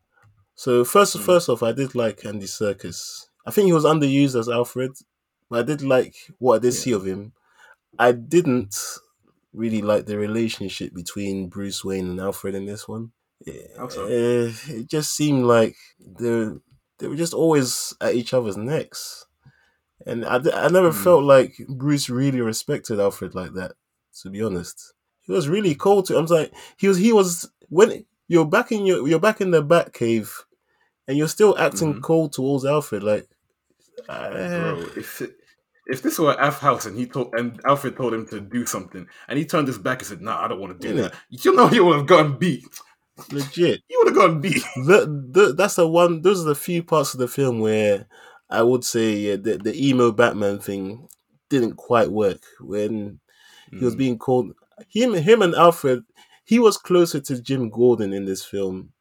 So 0.56 0.84
first, 0.86 1.16
Hmm. 1.16 1.22
first 1.24 1.50
off, 1.50 1.64
I 1.64 1.72
did 1.72 1.96
like 1.96 2.26
Andy 2.26 2.46
Serkis. 2.48 3.26
I 3.46 3.52
think 3.52 3.68
he 3.68 3.74
was 3.74 3.86
underused 3.86 4.40
as 4.40 4.50
Alfred, 4.50 4.92
but 5.50 5.60
I 5.60 5.64
did 5.64 5.82
like 5.82 6.16
what 6.40 6.56
I 6.56 6.60
did 6.60 6.74
Yeah. 6.74 6.80
see 6.80 6.92
of 6.94 7.06
him. 7.06 7.34
I 8.00 8.12
didn't 8.12 8.76
really 9.54 9.82
like 9.82 10.06
the 10.06 10.18
relationship 10.18 10.94
between 10.94 11.48
Bruce 11.50 11.84
Wayne 11.86 12.10
and 12.10 12.20
Alfred 12.20 12.56
in 12.56 12.66
this 12.66 12.88
one. 12.88 13.12
So? 13.90 14.06
Uh, 14.06 14.52
it 14.70 14.90
just 14.90 15.14
seemed 15.16 15.46
like 15.46 15.76
they 16.00 16.50
they 16.98 17.08
were 17.08 17.16
just 17.18 17.34
always 17.34 17.94
at 18.02 18.16
each 18.16 18.34
other's 18.34 18.58
necks, 18.58 19.26
and 20.06 20.26
I, 20.26 20.36
I 20.54 20.70
never 20.70 20.92
Hmm. 20.92 21.04
felt 21.04 21.24
like 21.24 21.54
Bruce 21.68 22.10
really 22.10 22.42
respected 22.42 23.00
Alfred 23.00 23.36
like 23.36 23.54
that. 23.54 23.74
To 24.22 24.30
be 24.30 24.42
honest, 24.42 24.94
he 25.22 25.32
was 25.34 25.50
really 25.50 25.76
cold 25.76 26.06
to. 26.08 26.18
I'm 26.18 26.26
like 26.28 26.54
he 26.78 26.88
was 26.88 26.98
he 26.98 27.12
was 27.12 27.50
when 27.70 28.06
you're 28.28 28.46
back 28.46 28.72
in 28.72 28.86
your 28.86 29.08
you're 29.08 29.20
back 29.20 29.42
in 29.42 29.52
the 29.52 29.62
Bat 29.62 29.94
Cave, 29.94 30.32
and 31.08 31.18
you're 31.18 31.28
still 31.28 31.58
acting 31.58 31.96
Mhm. 31.96 32.02
cold 32.02 32.34
towards 32.34 32.66
Alfred. 32.66 33.04
Like, 33.04 33.28
uh, 34.10 34.30
Bro, 34.30 34.80
if 34.98 35.22
it, 35.22 35.36
if 35.88 36.02
this 36.02 36.18
were 36.20 36.40
F 36.40 36.60
House 36.60 36.86
and 36.86 36.98
he 36.98 37.06
told 37.06 37.34
and 37.36 37.60
Alfred 37.66 37.96
told 37.96 38.14
him 38.14 38.26
to 38.28 38.40
do 38.42 38.66
something 38.66 39.08
and 39.28 39.38
he 39.40 39.46
turned 39.46 39.68
his 39.68 39.78
back 39.78 40.00
and 40.00 40.08
said, 40.08 40.22
"Nah, 40.22 40.44
I 40.44 40.48
don't 40.48 40.60
want 40.60 40.80
to 40.80 40.88
do 40.88 40.94
that," 41.02 41.14
you 41.30 41.56
know 41.56 41.68
he 41.68 41.80
would 41.80 41.98
have 41.98 42.08
gotten 42.08 42.38
beat. 42.38 42.66
legit. 43.32 43.82
He 43.88 43.96
would 43.98 44.08
have 44.08 44.16
gotten 44.16 44.42
beat. 44.42 44.62
the, 44.76 45.06
the 45.32 45.54
that's 45.54 45.76
the 45.76 45.88
one 45.88 46.22
those 46.22 46.42
are 46.42 46.50
the 46.50 46.56
few 46.56 46.84
parts 46.84 47.14
of 47.14 47.20
the 47.20 47.28
film 47.30 47.60
where 47.60 48.08
I 48.50 48.62
would 48.64 48.84
say 48.84 49.14
yeah, 49.14 49.36
the 49.38 49.58
the 49.58 49.88
emo 49.88 50.12
Batman 50.12 50.60
thing 50.60 51.08
didn't 51.50 51.76
quite 51.78 52.12
work 52.12 52.42
when 52.60 53.20
he 53.72 53.84
was 53.86 53.96
Mm. 53.96 54.00
being 54.00 54.18
called 54.18 54.54
him 54.90 55.14
him 55.14 55.42
and 55.42 55.56
Alfred 55.56 56.04
he 56.46 56.60
was 56.60 56.78
closer 56.78 57.20
to 57.20 57.42
Jim 57.42 57.70
Gordon 57.70 58.14
in 58.14 58.26
this 58.26 58.44
film 58.46 58.94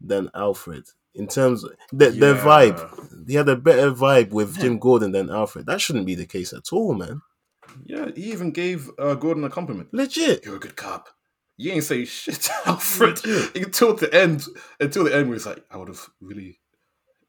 than 0.00 0.30
Alfred 0.34 0.84
in 1.14 1.26
terms 1.28 1.64
of 1.64 1.72
the, 1.92 2.10
the 2.10 2.34
Yeah. 2.34 2.44
vibe 2.44 3.28
he 3.28 3.34
had 3.34 3.48
a 3.48 3.56
better 3.56 3.90
vibe 3.92 4.30
with 4.30 4.58
Jim 4.60 4.78
Gordon 4.78 5.12
than 5.12 5.30
Alfred 5.30 5.66
that 5.66 5.80
shouldn't 5.80 6.06
be 6.06 6.14
the 6.14 6.26
case 6.26 6.52
at 6.52 6.72
all 6.72 6.94
man 6.94 7.20
Yeah, 7.84 8.06
he 8.14 8.32
even 8.32 8.50
gave 8.52 8.90
uh, 8.98 9.14
Gordon 9.14 9.44
a 9.44 9.50
compliment. 9.50 9.88
legit 9.92 10.44
You're 10.44 10.56
a 10.56 10.60
good 10.60 10.76
cop. 10.76 11.08
You 11.56 11.72
ain't 11.72 11.84
say 11.84 12.04
shit 12.06 12.48
Alfred 12.66 13.24
Legit. 13.26 13.56
until 13.66 13.94
the 13.94 14.12
end. 14.14 14.46
Until 14.80 15.04
the 15.04 15.14
end, 15.14 15.28
where 15.28 15.36
he's 15.36 15.44
like, 15.46 15.62
"I 15.70 15.76
would 15.76 15.88
have 15.88 16.08
really." 16.20 16.58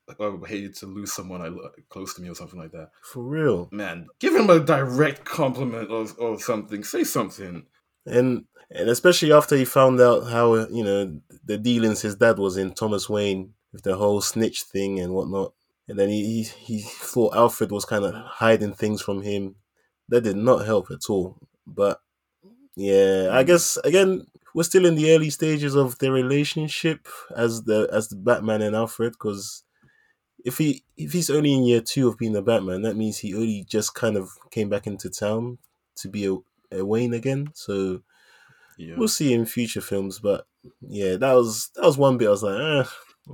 I 0.07 0.13
would 0.27 0.39
have 0.41 0.49
hated 0.49 0.75
to 0.77 0.85
lose 0.87 1.11
someone 1.13 1.41
I 1.41 1.47
lo- 1.49 1.69
close 1.89 2.13
to 2.15 2.21
me 2.21 2.29
or 2.29 2.35
something 2.35 2.59
like 2.59 2.71
that. 2.71 2.91
for 3.03 3.23
real 3.23 3.67
Man, 3.71 4.07
give 4.19 4.33
him 4.33 4.49
a 4.49 4.59
direct 4.59 5.25
compliment 5.25 5.89
or, 5.91 6.05
or 6.17 6.39
something. 6.39 6.83
Say 6.85 7.03
something. 7.03 7.65
And 8.05 8.45
and 8.71 8.89
especially 8.89 9.33
after 9.33 9.55
he 9.57 9.65
found 9.65 9.99
out 9.99 10.29
how 10.29 10.55
you 10.69 10.83
know 10.83 11.19
the 11.45 11.57
dealings 11.57 12.01
his 12.01 12.15
dad 12.15 12.37
was 12.39 12.57
in 12.57 12.73
Thomas 12.73 13.09
Wayne 13.09 13.53
with 13.73 13.83
the 13.83 13.95
whole 13.97 14.21
snitch 14.21 14.63
thing 14.63 14.99
and 14.99 15.13
whatnot, 15.13 15.53
and 15.87 15.99
then 15.99 16.09
he 16.09 16.43
he, 16.43 16.77
he 16.77 16.81
thought 16.81 17.35
Alfred 17.35 17.71
was 17.71 17.85
kind 17.85 18.05
of 18.05 18.13
hiding 18.13 18.73
things 18.73 19.01
from 19.01 19.21
him. 19.21 19.55
That 20.09 20.21
did 20.23 20.35
not 20.37 20.65
help 20.65 20.91
at 20.91 21.09
all. 21.09 21.37
But 21.65 22.01
yeah, 22.75 23.29
I 23.31 23.43
Mm. 23.43 23.47
guess 23.47 23.77
again 23.83 24.27
we're 24.55 24.63
still 24.63 24.85
in 24.85 24.95
the 24.95 25.11
early 25.13 25.29
stages 25.29 25.75
of 25.75 25.97
their 25.99 26.11
relationship 26.11 27.07
as 27.35 27.63
the 27.63 27.89
as 27.91 28.09
the 28.09 28.15
Batman 28.17 28.61
and 28.61 28.75
Alfred 28.75 29.13
because. 29.13 29.63
If 30.43 30.57
he 30.57 30.83
if 30.97 31.13
he's 31.13 31.29
only 31.29 31.53
in 31.53 31.63
year 31.65 31.81
two 31.81 32.07
of 32.07 32.17
being 32.17 32.33
the 32.33 32.41
Batman, 32.41 32.81
that 32.81 32.95
means 32.95 33.19
he 33.19 33.35
only 33.35 33.63
just 33.69 33.93
kind 33.93 34.17
of 34.17 34.29
came 34.49 34.69
back 34.69 34.87
into 34.87 35.09
town 35.09 35.59
to 35.97 36.09
be 36.09 36.25
a 36.25 36.35
Wayne 36.73 37.13
again. 37.13 37.51
So 37.53 38.01
Yeah. 38.77 38.95
we'll 38.97 39.07
see 39.07 39.33
in 39.33 39.45
future 39.45 39.81
films. 39.81 40.19
But 40.19 40.47
yeah, 40.81 41.17
that 41.17 41.33
was 41.33 41.69
that 41.75 41.83
was 41.85 41.97
one 41.97 42.17
bit. 42.17 42.27
I 42.27 42.31
was 42.31 42.43
like, 42.43 42.59
eh, 42.59 42.89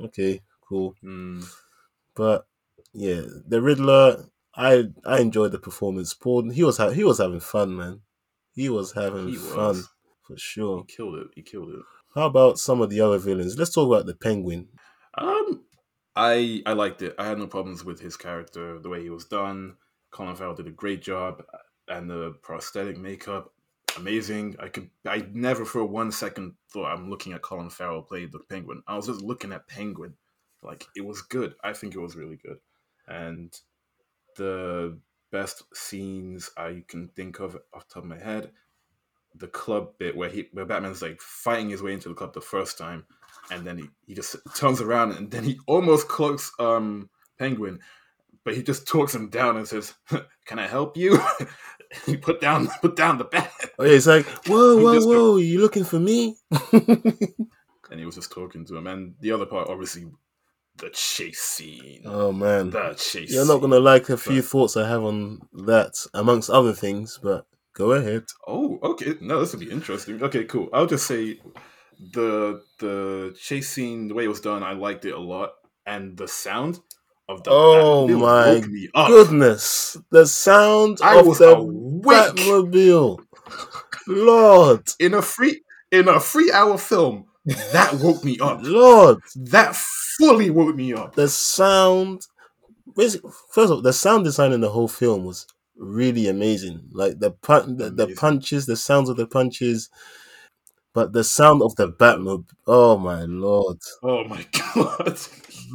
okay, 0.05 0.41
cool. 0.67 0.95
Mm. 1.03 1.43
But 2.15 2.47
yeah, 2.93 3.21
the 3.47 3.61
Riddler, 3.61 4.25
I 4.55 4.85
I 5.05 5.19
enjoyed 5.19 5.51
the 5.51 5.59
performance. 5.59 6.13
Paul, 6.13 6.49
he 6.49 6.63
was 6.63 6.77
ha- 6.77 6.89
he 6.89 7.03
was 7.03 7.19
having 7.19 7.39
fun, 7.39 7.75
man. 7.75 8.01
He 8.53 8.69
was 8.69 8.93
having 8.93 9.29
He 9.29 9.35
fun 9.35 9.75
was. 9.75 9.89
for 10.25 10.33
He 10.33 10.39
sure. 10.39 10.83
killed 10.85 11.15
it. 11.15 11.27
He 11.35 11.43
killed 11.43 11.69
it. 11.69 11.81
How 12.15 12.25
about 12.25 12.57
some 12.57 12.81
of 12.81 12.89
the 12.89 13.01
other 13.01 13.19
villains? 13.19 13.57
Let's 13.57 13.73
talk 13.73 13.87
about 13.87 14.07
the 14.07 14.15
Penguin. 14.15 14.69
Um, 15.15 15.65
I 16.15 16.63
I 16.65 16.73
liked 16.73 17.01
it. 17.03 17.13
I 17.19 17.27
had 17.27 17.37
no 17.37 17.47
problems 17.47 17.83
with 17.85 17.99
his 17.99 18.17
character, 18.17 18.79
the 18.79 18.89
way 18.89 19.03
he 19.03 19.09
was 19.11 19.25
done. 19.25 19.77
Colin 20.09 20.35
Farrell 20.35 20.55
did 20.55 20.67
a 20.67 20.71
great 20.71 21.01
job, 21.03 21.43
and 21.87 22.09
the 22.09 22.35
prosthetic 22.41 22.97
makeup, 22.97 23.53
amazing. 23.97 24.55
I 24.59 24.67
could 24.69 24.89
I 25.05 25.25
never 25.33 25.65
for 25.65 25.83
one 25.85 26.11
second 26.11 26.53
thought 26.71 26.91
I'm 26.91 27.09
looking 27.09 27.33
at 27.33 27.41
Colin 27.41 27.69
Farrell 27.69 28.01
play 28.01 28.25
the 28.25 28.39
Penguin. 28.49 28.83
I 28.87 28.95
was 28.95 29.07
just 29.07 29.21
looking 29.21 29.53
at 29.53 29.67
Penguin, 29.67 30.13
like 30.63 30.85
it 30.95 31.05
was 31.05 31.21
good. 31.21 31.55
I 31.63 31.73
think 31.73 31.95
it 31.95 31.99
was 31.99 32.15
really 32.15 32.37
good, 32.37 32.59
and 33.07 33.53
the 34.35 34.97
best 35.31 35.63
scenes 35.73 36.51
I 36.55 36.83
can 36.87 37.07
think 37.09 37.39
of 37.39 37.57
off 37.73 37.87
the 37.87 37.93
top 37.95 38.03
of 38.03 38.09
my 38.09 38.19
head, 38.19 38.51
the 39.35 39.47
club 39.47 39.97
bit 39.97 40.15
where 40.15 40.29
he 40.29 40.47
where 40.51 40.65
Batman's 40.65 41.01
like 41.01 41.21
fighting 41.21 41.69
his 41.69 41.83
way 41.83 41.93
into 41.93 42.09
the 42.09 42.15
club 42.15 42.33
the 42.33 42.41
first 42.41 42.77
time 42.77 43.05
and 43.51 43.65
then 43.65 43.77
he, 43.77 43.85
he 44.05 44.13
just 44.13 44.35
turns 44.55 44.81
around 44.81 45.13
and 45.13 45.31
then 45.31 45.43
he 45.43 45.59
almost 45.67 46.07
cloaks 46.07 46.51
um 46.59 47.09
penguin 47.37 47.79
but 48.47 48.55
he 48.55 48.63
just 48.63 48.87
talks 48.87 49.13
him 49.13 49.27
down 49.29 49.57
and 49.57 49.67
says 49.67 49.93
can 50.45 50.57
i 50.57 50.65
help 50.65 50.95
you? 50.95 51.19
He 52.05 52.17
put 52.17 52.41
down 52.41 52.67
put 52.81 52.95
down 52.97 53.17
the 53.17 53.23
bat. 53.23 53.49
Oh 53.79 53.85
yeah, 53.85 53.93
it's 53.93 54.07
like, 54.07 54.25
whoa, 54.45 54.81
whoa, 54.83 54.93
just 54.95 55.07
go- 55.07 55.31
whoa, 55.31 55.37
you 55.37 55.59
looking 55.61 55.85
for 55.85 55.99
me? 55.99 56.35
and 56.73 57.99
he 57.99 58.05
was 58.05 58.15
just 58.15 58.29
talking 58.31 58.65
to 58.65 58.75
him. 58.75 58.87
And 58.87 59.15
the 59.21 59.31
other 59.31 59.45
part 59.45 59.69
obviously 59.69 60.05
the 60.77 60.89
chase 60.89 61.39
scene. 61.39 62.01
Oh 62.05 62.31
man, 62.33 62.71
the 62.71 62.93
chase 62.97 63.33
you're 63.33 63.47
not 63.47 63.61
gonna 63.61 63.79
like 63.79 64.09
a 64.09 64.17
few 64.17 64.41
But- 64.41 64.49
thoughts 64.49 64.75
I 64.77 64.87
have 64.87 65.03
on 65.03 65.39
that, 65.53 65.93
amongst 66.13 66.49
other 66.49 66.73
things. 66.73 67.19
But 67.23 67.45
go 67.73 67.93
ahead. 67.93 68.23
oh 68.47 68.79
okay. 68.83 69.15
No 69.21 69.39
this 69.39 69.53
would 69.53 69.65
be 69.65 69.71
interesting. 69.71 70.21
Okay 70.21 70.43
cool. 70.43 70.67
I'll 70.73 70.87
just 70.87 71.07
say 71.07 71.39
the 72.13 72.61
the 72.79 73.33
chase 73.39 73.69
scene 73.69 74.07
the 74.09 74.13
way 74.13 74.25
it 74.25 74.27
was 74.35 74.41
done 74.41 74.61
i 74.61 74.73
liked 74.73 75.05
it 75.05 75.13
a 75.13 75.19
lot. 75.19 75.51
And 75.85 76.17
the 76.17 76.27
sound 76.27 76.79
of 77.29 77.43
the 77.43 77.51
Oh 77.51 78.07
my 78.07 78.55
woke 78.55 78.67
me 78.69 78.89
up. 78.95 79.07
Goodness, 79.07 79.97
the 80.11 80.25
sound 80.25 80.99
I 81.01 81.17
of 81.19 81.25
the. 81.37 81.55
Batmobile, 82.03 83.19
Lord, 84.07 84.87
in 84.99 85.13
a 85.13 85.21
free 85.21 85.61
in 85.91 86.07
a 86.07 86.19
three 86.19 86.51
hour 86.51 86.77
film 86.77 87.25
that 87.71 87.93
woke 87.95 88.23
me 88.23 88.37
up 88.39 88.59
Lord, 88.61 89.17
that 89.35 89.75
fully 89.75 90.49
woke 90.49 90.75
me 90.75 90.93
up 90.93 91.15
the 91.15 91.27
sound. 91.27 92.21
First 92.95 93.19
of 93.57 93.71
all, 93.71 93.81
the 93.81 93.93
sound 93.93 94.23
design 94.23 94.53
in 94.53 94.61
the 94.61 94.69
whole 94.69 94.87
film 94.87 95.25
was 95.25 95.45
really 95.77 96.27
amazing. 96.27 96.81
Like 96.91 97.19
the 97.19 97.31
pun- 97.31 97.77
the, 97.77 97.89
the 97.89 98.15
punches, 98.15 98.65
the 98.65 98.75
sounds 98.75 99.09
of 99.09 99.17
the 99.17 99.27
punches, 99.27 99.89
but 100.93 101.13
the 101.13 101.23
sound 101.23 101.61
of 101.61 101.75
the 101.75 101.89
Batmobile. 101.89 102.45
Oh 102.65 102.97
my 102.97 103.23
lord, 103.23 103.77
oh 104.03 104.23
my 104.25 104.45
god 104.75 105.17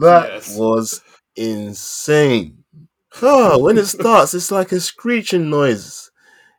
that 0.00 0.28
Yes. 0.32 0.56
was 0.58 1.00
insane. 1.36 2.64
Oh, 3.20 3.58
when 3.58 3.78
it 3.78 3.86
starts, 3.98 4.34
it's 4.34 4.50
like 4.50 4.72
a 4.72 4.80
screeching 4.80 5.50
noise, 5.50 6.10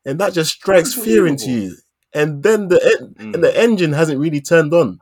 and 0.06 0.20
that 0.20 0.34
just 0.34 0.54
strikes 0.54 0.94
fear 0.94 1.28
into 1.28 1.50
you. 1.52 1.76
And 2.14 2.44
then 2.44 2.68
the 2.68 2.80
en- 3.00 3.14
Mm. 3.16 3.34
and 3.36 3.44
the 3.44 3.58
engine 3.60 3.94
hasn't 3.94 4.20
really 4.20 4.42
turned 4.42 4.74
on. 4.74 5.00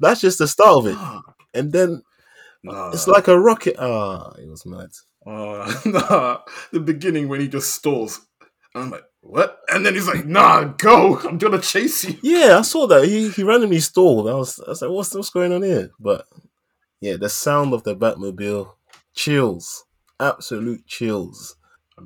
That's 0.00 0.20
just 0.20 0.38
the 0.38 0.48
start 0.48 0.76
of 0.78 0.86
it, 0.86 0.98
and 1.54 1.72
then 1.72 2.02
nah. 2.62 2.90
it's 2.90 3.06
like 3.08 3.28
a 3.28 3.38
rocket. 3.38 3.76
Ah, 3.78 4.32
it 4.38 4.48
was 4.48 4.64
mad. 4.66 4.90
uh, 5.26 5.72
nah. 5.86 6.38
the 6.72 6.80
beginning 6.80 7.28
when 7.28 7.40
he 7.40 7.48
just 7.48 7.74
stalls 7.74 8.20
and 8.74 8.84
i'm 8.84 8.90
like 8.90 9.02
what 9.22 9.58
and 9.72 9.84
then 9.84 9.92
he's 9.92 10.06
like 10.06 10.24
nah 10.24 10.62
go 10.62 11.18
i'm 11.26 11.36
gonna 11.36 11.58
chase 11.60 12.04
you 12.04 12.14
Yeah, 12.22 12.58
I 12.58 12.62
saw 12.62 12.86
that. 12.86 13.04
He 13.08 13.28
he 13.30 13.42
randomly 13.42 13.80
stalled. 13.80 14.28
I 14.30 14.34
was 14.34 14.60
I 14.64 14.70
was 14.70 14.82
like, 14.82 14.90
what's 14.92 15.12
what's 15.14 15.30
going 15.30 15.52
on 15.52 15.62
here? 15.64 15.90
But 15.98 16.26
yeah, 17.00 17.16
the 17.16 17.28
sound 17.28 17.74
of 17.74 17.82
the 17.82 17.96
Batmobile 17.96 18.70
chills, 19.16 19.84
absolute 20.20 20.86
chills 20.86 21.56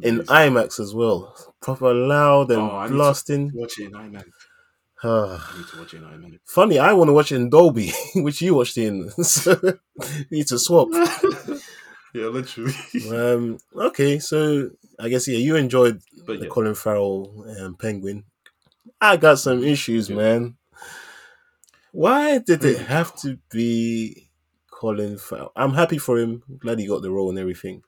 in 0.02 0.20
IMAX 0.20 0.80
as 0.80 0.94
well. 0.94 1.34
Proper 1.60 1.92
loud 1.92 2.50
and 2.52 2.62
Oh, 2.62 2.70
I 2.76 2.88
blasting. 2.88 3.50
watch 3.54 3.78
it 3.78 3.86
in 3.86 3.92
IMAX. 3.92 4.24
Ah. 5.02 5.50
I 5.54 5.58
need 5.58 5.66
to 5.68 5.78
watch 5.78 5.94
it 5.94 5.96
in 5.98 6.04
IMAX. 6.04 6.38
Funny, 6.46 6.78
I 6.78 6.92
want 6.94 7.08
to 7.08 7.12
watch 7.12 7.32
it 7.32 7.36
in 7.36 7.50
Dolby, 7.50 7.92
which 8.16 8.40
you 8.40 8.54
watched 8.54 8.78
in. 8.78 9.10
so 9.22 9.60
need 10.30 10.46
to 10.46 10.58
swap. 10.58 10.88
yeah, 12.14 12.26
literally. 12.26 12.72
Um, 13.10 13.58
okay, 13.74 14.18
so 14.18 14.70
I 14.98 15.08
guess 15.08 15.26
yeah, 15.28 15.38
you 15.38 15.56
enjoyed 15.56 16.00
but 16.26 16.38
the 16.38 16.44
yeah, 16.46 16.50
Colin 16.50 16.74
Farrell 16.74 17.44
um, 17.60 17.74
Penguin. 17.76 18.24
I 19.00 19.16
got 19.16 19.38
some 19.38 19.62
issues, 19.64 20.08
Yeah. 20.08 20.16
man. 20.16 20.56
Why 21.92 22.38
did 22.38 22.64
it 22.64 22.78
have 22.86 23.16
to 23.22 23.38
be 23.50 24.29
Colin 24.80 25.18
Farrell? 25.18 25.52
I'm 25.54 25.74
happy 25.74 25.98
for 25.98 26.18
him. 26.18 26.42
Glad 26.58 26.78
he 26.78 26.86
got 26.86 27.02
the 27.02 27.10
role 27.10 27.28
and 27.28 27.38
everything, 27.38 27.82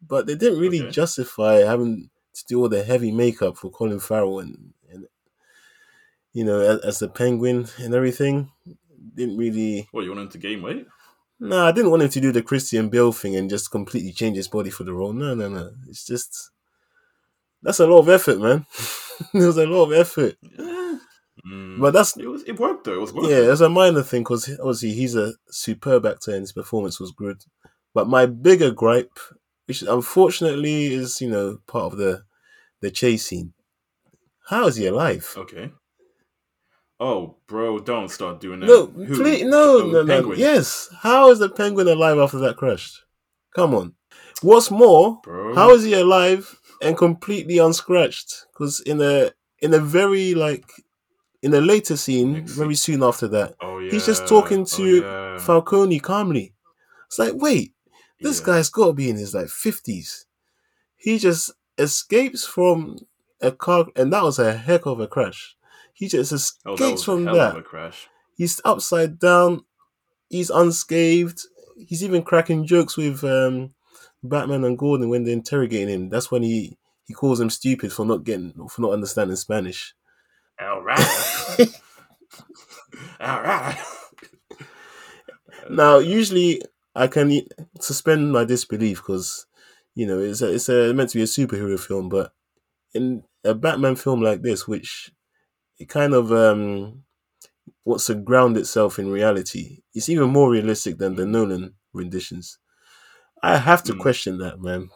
but 0.00 0.26
they 0.26 0.36
didn't 0.36 0.60
really 0.60 0.82
Okay. 0.82 0.90
justify 0.90 1.54
having 1.72 2.10
to 2.34 2.44
do 2.46 2.60
all 2.60 2.68
the 2.68 2.84
heavy 2.84 3.10
makeup 3.10 3.56
for 3.56 3.70
Colin 3.70 3.98
Farrell 3.98 4.38
and, 4.38 4.72
and 4.92 5.06
you 6.32 6.44
know 6.44 6.60
as, 6.60 6.80
as 6.80 6.98
the 7.00 7.08
Penguin 7.08 7.66
and 7.78 7.94
everything. 7.94 8.50
Didn't 9.14 9.36
really. 9.38 9.88
What 9.92 10.02
you 10.04 10.10
want 10.10 10.20
him 10.20 10.28
to 10.30 10.38
gain 10.38 10.62
weight? 10.62 10.86
No, 11.40 11.66
I 11.66 11.72
didn't 11.72 11.90
want 11.90 12.02
him 12.02 12.10
to 12.10 12.20
do 12.20 12.32
the 12.32 12.42
Christian 12.42 12.88
Bale 12.90 13.12
thing 13.12 13.34
and 13.36 13.50
just 13.50 13.70
completely 13.70 14.12
change 14.12 14.36
his 14.36 14.48
body 14.48 14.70
for 14.70 14.84
the 14.84 14.92
role. 14.92 15.12
No, 15.12 15.34
no, 15.34 15.48
no. 15.48 15.70
It's 15.88 16.06
just 16.06 16.50
that's 17.62 17.80
a 17.80 17.86
lot 17.86 18.00
of 18.00 18.08
effort, 18.08 18.38
man. 18.38 18.66
it 19.34 19.44
was 19.46 19.56
a 19.58 19.66
lot 19.66 19.86
of 19.86 19.92
effort, 19.94 20.36
Yeah. 20.42 20.75
Mm. 21.46 21.80
but 21.80 21.92
that's 21.92 22.16
it 22.16 22.26
was 22.26 22.42
it 22.44 22.58
worked 22.58 22.84
though. 22.84 22.94
It 22.94 23.12
was 23.12 23.12
yeah, 23.30 23.36
it. 23.36 23.50
it's 23.50 23.60
a 23.60 23.68
minor 23.68 24.02
thing 24.02 24.22
because 24.22 24.48
obviously 24.58 24.92
he's 24.92 25.14
a 25.14 25.34
superb 25.48 26.04
actor 26.04 26.32
and 26.32 26.40
his 26.40 26.52
performance 26.52 26.98
was 26.98 27.12
good. 27.12 27.42
But 27.94 28.08
my 28.08 28.26
bigger 28.26 28.70
gripe, 28.72 29.18
which 29.66 29.82
unfortunately 29.82 30.92
is 30.92 31.20
you 31.20 31.30
know 31.30 31.58
part 31.66 31.92
of 31.92 31.98
the 31.98 32.24
the 32.80 32.90
chase 32.90 33.26
scene, 33.26 33.52
how 34.48 34.66
is 34.66 34.76
he 34.76 34.86
alive? 34.86 35.32
Okay. 35.36 35.70
Oh, 36.98 37.36
bro, 37.46 37.78
don't 37.78 38.10
start 38.10 38.40
doing 38.40 38.60
that. 38.60 38.66
No, 38.66 38.86
please, 38.86 39.44
no, 39.44 39.82
Oh, 39.82 39.90
no, 39.92 40.02
no. 40.02 40.14
Penguin. 40.14 40.38
Yes, 40.38 40.88
how 41.02 41.30
is 41.30 41.38
the 41.38 41.50
penguin 41.50 41.88
alive 41.88 42.16
after 42.18 42.38
that 42.38 42.56
crash? 42.56 43.02
Come 43.54 43.74
on. 43.74 43.94
What's 44.40 44.70
more, 44.70 45.20
Bro. 45.22 45.54
how 45.54 45.72
is 45.72 45.84
he 45.84 45.92
alive 45.92 46.58
and 46.80 46.96
completely 46.96 47.58
unscratched? 47.58 48.46
Because 48.52 48.80
in 48.80 49.00
a 49.02 49.30
in 49.60 49.74
a 49.74 49.78
very 49.78 50.34
like 50.34 50.70
in 51.42 51.54
a 51.54 51.60
later 51.60 51.96
scene, 51.96 52.46
very 52.46 52.74
soon 52.74 53.02
after 53.02 53.28
that, 53.28 53.54
Oh 53.60 53.78
yeah. 53.78 53.90
he's 53.90 54.06
just 54.06 54.26
talking 54.26 54.62
Oh, 54.62 54.76
to 54.76 54.96
yeah. 55.00 55.38
Falcone 55.38 56.00
calmly. 56.00 56.54
It's 57.06 57.18
like, 57.18 57.32
wait, 57.34 57.72
this 58.20 58.40
Yeah. 58.40 58.46
guy's 58.46 58.68
got 58.70 58.86
to 58.88 58.92
be 58.92 59.10
in 59.10 59.16
his 59.16 59.34
like 59.34 59.48
fifties. 59.48 60.26
He 60.96 61.18
just 61.18 61.52
escapes 61.78 62.44
from 62.44 62.98
a 63.40 63.52
car, 63.52 63.86
and 63.96 64.12
that 64.12 64.22
was 64.24 64.38
a 64.38 64.56
heck 64.56 64.86
of 64.86 64.98
a 65.00 65.06
crash. 65.06 65.56
He 65.92 66.08
just 66.08 66.32
escapes 66.32 66.64
Oh, 66.66 66.76
that 66.76 67.00
from 67.00 67.24
that. 67.24 67.64
crash. 67.64 68.08
He's 68.36 68.60
upside 68.64 69.18
down. 69.18 69.64
He's 70.28 70.50
unscathed. 70.50 71.40
He's 71.78 72.02
even 72.04 72.22
cracking 72.22 72.66
jokes 72.66 72.96
with 72.96 73.22
um, 73.24 73.74
Batman 74.22 74.64
and 74.64 74.76
Gordon 74.78 75.08
when 75.08 75.24
they're 75.24 75.32
interrogating 75.34 75.88
him. 75.88 76.08
That's 76.08 76.30
when 76.30 76.42
he 76.42 76.76
he 77.06 77.14
calls 77.14 77.38
them 77.38 77.50
stupid 77.50 77.92
for 77.92 78.04
not 78.04 78.24
getting 78.24 78.52
for 78.68 78.80
not 78.82 78.92
understanding 78.92 79.36
Spanish. 79.36 79.94
All 80.60 80.82
right. 80.82 81.06
All 83.20 83.42
right. 83.42 83.76
Now, 85.70 85.98
usually 85.98 86.62
I 86.94 87.06
can 87.08 87.42
suspend 87.80 88.32
my 88.32 88.44
disbelief 88.44 88.98
because 88.98 89.46
you 89.94 90.06
know 90.06 90.18
it's 90.18 90.42
a, 90.42 90.52
it's 90.54 90.68
a, 90.68 90.92
meant 90.94 91.10
to 91.10 91.18
be 91.18 91.22
a 91.22 91.26
superhero 91.26 91.78
film, 91.78 92.08
but 92.08 92.32
in 92.94 93.24
a 93.44 93.54
Batman 93.54 93.96
film 93.96 94.22
like 94.22 94.42
this, 94.42 94.68
which 94.68 95.12
it 95.78 95.88
kind 95.88 96.14
of 96.14 96.32
um, 96.32 97.04
wants 97.84 98.06
to 98.06 98.14
ground 98.16 98.56
itself 98.56 98.98
in 98.98 99.10
reality, 99.10 99.80
it's 99.94 100.08
even 100.08 100.30
more 100.30 100.50
realistic 100.50 100.98
than 100.98 101.16
the 101.16 101.26
Nolan 101.26 101.74
renditions. 101.94 102.58
I 103.42 103.58
have 103.58 103.82
to 103.84 103.94
Mm. 103.94 104.00
question 104.00 104.38
that, 104.38 104.60
man. 104.60 104.90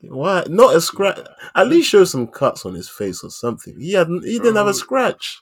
Why 0.00 0.44
not 0.48 0.74
a 0.74 0.80
scratch? 0.80 1.20
At 1.54 1.68
least 1.68 1.90
show 1.90 2.04
some 2.04 2.26
cuts 2.28 2.64
on 2.64 2.74
his 2.74 2.88
face 2.88 3.22
or 3.22 3.30
something. 3.30 3.78
He 3.78 3.92
had 3.92 4.08
he 4.08 4.38
didn't 4.38 4.56
have 4.56 4.66
a 4.66 4.74
scratch. 4.74 5.40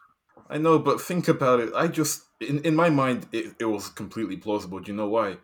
I 0.49 0.59
know, 0.59 0.79
but 0.79 1.01
think 1.01 1.29
about 1.29 1.61
it. 1.61 1.73
I 1.75 1.89
just, 1.89 2.25
in, 2.41 2.61
in 2.61 2.75
my 2.77 2.91
mind, 2.91 3.27
it, 3.33 3.55
it 3.59 3.65
was 3.65 3.89
completely 3.89 4.37
plausible. 4.37 4.79
Do 4.81 4.93
you 4.93 4.97
know 4.97 5.09
why? 5.09 5.39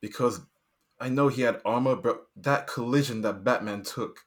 Because 0.00 0.40
I 1.00 1.08
know 1.08 1.28
he 1.28 1.42
had 1.42 1.60
armor, 1.64 1.96
but 1.96 2.26
that 2.36 2.66
collision 2.66 3.22
that 3.22 3.44
Batman 3.44 3.82
took, 3.82 4.20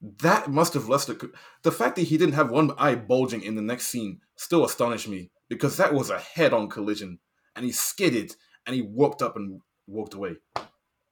that 0.00 0.50
must 0.50 0.74
have 0.74 0.88
left 0.88 1.08
a. 1.08 1.30
The 1.62 1.72
fact 1.72 1.96
that 1.96 2.02
he 2.02 2.18
didn't 2.18 2.34
have 2.34 2.50
one 2.50 2.72
eye 2.76 2.96
bulging 2.96 3.42
in 3.42 3.54
the 3.54 3.62
next 3.62 3.86
scene 3.86 4.20
still 4.36 4.64
astonished 4.64 5.08
me 5.08 5.30
because 5.48 5.76
that 5.78 5.94
was 5.94 6.10
a 6.10 6.18
head-on 6.18 6.68
collision, 6.68 7.18
and 7.54 7.64
he 7.64 7.72
skidded 7.72 8.36
and 8.66 8.74
he 8.74 8.82
walked 8.82 9.22
up 9.22 9.36
and 9.36 9.60
walked 9.86 10.14
away. 10.14 10.36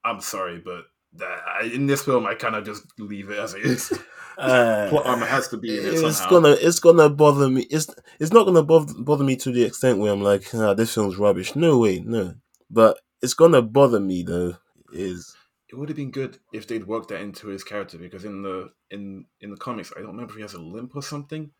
I'm 0.04 0.20
sorry, 0.20 0.60
but 0.62 0.84
that 1.16 1.38
I, 1.46 1.64
in 1.66 1.86
this 1.86 2.02
film, 2.04 2.26
I 2.26 2.34
kind 2.34 2.54
of 2.54 2.64
just 2.64 2.84
leave 2.98 3.30
it 3.30 3.38
as 3.38 3.54
it 3.54 3.62
is. 3.64 3.92
Uh, 4.36 4.88
Plot 4.90 5.06
armor 5.06 5.26
has 5.26 5.46
to 5.46 5.56
be 5.56 5.78
in 5.78 5.84
it 5.86 5.94
it's 5.94 6.18
somehow. 6.18 6.28
gonna 6.28 6.56
it's 6.60 6.80
gonna 6.80 7.08
bother 7.08 7.48
me. 7.48 7.68
It's 7.70 7.86
it's 8.18 8.32
not 8.32 8.46
gonna 8.46 8.64
bother 8.64 8.92
bother 8.98 9.22
me 9.22 9.36
to 9.36 9.52
the 9.52 9.62
extent 9.62 10.00
where 10.00 10.12
I'm 10.12 10.22
like, 10.22 10.52
ah, 10.52 10.74
this 10.74 10.92
film's 10.92 11.16
rubbish. 11.16 11.54
No 11.54 11.78
way, 11.78 12.00
no. 12.00 12.34
But 12.68 12.98
it's 13.22 13.34
gonna 13.34 13.62
bother 13.62 14.00
me 14.00 14.24
though. 14.24 14.56
Is 14.92 15.36
it 15.68 15.76
would 15.76 15.88
have 15.88 15.94
been 15.96 16.10
good 16.10 16.38
if 16.52 16.66
they'd 16.66 16.86
worked 16.88 17.10
that 17.10 17.20
into 17.20 17.46
his 17.46 17.62
character 17.62 17.96
because 17.96 18.24
in 18.24 18.42
the 18.42 18.72
in 18.90 19.26
in 19.40 19.50
the 19.50 19.56
comics 19.56 19.92
I 19.96 20.00
don't 20.00 20.10
remember 20.10 20.32
if 20.32 20.36
he 20.36 20.42
has 20.42 20.54
a 20.54 20.60
limp 20.60 20.96
or 20.96 21.02
something, 21.02 21.52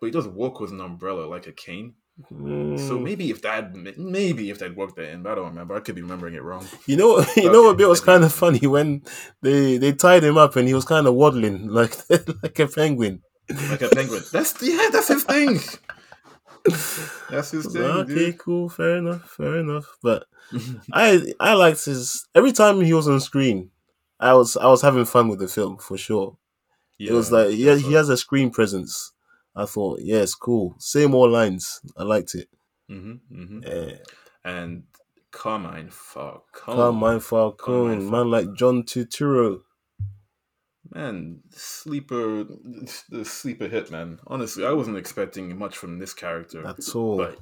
but 0.00 0.06
he 0.06 0.10
does 0.10 0.26
walk 0.26 0.60
with 0.60 0.70
an 0.70 0.80
umbrella 0.80 1.26
like 1.26 1.46
a 1.46 1.52
cane. 1.52 1.94
So 2.76 2.98
mm, 2.98 3.02
maybe 3.02 3.30
if 3.30 3.42
that 3.42 3.74
maybe 3.74 4.50
if 4.50 4.58
they'd 4.58 4.76
worked 4.76 4.96
that 4.96 5.10
in, 5.10 5.22
but 5.22 5.32
I 5.32 5.34
don't 5.36 5.46
remember. 5.46 5.74
I 5.74 5.80
could 5.80 5.94
be 5.94 6.02
remembering 6.02 6.34
it 6.34 6.42
wrong. 6.42 6.66
you 6.86 6.96
know 6.96 7.24
you 7.36 7.50
know 7.50 7.62
what 7.62 7.76
Okay, 7.76 7.78
bit 7.78 7.88
was 7.88 8.00
kind 8.00 8.24
of 8.24 8.32
funny 8.32 8.66
when 8.66 9.02
they 9.42 9.78
they 9.78 9.92
tied 9.92 10.24
him 10.24 10.38
up 10.38 10.56
and 10.56 10.68
he 10.68 10.74
was 10.74 10.84
kind 10.84 11.06
of 11.06 11.14
waddling 11.14 11.68
like 11.78 11.96
like 12.42 12.58
a 12.58 12.68
penguin. 12.68 13.22
Like 13.68 13.82
a 13.82 13.88
penguin. 13.88 14.22
That's 14.32 14.60
yeah, 14.62 14.88
that's 14.92 15.08
his 15.08 15.24
thing. 15.24 15.60
That's 17.30 17.50
his 17.50 17.66
thing, 17.66 17.82
okay, 17.82 18.14
dude. 18.14 18.38
cool, 18.38 18.68
fair 18.68 18.96
enough, 18.98 19.30
fair 19.30 19.58
enough. 19.58 19.96
But 20.02 20.26
I 20.92 21.32
I 21.40 21.54
liked 21.54 21.84
his 21.84 22.26
every 22.34 22.52
time 22.52 22.80
he 22.80 22.92
was 22.94 23.08
on 23.08 23.20
screen. 23.20 23.70
I 24.20 24.34
was 24.34 24.56
I 24.56 24.66
was 24.66 24.82
having 24.82 25.04
fun 25.04 25.28
with 25.28 25.40
the 25.40 25.48
film 25.48 25.78
for 25.78 25.98
sure. 25.98 26.36
yeah, 26.98 27.12
it 27.12 27.14
was 27.14 27.32
like 27.32 27.50
he, 27.50 27.64
he 27.80 27.92
has 27.94 28.08
a 28.08 28.16
screen 28.16 28.50
presence. 28.50 29.13
I 29.56 29.66
thought, 29.66 30.00
yeah, 30.02 30.18
it's 30.18 30.34
cool. 30.34 30.74
Say 30.78 31.06
more 31.06 31.28
lines. 31.28 31.80
I 31.96 32.02
liked 32.02 32.34
it. 32.34 32.48
Mhm, 32.90 33.20
mhm. 33.32 33.64
Yeah. 33.66 33.96
and 34.44 34.84
Carmine 35.30 35.90
Falcone. 35.90 36.76
Carmine 36.76 37.20
Falcone, 37.20 37.94
Carmine 37.96 38.10
man 38.10 38.30
like 38.30 38.54
John 38.54 38.82
Turturro. 38.82 39.62
Man, 40.90 41.40
sleeper, 41.50 42.44
the 43.08 43.24
sleeper 43.24 43.66
hit, 43.68 43.90
man. 43.90 44.20
Honestly, 44.26 44.66
I 44.66 44.72
wasn't 44.72 44.98
expecting 44.98 45.56
much 45.58 45.76
from 45.78 45.98
this 45.98 46.12
character. 46.12 46.62
That's 46.62 46.94
all. 46.94 47.16
but 47.16 47.38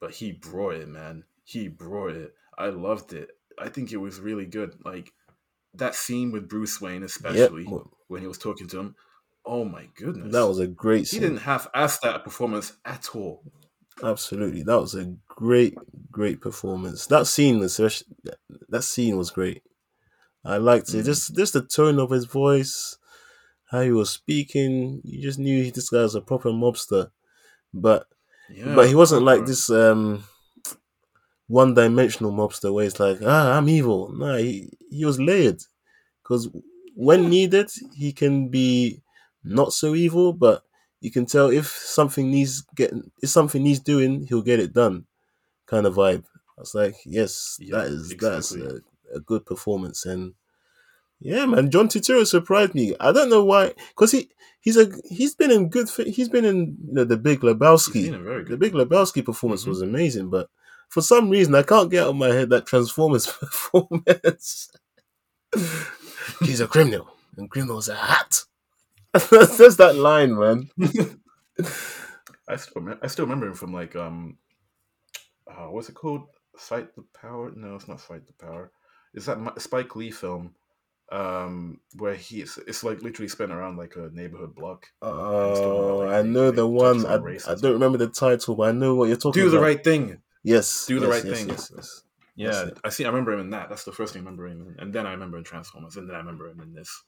but 0.00 0.12
he 0.12 0.32
brought 0.32 0.74
it, 0.74 0.88
man. 0.88 1.24
He 1.44 1.68
brought 1.68 2.12
it. 2.12 2.32
I 2.56 2.68
loved 2.68 3.12
it. 3.12 3.30
I 3.58 3.68
think 3.68 3.92
it 3.92 3.96
was 3.96 4.20
really 4.20 4.46
good. 4.46 4.74
Like 4.84 5.12
that 5.74 5.94
scene 5.94 6.30
with 6.32 6.48
Bruce 6.48 6.80
Wayne, 6.80 7.02
especially 7.02 7.64
well, 7.66 7.90
when 8.08 8.20
he 8.20 8.28
was 8.28 8.38
talking 8.38 8.68
to 8.68 8.78
him. 8.78 8.94
Oh 9.46 9.64
my 9.64 9.88
goodness, 9.96 10.32
that 10.32 10.46
was 10.46 10.58
a 10.58 10.66
great 10.66 11.08
he 11.08 11.20
didn't 11.20 11.38
half 11.38 11.68
ass 11.74 11.98
that 12.00 12.24
performance 12.24 12.72
at 12.84 13.14
all. 13.14 13.44
Absolutely, 14.02 14.62
that 14.64 14.80
was 14.80 14.94
a 14.94 15.14
great, 15.28 15.74
great 16.10 16.40
performance. 16.40 17.06
That 17.06 17.26
scene, 17.26 17.62
especially, 17.62 18.08
that 18.68 18.82
scene 18.82 19.16
was 19.16 19.30
great. 19.30 19.62
I 20.44 20.58
liked 20.58 20.90
it. 20.90 20.98
Mhm. 20.98 21.04
Just, 21.04 21.36
just 21.36 21.52
the 21.54 21.62
tone 21.62 21.98
of 21.98 22.10
his 22.10 22.24
voice, 22.26 22.98
how 23.70 23.82
he 23.82 23.92
was 23.92 24.10
speaking. 24.10 25.00
You 25.04 25.22
just 25.22 25.38
knew 25.38 25.70
this 25.70 25.90
guy 25.90 26.02
was 26.02 26.14
a 26.16 26.20
proper 26.20 26.50
mobster. 26.50 27.10
But 27.74 28.06
Yeah, 28.50 28.74
but 28.74 28.88
he 28.88 28.94
wasn't 28.94 29.24
like 29.24 29.46
this 29.46 29.70
um 29.70 30.24
one 31.48 31.74
dimensional 31.74 32.32
mobster 32.32 32.72
where 32.72 32.86
it's 32.86 32.98
like 33.00 33.18
ah 33.22 33.56
I'm 33.56 33.68
evil. 33.68 34.12
No, 34.12 34.36
he 34.36 34.70
he 34.90 35.04
was 35.04 35.20
layered 35.20 35.62
because 36.22 36.48
when 36.94 37.28
needed 37.30 37.70
he 37.94 38.12
can 38.12 38.48
be 38.48 39.02
not 39.46 39.72
so 39.72 39.94
evil, 39.94 40.32
but 40.32 40.62
you 41.00 41.10
can 41.10 41.26
tell 41.26 41.50
if 41.50 41.66
something 41.68 42.30
needs 42.30 42.62
getting 42.74 43.10
if 43.22 43.30
something 43.30 43.62
needs 43.62 43.80
doing, 43.80 44.26
he'll 44.26 44.42
get 44.42 44.60
it 44.60 44.72
done. 44.74 45.06
Kind 45.66 45.86
of 45.86 45.94
vibe. 45.94 46.24
I 46.58 46.60
was 46.62 46.74
like, 46.74 46.96
yes, 47.04 47.58
Yeah, 47.60 47.78
that 47.78 47.86
is 47.88 48.16
that's 48.18 48.54
a, 48.54 48.80
a 49.14 49.20
good 49.20 49.46
performance 49.46 50.06
and. 50.06 50.34
Yeah, 51.18 51.46
man, 51.46 51.70
John 51.70 51.88
Turturro 51.88 52.26
surprised 52.26 52.74
me. 52.74 52.94
I 53.00 53.10
don't 53.10 53.30
know 53.30 53.42
why, 53.42 53.72
because 53.90 54.12
he 54.12 54.28
he's 54.60 54.76
a 54.76 54.92
he's 55.08 55.34
been 55.34 55.50
in 55.50 55.70
good. 55.70 55.88
He's 56.06 56.28
been 56.28 56.44
in 56.44 56.76
you 56.86 56.92
know 56.92 57.04
the 57.04 57.16
Big 57.16 57.40
Lebowski. 57.40 58.04
been 58.04 58.14
a 58.14 58.18
very 58.18 58.44
The. 58.44 58.58
Big 58.58 58.74
Lebowski 58.74 59.24
performance 59.24 59.64
Mhm. 59.64 59.68
was 59.68 59.80
amazing, 59.82 60.28
but 60.28 60.50
for 60.90 61.00
some 61.00 61.30
reason 61.30 61.54
I 61.54 61.62
can't 61.62 61.90
get 61.90 62.02
out 62.04 62.10
of 62.10 62.16
my 62.16 62.28
head 62.28 62.50
that 62.50 62.66
Transformers 62.66 63.26
performance. 63.40 64.70
He's 66.42 66.60
a 66.60 66.66
criminal, 66.68 67.08
and 67.36 67.50
criminals 67.50 67.88
are 67.88 67.96
hot. 67.96 68.44
That's 69.30 69.76
that 69.76 69.96
line, 69.96 70.36
man. 70.36 70.70
I 72.48 72.56
still 72.56 72.82
remember, 72.82 73.00
I 73.02 73.06
still 73.08 73.24
remember 73.24 73.46
him 73.48 73.54
from 73.54 73.72
like 73.72 73.96
um, 73.96 74.38
uh, 75.50 75.66
what's 75.66 75.88
it 75.88 75.94
called? 75.94 76.26
Fight 76.56 76.94
the 76.94 77.04
Power? 77.20 77.52
No, 77.54 77.74
it's 77.74 77.88
not 77.88 78.00
Fight 78.00 78.26
the 78.26 78.32
Power. 78.32 78.70
Is 79.14 79.26
that 79.26 79.38
Spike 79.60 79.96
Lee 79.96 80.10
film 80.10 80.54
um, 81.12 81.80
where 81.96 82.14
he 82.14 82.42
it's, 82.42 82.58
it's 82.58 82.82
like 82.82 83.02
literally 83.02 83.28
spent 83.28 83.52
around 83.52 83.76
like 83.76 83.96
a 83.96 84.10
neighborhood 84.12 84.54
block. 84.54 84.86
Oh, 85.02 85.98
like, 86.04 86.14
I 86.14 86.22
know 86.22 86.50
the 86.50 86.66
one. 86.66 87.06
I, 87.06 87.14
I 87.14 87.54
don't 87.54 87.72
remember 87.72 87.98
the 87.98 88.08
title, 88.08 88.56
but 88.56 88.68
I 88.68 88.72
know 88.72 88.94
what 88.94 89.08
you're 89.08 89.16
talking 89.16 89.42
Do 89.42 89.48
about. 89.48 89.52
Do 89.52 89.58
the 89.58 89.64
right 89.64 89.84
thing. 89.84 90.18
Yes. 90.42 90.86
Do 90.86 91.00
the 91.00 91.06
yes, 91.06 91.14
right 91.14 91.24
yes, 91.24 91.38
thing. 91.38 91.48
Yes, 91.48 91.72
yes. 91.74 92.02
Yeah, 92.36 92.70
I 92.84 92.90
see. 92.90 93.04
I 93.04 93.08
remember 93.08 93.32
him 93.32 93.40
in 93.40 93.50
that. 93.50 93.70
That's 93.70 93.84
the 93.84 93.92
first 93.92 94.12
thing 94.12 94.20
I 94.20 94.24
remember 94.24 94.46
him, 94.46 94.60
in. 94.60 94.76
and 94.78 94.92
then 94.92 95.06
I 95.06 95.12
remember 95.12 95.38
in 95.38 95.44
Transformers, 95.44 95.96
and 95.96 96.08
then 96.08 96.16
I 96.16 96.18
remember 96.18 96.48
him 96.48 96.60
in 96.60 96.74
this. 96.74 97.02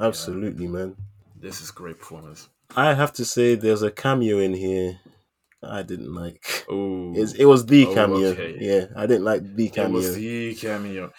Absolutely, 0.00 0.68
man. 0.68 0.96
This 1.40 1.60
is 1.60 1.70
great 1.70 1.98
performance. 1.98 2.48
I 2.76 2.94
have 2.94 3.12
to 3.14 3.24
say, 3.24 3.54
there's 3.54 3.82
a 3.82 3.90
cameo 3.90 4.38
in 4.38 4.54
here 4.54 5.00
I 5.62 5.82
didn't 5.82 6.14
like. 6.14 6.66
Oh, 6.70 7.12
it 7.14 7.44
was 7.46 7.66
the 7.66 7.86
Oh, 7.86 7.94
cameo. 7.94 8.28
okay. 8.28 8.56
Yeah, 8.60 8.86
I 8.96 9.06
didn't 9.06 9.24
like 9.24 9.42
the 9.56 9.66
it 9.66 9.74
cameo. 9.74 9.96
was 9.96 10.14
the 10.14 10.54
cameo. 10.54 11.12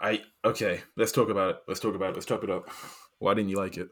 I 0.00 0.22
okay. 0.44 0.80
Let's 0.96 1.12
talk 1.12 1.28
about 1.28 1.50
it. 1.50 1.56
Let's 1.68 1.80
talk 1.80 1.94
about 1.94 2.10
it. 2.10 2.14
Let's 2.14 2.26
chop 2.26 2.44
it 2.44 2.50
up. 2.50 2.68
Why 3.18 3.34
didn't 3.34 3.50
you 3.50 3.56
like 3.58 3.76
it? 3.76 3.88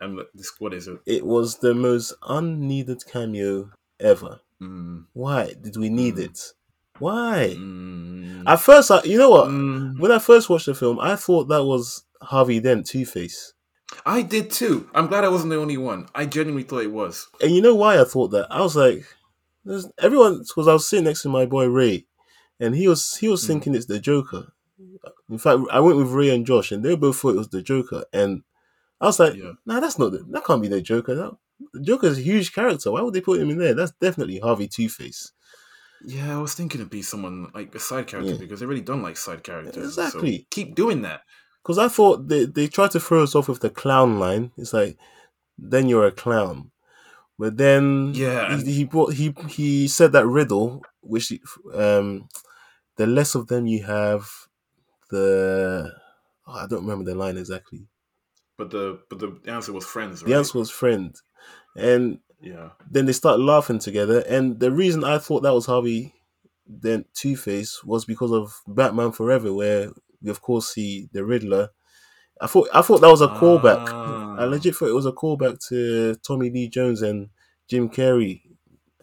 And 0.00 0.18
this, 0.34 0.52
what 0.58 0.72
is 0.74 0.88
it? 0.88 0.98
it 1.06 1.24
was 1.26 1.58
the 1.58 1.74
most 1.74 2.14
unneeded 2.26 3.04
cameo 3.06 3.70
ever. 4.00 4.40
Mm, 4.62 5.06
Why 5.12 5.52
did 5.60 5.76
we 5.76 5.88
need 5.90 6.14
Mm. 6.16 6.24
it? 6.24 6.52
Why? 6.98 7.54
mm, 7.58 8.42
At 8.46 8.60
first, 8.60 8.90
I, 8.90 9.02
you 9.04 9.18
know 9.18 9.30
what? 9.30 9.48
mm. 9.48 9.98
When 9.98 10.10
I 10.12 10.18
first 10.18 10.48
watched 10.50 10.66
the 10.66 10.74
film, 10.74 10.98
I 11.00 11.16
thought 11.16 11.44
that 11.48 11.64
was 11.64 12.04
Harvey 12.22 12.60
Dent, 12.60 12.86
Two 12.86 13.04
Face. 13.06 13.52
I 14.06 14.22
did 14.22 14.50
too. 14.50 14.88
I'm 14.94 15.06
glad 15.08 15.24
I 15.24 15.28
wasn't 15.28 15.50
the 15.50 15.56
only 15.58 15.76
one. 15.76 16.08
I 16.14 16.26
genuinely 16.26 16.62
thought 16.62 16.82
it 16.82 16.92
was. 16.92 17.28
And 17.40 17.50
you 17.54 17.60
know 17.62 17.74
why 17.74 18.00
I 18.00 18.04
thought 18.04 18.28
that? 18.28 18.46
I 18.50 18.60
was 18.60 18.76
like, 18.76 19.04
there's, 19.64 19.86
everyone, 19.98 20.38
because 20.38 20.68
I 20.68 20.72
was 20.72 20.88
sitting 20.88 21.04
next 21.04 21.22
to 21.22 21.28
my 21.28 21.44
boy 21.46 21.66
Ray, 21.66 22.06
and 22.58 22.74
he 22.74 22.88
was 22.88 23.16
he 23.16 23.28
was 23.28 23.42
Mm. 23.44 23.46
thinking 23.48 23.74
it's 23.74 23.86
the 23.86 23.98
Joker. 24.00 24.52
In 25.28 25.38
fact, 25.38 25.60
I 25.70 25.80
went 25.80 25.98
with 25.98 26.08
Ray 26.08 26.34
and 26.34 26.46
Josh, 26.46 26.72
and 26.72 26.84
they 26.84 26.96
both 26.96 27.18
thought 27.18 27.34
it 27.34 27.38
was 27.38 27.48
the 27.48 27.62
Joker. 27.62 28.04
And 28.12 28.42
I 29.00 29.06
was 29.06 29.20
like, 29.20 29.34
Yeah. 29.34 29.52
nah, 29.66 29.80
that's 29.80 29.98
not 29.98 30.12
the, 30.12 30.18
that 30.30 30.44
can't 30.44 30.62
be 30.62 30.68
the 30.68 30.80
Joker. 30.80 31.14
That, 31.14 31.32
the 31.74 31.80
Joker's 31.82 32.18
a 32.18 32.22
huge 32.22 32.52
character. 32.54 32.90
Why 32.90 33.02
would 33.02 33.12
they 33.14 33.20
put 33.20 33.40
him 33.40 33.50
in 33.50 33.58
there? 33.58 33.74
That's 33.74 33.92
definitely 34.00 34.38
Harvey 34.38 34.66
Two 34.68 34.88
Face. 34.88 35.32
Yeah, 36.04 36.38
I 36.38 36.40
was 36.40 36.54
thinking 36.54 36.80
it'd 36.80 36.90
be 36.90 37.02
someone 37.02 37.50
like 37.54 37.74
a 37.74 37.78
side 37.78 38.06
character 38.06 38.32
Yeah. 38.32 38.38
because 38.38 38.60
they 38.60 38.66
really 38.66 38.80
don't 38.80 39.02
like 39.02 39.18
side 39.18 39.42
characters. 39.44 39.94
so 39.96 40.02
Exactly. 40.04 40.46
keep 40.50 40.74
doing 40.74 41.02
that. 41.02 41.20
Because 41.62 41.78
I 41.78 41.88
thought 41.88 42.28
they, 42.28 42.46
they 42.46 42.68
tried 42.68 42.90
to 42.92 43.00
throw 43.00 43.22
us 43.22 43.34
off 43.34 43.48
with 43.48 43.60
the 43.60 43.70
clown 43.70 44.18
line. 44.18 44.52
It's 44.56 44.72
like, 44.72 44.96
then 45.58 45.88
you're 45.88 46.06
a 46.06 46.12
clown. 46.12 46.70
But 47.38 47.56
then 47.56 48.12
Yeah, 48.14 48.56
he, 48.56 48.72
he 48.72 48.84
brought 48.84 49.14
he 49.14 49.34
he 49.48 49.88
said 49.88 50.12
that 50.12 50.26
riddle, 50.26 50.82
which 51.00 51.32
um, 51.74 52.28
the 52.96 53.06
less 53.06 53.34
of 53.34 53.46
them 53.46 53.66
you 53.66 53.82
have, 53.84 54.28
the 55.10 55.90
oh, 56.46 56.52
I 56.52 56.66
don't 56.66 56.82
remember 56.82 57.04
the 57.10 57.16
line 57.16 57.38
exactly. 57.38 57.86
But 58.58 58.70
the 58.70 59.00
but 59.08 59.18
the 59.20 59.40
answer 59.46 59.72
was 59.72 59.86
friends. 59.86 60.22
Right? 60.22 60.28
The 60.30 60.36
answer 60.36 60.58
was 60.58 60.70
friend, 60.70 61.16
and 61.74 62.18
Yeah. 62.42 62.70
then 62.90 63.06
they 63.06 63.12
start 63.12 63.40
laughing 63.40 63.78
together. 63.78 64.20
And 64.28 64.60
the 64.60 64.70
reason 64.70 65.02
I 65.02 65.16
thought 65.18 65.42
that 65.42 65.54
was 65.54 65.64
Harvey 65.64 66.14
then 66.66 67.06
Two 67.14 67.36
Face 67.36 67.82
was 67.84 68.04
because 68.04 68.32
of 68.32 68.60
Batman 68.66 69.12
Forever, 69.12 69.52
where 69.54 69.92
we 70.22 70.30
of 70.30 70.40
course 70.42 70.72
see 70.74 71.08
the 71.12 71.24
Riddler. 71.24 71.70
I 72.40 72.46
thought 72.46 72.68
I 72.72 72.82
thought 72.82 73.00
that 73.00 73.10
was 73.10 73.20
a 73.20 73.28
callback. 73.28 73.88
I 73.88 74.44
Ah. 74.44 74.46
legit 74.46 74.74
thought 74.74 74.88
it 74.88 74.94
was 74.94 75.06
a 75.06 75.12
callback 75.12 75.58
to 75.68 76.14
Tommy 76.16 76.50
Lee 76.50 76.68
Jones 76.68 77.02
and 77.02 77.28
Jim 77.68 77.88
Carrey 77.90 78.42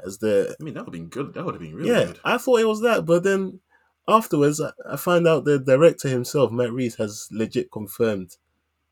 as 0.05 0.17
the 0.19 0.55
I 0.59 0.63
mean, 0.63 0.73
that 0.73 0.85
would 0.85 0.93
have 0.95 1.01
been 1.01 1.09
good. 1.09 1.33
That 1.33 1.45
would 1.45 1.55
have 1.55 1.61
been 1.61 1.75
really 1.75 1.89
yeah. 1.89 2.05
good. 2.05 2.19
I 2.23 2.37
thought 2.37 2.59
it 2.61 2.67
was 2.67 2.81
that, 2.81 3.05
but 3.05 3.23
then 3.23 3.59
afterwards 4.07 4.59
I, 4.61 4.71
I 4.89 4.95
find 4.97 5.27
out 5.27 5.45
the 5.45 5.59
director 5.59 6.07
himself, 6.09 6.51
Matt 6.51 6.71
Reeves, 6.71 6.95
has 6.95 7.27
legit 7.31 7.71
confirmed 7.71 8.37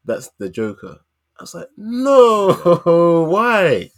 that's 0.03 0.30
the 0.38 0.49
Joker. 0.49 0.99
I 1.39 1.43
was 1.43 1.53
like, 1.55 1.69
no, 1.78 3.26
why? 3.30 3.91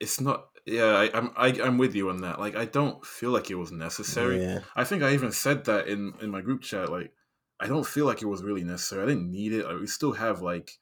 It's 0.00 0.20
not. 0.20 0.48
Yeah, 0.70 0.84
I, 0.84 1.10
I'm 1.12 1.30
I, 1.36 1.48
I'm 1.62 1.78
with 1.78 1.96
you 1.96 2.10
on 2.10 2.18
that. 2.22 2.38
Like, 2.38 2.54
I 2.54 2.64
don't 2.64 3.04
feel 3.04 3.30
like 3.30 3.50
it 3.50 3.56
was 3.56 3.72
necessary. 3.72 4.40
Yeah, 4.40 4.60
I 4.76 4.84
think 4.84 5.02
I 5.02 5.14
even 5.14 5.32
said 5.32 5.64
that 5.64 5.88
in 5.88 6.14
in 6.22 6.30
my 6.30 6.40
group 6.40 6.62
chat. 6.62 6.90
Like, 6.90 7.12
I 7.58 7.66
don't 7.66 7.86
feel 7.86 8.06
like 8.06 8.22
it 8.22 8.26
was 8.26 8.44
really 8.44 8.62
necessary. 8.62 9.02
I 9.02 9.06
didn't 9.06 9.30
need 9.30 9.52
it. 9.52 9.66
We 9.80 9.88
still 9.88 10.12
have 10.12 10.42
like 10.42 10.78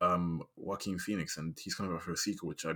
um 0.00 0.44
Joaquin 0.56 0.98
Phoenix, 1.00 1.36
and 1.36 1.58
he's 1.60 1.74
coming 1.74 1.92
out 1.92 2.02
for 2.02 2.12
a 2.12 2.16
sequel, 2.16 2.48
which 2.48 2.64
I. 2.64 2.74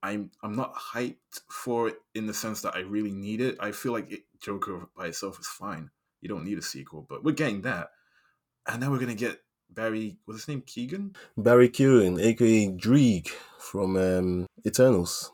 I'm 0.00 0.30
I'm 0.44 0.54
not 0.54 0.74
hyped 0.76 1.40
for 1.50 1.88
it 1.88 1.96
in 2.14 2.26
the 2.26 2.34
sense 2.34 2.60
that 2.62 2.76
I 2.76 2.80
really 2.80 3.10
need 3.10 3.40
it. 3.40 3.56
I 3.58 3.72
feel 3.72 3.90
like 3.92 4.12
it, 4.12 4.20
Joker 4.40 4.88
by 4.96 5.06
itself 5.06 5.40
is 5.40 5.48
fine. 5.48 5.90
You 6.20 6.28
don't 6.28 6.44
need 6.44 6.56
a 6.56 6.62
sequel, 6.62 7.04
but 7.08 7.24
we're 7.24 7.32
getting 7.32 7.62
that, 7.62 7.90
and 8.68 8.80
now 8.80 8.92
we're 8.92 9.00
gonna 9.00 9.16
get 9.16 9.40
Barry. 9.70 10.18
What's 10.24 10.42
his 10.42 10.48
name? 10.48 10.62
Keegan. 10.64 11.16
Barry 11.36 11.68
Keoghan, 11.68 12.20
aka 12.20 12.68
Druig 12.68 13.28
from 13.58 13.96
um, 13.96 14.46
Eternals. 14.64 15.32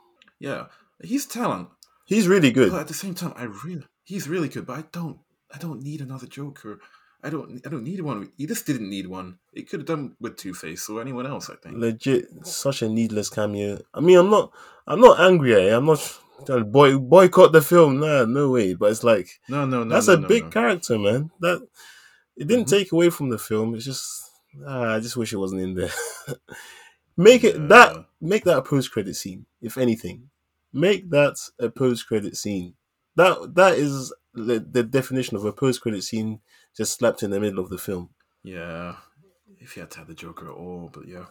Yeah, 0.49 0.63
he's 1.03 1.27
talent. 1.27 1.69
He's 2.07 2.29
really 2.29 2.53
good. 2.59 2.71
But 2.73 2.81
at 2.85 2.89
the 2.89 3.01
same 3.05 3.15
time, 3.15 3.33
I 3.37 3.45
really 3.65 3.87
he's 4.05 4.29
really 4.29 4.49
good, 4.55 4.67
but 4.67 4.79
I 4.81 4.85
don't 4.93 5.19
I 5.55 5.59
don't 5.59 5.83
need 5.83 6.01
another 6.01 6.27
Joker. 6.27 6.79
I 7.27 7.31
don't 7.31 7.49
I 7.67 7.71
don't 7.71 7.85
need 7.91 8.01
one. 8.03 8.31
He 8.37 8.47
just 8.47 8.67
didn't 8.67 8.91
need 8.91 9.07
one. 9.07 9.39
It 9.55 9.69
could 9.69 9.81
have 9.81 9.87
done 9.87 10.15
with 10.21 10.37
Two 10.37 10.53
Face 10.53 10.89
or 10.91 11.01
anyone 11.01 11.27
else. 11.27 11.49
I 11.49 11.57
think. 11.57 11.77
legit 11.79 12.27
such 12.47 12.83
a 12.83 12.89
needless 12.89 13.31
cameo. 13.31 13.79
I 13.95 14.01
mean, 14.01 14.19
I'm 14.19 14.29
not, 14.31 14.53
I'm 14.87 15.01
not 15.01 15.19
angry. 15.29 15.55
Eh? 15.55 15.75
I'm 15.77 15.87
not 15.87 16.01
boy 16.71 16.99
boycott 16.99 17.53
the 17.53 17.63
film. 17.63 18.01
Nah, 18.01 18.25
no 18.27 18.51
way. 18.51 18.75
But 18.75 18.91
it's 18.93 19.05
like 19.05 19.29
No, 19.49 19.65
no, 19.65 19.85
no. 19.85 19.95
that's 19.95 20.09
no, 20.09 20.15
a 20.15 20.21
no, 20.21 20.29
big 20.29 20.45
no. 20.45 20.51
character, 20.51 20.99
man. 20.99 21.31
That 21.41 21.67
it 22.37 22.47
didn't 22.49 22.67
Mhm. 22.67 22.71
take 22.77 22.93
away 22.93 23.09
from 23.09 23.31
the 23.31 23.39
film. 23.39 23.75
It's 23.75 23.87
just 23.87 24.05
ah, 24.67 24.97
I 24.97 25.01
just 25.01 25.17
wish 25.17 25.33
it 25.33 25.39
wasn't 25.45 25.63
in 25.63 25.73
there. 25.75 25.95
make 27.17 27.45
it 27.45 27.57
Yeah. 27.57 27.67
that 27.69 27.91
make 28.21 28.45
that 28.45 28.59
a 28.59 28.63
post 28.63 28.91
credit 28.93 29.17
scene, 29.17 29.47
if 29.63 29.79
anything. 29.79 30.29
Make 30.75 31.09
that 31.11 31.37
a 31.59 31.71
post 31.71 32.07
credit 32.09 32.37
scene. 32.37 32.75
That 33.17 33.55
that 33.55 33.75
is 33.79 34.13
the, 34.35 34.59
the 34.59 34.83
definition 34.83 35.37
of 35.37 35.45
a 35.45 35.53
post 35.53 35.81
credit 35.81 36.03
scene 36.03 36.41
just 36.77 36.99
slapped 36.99 37.23
in 37.23 37.31
the 37.31 37.39
middle 37.41 37.61
of 37.61 37.71
the 37.71 37.79
film. 37.79 38.11
Yeah, 38.43 38.97
if 39.61 39.77
you 39.77 39.81
had 39.83 39.91
to 39.93 39.99
have 39.99 40.09
the 40.09 40.15
Joker 40.15 40.47
at 40.49 40.55
all, 40.55 40.91
but 40.93 41.07
yeah. 41.07 41.27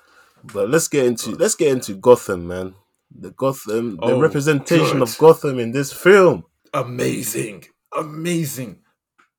But 0.46 0.70
let's 0.70 0.88
get 0.88 1.06
into 1.06 1.32
let's 1.32 1.56
get 1.56 1.68
into 1.74 1.94
Gotham, 1.96 2.48
man. 2.48 2.76
The 3.12 3.32
Gotham, 3.32 3.98
the 3.98 4.02
Oh, 4.04 4.20
representation 4.20 5.00
good. 5.00 5.02
of 5.04 5.18
Gotham 5.18 5.60
in 5.60 5.72
this 5.74 5.91
film. 5.94 6.46
Amazing, 6.74 7.66
amazing. 7.96 8.80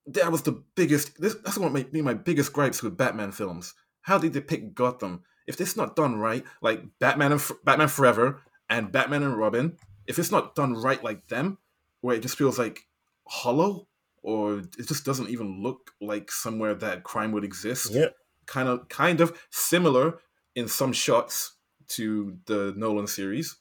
That 0.06 0.30
was 0.30 0.42
the 0.42 0.62
biggest. 0.76 1.18
This, 1.20 1.34
that's 1.44 1.56
what 1.58 1.72
made 1.72 1.92
me 1.92 2.02
my 2.02 2.14
biggest 2.14 2.52
gripes 2.52 2.82
with 2.82 2.96
Batman 2.96 3.32
films. 3.32 3.72
How 4.02 4.18
they 4.18 4.28
depict 4.28 4.74
Gotham. 4.74 5.22
If 5.46 5.60
it's 5.60 5.76
not 5.76 5.96
done 5.96 6.16
right, 6.16 6.44
like 6.62 6.82
Batman 7.00 7.32
and 7.32 7.42
Batman 7.64 7.88
Forever 7.88 8.42
and 8.68 8.92
Batman 8.92 9.22
and 9.22 9.36
Robin, 9.36 9.76
if 10.06 10.18
it's 10.18 10.30
not 10.30 10.54
done 10.54 10.74
right 10.74 11.02
like 11.02 11.28
them, 11.28 11.58
where 12.00 12.16
it 12.16 12.20
just 12.20 12.36
feels 12.36 12.58
like 12.58 12.86
hollow 13.26 13.88
or 14.22 14.58
it 14.58 14.88
just 14.88 15.04
doesn't 15.04 15.30
even 15.30 15.62
look 15.62 15.92
like 16.00 16.30
somewhere 16.30 16.74
that 16.74 17.04
crime 17.04 17.32
would 17.32 17.44
exist. 17.44 17.92
Yeah, 17.92 18.08
Kind 18.46 18.68
of, 18.68 18.88
kind 18.88 19.20
of 19.20 19.38
similar 19.50 20.18
in 20.54 20.68
some 20.68 20.92
shots 20.92 21.56
to 21.88 22.36
the 22.46 22.74
Nolan 22.76 23.06
series. 23.06 23.56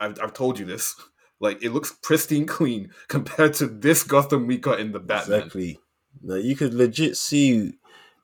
I've, 0.00 0.18
I've 0.20 0.34
told 0.34 0.58
you 0.58 0.66
this. 0.66 0.94
Like 1.40 1.60
it 1.60 1.70
looks 1.70 1.92
pristine 2.04 2.46
clean 2.46 2.92
compared 3.08 3.54
to 3.54 3.66
this 3.66 4.04
Gotham 4.04 4.46
we 4.46 4.58
got 4.58 4.78
in 4.78 4.92
the 4.92 5.00
Batman. 5.00 5.40
exactly. 5.40 5.80
Now, 6.22 6.36
you 6.36 6.54
could 6.54 6.72
legit 6.72 7.16
see. 7.16 7.72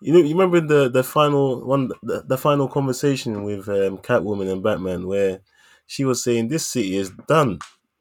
You 0.01 0.13
know, 0.13 0.21
you 0.21 0.39
remember 0.39 0.61
the 0.61 0.89
the 0.89 1.03
final 1.03 1.67
one, 1.67 1.91
the, 2.05 2.23
the 2.25 2.39
final 2.39 2.69
conversation 2.69 3.43
with 3.43 3.69
um, 3.69 3.99
Catwoman 3.99 4.53
and 4.53 4.63
Batman, 4.63 5.09
where 5.09 5.41
she 5.89 6.05
was 6.05 6.23
saying 6.23 6.49
this 6.49 6.67
city 6.67 6.97
is 6.97 7.11
done, 7.27 7.59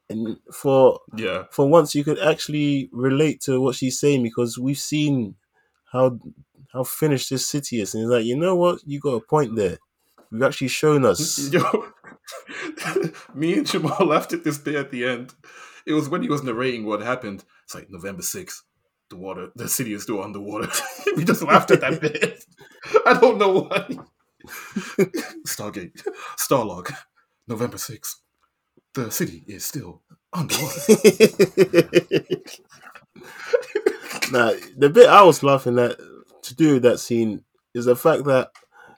and 0.08 0.36
for 0.52 1.00
Yeah, 1.16 1.44
for 1.50 1.68
once 1.68 1.94
you 1.94 2.04
could 2.04 2.20
actually 2.20 2.88
relate 2.92 3.40
to 3.42 3.60
what 3.60 3.74
she's 3.74 3.98
saying 3.98 4.22
because 4.22 4.58
we've 4.58 4.78
seen 4.78 5.34
how 5.90 6.20
how 6.72 6.84
finished 6.84 7.30
this 7.30 7.48
city 7.48 7.80
is, 7.80 7.94
and 7.94 8.04
it's 8.04 8.10
like 8.10 8.24
you 8.24 8.36
know 8.36 8.54
what, 8.54 8.80
you 8.86 9.00
got 9.00 9.14
a 9.14 9.20
point 9.20 9.56
there. 9.56 9.78
You've 10.30 10.42
actually 10.42 10.68
shown 10.68 11.04
us. 11.06 11.48
Yo, 11.52 11.86
me 13.34 13.54
and 13.54 13.66
Jamal 13.66 14.06
laughed 14.06 14.34
at 14.34 14.44
this 14.44 14.58
bit 14.58 14.74
at 14.76 14.90
the 14.90 15.06
end. 15.06 15.34
It 15.86 15.94
was 15.94 16.10
when 16.10 16.22
he 16.22 16.28
was 16.28 16.42
narrating 16.42 16.84
what 16.84 17.00
happened. 17.00 17.44
It's 17.64 17.74
like 17.74 17.88
November 17.90 18.22
sixth. 18.22 18.62
The 19.08 19.16
water, 19.16 19.48
the 19.56 19.70
city 19.70 19.94
is 19.94 20.02
still 20.02 20.22
underwater. 20.22 20.68
we 21.16 21.24
just 21.24 21.42
laughed 21.42 21.70
at 21.70 21.80
that 21.80 21.98
bit. 21.98 22.44
I 23.06 23.14
don't 23.14 23.38
know 23.38 23.60
why. 23.62 23.96
Stargate, 25.46 26.06
Starlog, 26.36 26.94
November 27.48 27.78
sixth. 27.78 28.20
The 28.94 29.10
city 29.10 29.44
is 29.46 29.64
still 29.64 30.02
underwater. 30.32 30.80
nah, 34.32 34.52
the 34.76 34.90
bit 34.92 35.08
I 35.08 35.22
was 35.22 35.42
laughing 35.42 35.78
at 35.78 35.96
to 36.42 36.54
do 36.54 36.74
with 36.74 36.82
that 36.82 36.98
scene 36.98 37.44
is 37.74 37.84
the 37.86 37.96
fact 37.96 38.24
that 38.24 38.50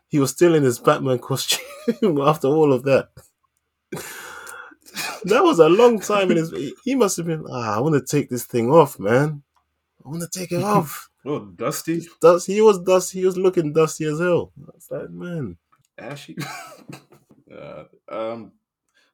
he 0.08 0.18
was 0.18 0.30
still 0.30 0.54
in 0.54 0.62
his 0.62 0.78
Batman 0.78 1.18
costume 1.18 2.20
after 2.22 2.48
all 2.48 2.72
of 2.72 2.82
that. 2.84 3.08
That 5.24 5.42
was 5.44 5.58
a 5.58 5.68
long 5.68 6.00
time 6.00 6.30
in 6.30 6.38
his. 6.38 6.52
He 6.84 6.94
must 6.94 7.16
have 7.18 7.26
been. 7.26 7.44
Ah, 7.48 7.76
I 7.76 7.80
want 7.80 7.94
to 7.94 8.16
take 8.16 8.28
this 8.30 8.44
thing 8.44 8.70
off, 8.70 8.98
man. 8.98 9.42
I 10.04 10.08
want 10.08 10.22
to 10.22 10.38
take 10.38 10.52
it 10.52 10.62
off. 10.62 11.06
Oh, 11.22 11.40
Dusty, 11.40 12.00
Dust, 12.22 12.46
he 12.46 12.62
was 12.62 12.78
dusty. 12.78 13.18
He 13.18 13.26
was 13.26 13.36
looking 13.36 13.74
dusty 13.74 14.06
as 14.06 14.20
hell. 14.20 14.52
That's 14.56 14.90
like 14.90 15.10
man. 15.10 15.58
Ashy. 15.98 16.34
Uh, 17.54 17.84
um, 18.08 18.52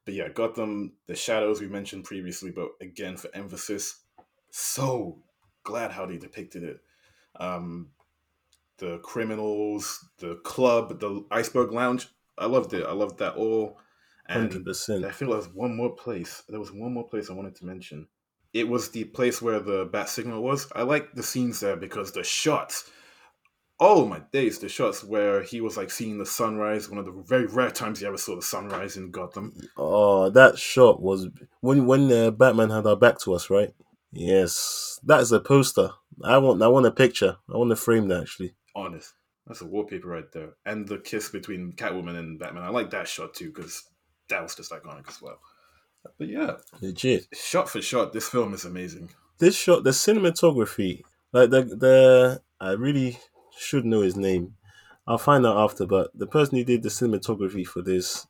but 0.05 0.13
yeah, 0.13 0.29
Gotham, 0.29 0.93
the 1.07 1.15
shadows 1.15 1.59
we 1.59 1.67
mentioned 1.67 2.05
previously, 2.05 2.51
but 2.51 2.69
again 2.81 3.17
for 3.17 3.29
emphasis, 3.33 4.03
so 4.51 5.19
glad 5.63 5.91
how 5.91 6.05
they 6.05 6.17
depicted 6.17 6.63
it. 6.63 6.79
Um, 7.35 7.89
the 8.77 8.99
criminals, 8.99 10.07
the 10.19 10.35
club, 10.43 10.99
the 10.99 11.25
iceberg 11.31 11.71
lounge. 11.71 12.07
I 12.37 12.45
loved 12.45 12.73
it. 12.73 12.85
I 12.85 12.93
loved 12.93 13.19
that 13.19 13.35
all. 13.35 13.79
And 14.27 14.51
Hundred 14.51 14.65
percent. 14.65 15.05
I 15.05 15.11
feel 15.11 15.29
there 15.29 15.37
was 15.37 15.49
one 15.49 15.75
more 15.75 15.95
place. 15.95 16.43
There 16.47 16.59
was 16.59 16.71
one 16.71 16.93
more 16.93 17.07
place 17.07 17.29
I 17.29 17.33
wanted 17.33 17.55
to 17.55 17.65
mention. 17.65 18.07
It 18.53 18.67
was 18.67 18.89
the 18.89 19.05
place 19.05 19.41
where 19.41 19.59
the 19.59 19.85
bat 19.85 20.09
signal 20.09 20.43
was. 20.43 20.71
I 20.75 20.83
like 20.83 21.13
the 21.13 21.23
scenes 21.23 21.59
there 21.59 21.75
because 21.75 22.11
the 22.11 22.23
shots. 22.23 22.89
Oh 23.79 24.05
my 24.07 24.21
days, 24.31 24.57
the 24.57 24.69
shots 24.69 25.03
where 25.03 25.43
he 25.43 25.61
was 25.61 25.77
like 25.77 25.91
seeing 25.91 26.17
the 26.17 26.25
sunrise. 26.25 26.89
One 26.89 26.97
of 26.97 27.05
the 27.05 27.11
very 27.11 27.45
rare 27.45 27.69
times 27.69 27.99
he 27.99 28.07
ever 28.07 28.17
saw 28.17 28.35
the 28.35 28.41
sunrise 28.41 28.97
in 28.97 29.11
Gotham. 29.11 29.53
Oh, 29.77 30.29
that 30.31 30.57
shot 30.57 31.01
was 31.01 31.27
when 31.61 31.85
when 31.85 32.11
uh, 32.11 32.31
Batman 32.31 32.71
had 32.71 32.87
our 32.87 32.95
back 32.95 33.19
to 33.19 33.33
us, 33.33 33.49
right? 33.51 33.73
Yes, 34.11 34.99
that 35.03 35.19
is 35.21 35.31
a 35.31 35.39
poster. 35.39 35.91
I 36.23 36.39
want 36.39 36.61
I 36.63 36.67
want 36.67 36.87
a 36.87 36.91
picture. 36.91 37.37
I 37.53 37.57
want 37.57 37.69
to 37.69 37.75
frame 37.75 38.07
that 38.07 38.21
actually. 38.21 38.55
Honest, 38.75 39.13
that's 39.45 39.61
a 39.61 39.67
wallpaper 39.67 40.07
right 40.07 40.31
there. 40.33 40.55
And 40.65 40.87
the 40.87 40.97
kiss 40.97 41.29
between 41.29 41.73
Catwoman 41.73 42.17
and 42.17 42.39
Batman. 42.39 42.63
I 42.63 42.69
like 42.69 42.89
that 42.91 43.07
shot 43.07 43.35
too 43.35 43.51
because 43.53 43.83
that 44.29 44.41
was 44.41 44.55
just 44.55 44.71
iconic 44.71 45.07
as 45.07 45.21
well. 45.21 45.39
But 46.17 46.29
yeah, 46.29 46.53
Legit. 46.81 47.27
shot 47.33 47.69
for 47.69 47.81
shot, 47.81 48.13
this 48.13 48.29
film 48.29 48.53
is 48.53 48.65
amazing. 48.65 49.11
This 49.39 49.55
shot, 49.55 49.83
the 49.83 49.91
cinematography, 49.91 51.03
like 51.31 51.51
the 51.51 51.63
the 51.63 52.41
I 52.59 52.71
really 52.71 53.19
should 53.57 53.85
know 53.85 54.01
his 54.01 54.15
name. 54.15 54.55
I'll 55.07 55.17
find 55.17 55.45
out 55.45 55.57
after, 55.57 55.85
but 55.85 56.11
the 56.13 56.27
person 56.27 56.57
who 56.57 56.63
did 56.63 56.83
the 56.83 56.89
cinematography 56.89 57.65
for 57.65 57.81
this, 57.81 58.27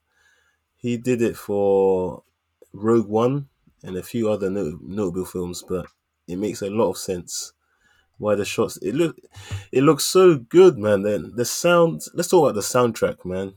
he 0.76 0.98
did 0.98 1.22
it 1.22 1.36
for 1.36 2.24
Rogue 2.74 3.08
One 3.08 3.48
and 3.84 3.98
a 3.98 4.04
few 4.04 4.30
other 4.30 4.50
not- 4.50 4.82
notable 4.82 5.26
films, 5.26 5.64
but 5.68 5.88
it 6.28 6.38
makes 6.38 6.62
a 6.62 6.70
lot 6.70 6.90
of 6.90 6.98
sense 6.98 7.54
why 8.20 8.36
the 8.36 8.46
shots 8.46 8.78
it 8.78 8.96
look 8.96 9.18
it 9.72 9.84
looks 9.84 10.04
so 10.04 10.38
good, 10.38 10.78
man. 10.78 11.04
Then 11.04 11.34
the 11.36 11.46
sound. 11.46 12.02
Let's 12.14 12.30
talk 12.30 12.44
about 12.44 12.56
the 12.56 12.62
soundtrack, 12.62 13.26
man. 13.26 13.54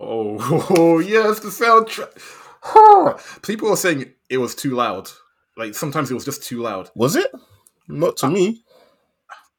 Oh, 0.00 0.36
oh 0.70 0.98
yes, 1.00 1.40
the 1.40 1.48
soundtrack. 1.48 2.10
Huh. 2.60 3.18
People 3.42 3.70
are 3.70 3.76
saying 3.76 4.12
it 4.28 4.38
was 4.38 4.54
too 4.54 4.74
loud. 4.74 5.10
Like 5.56 5.74
sometimes 5.74 6.10
it 6.10 6.14
was 6.14 6.24
just 6.24 6.42
too 6.42 6.62
loud. 6.62 6.90
Was 6.94 7.16
it? 7.16 7.30
Not 7.88 8.16
to 8.18 8.28
me. 8.28 8.62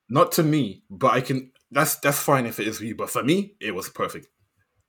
Not 0.09 0.31
to 0.33 0.43
me, 0.43 0.83
but 0.89 1.13
I 1.13 1.21
can. 1.21 1.51
That's 1.71 1.95
that's 1.97 2.19
fine 2.19 2.45
if 2.45 2.59
it 2.59 2.67
is 2.67 2.79
for 2.79 2.85
you. 2.85 2.95
But 2.95 3.09
for 3.09 3.23
me, 3.23 3.55
it 3.61 3.75
was 3.75 3.89
perfect. 3.89 4.27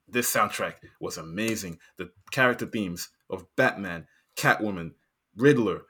This 0.08 0.32
soundtrack 0.32 0.74
was 1.00 1.18
amazing. 1.18 1.78
The 1.98 2.10
character 2.30 2.66
themes 2.66 3.10
of 3.28 3.44
Batman, 3.56 4.06
Catwoman, 4.36 4.92
Riddler, 5.36 5.82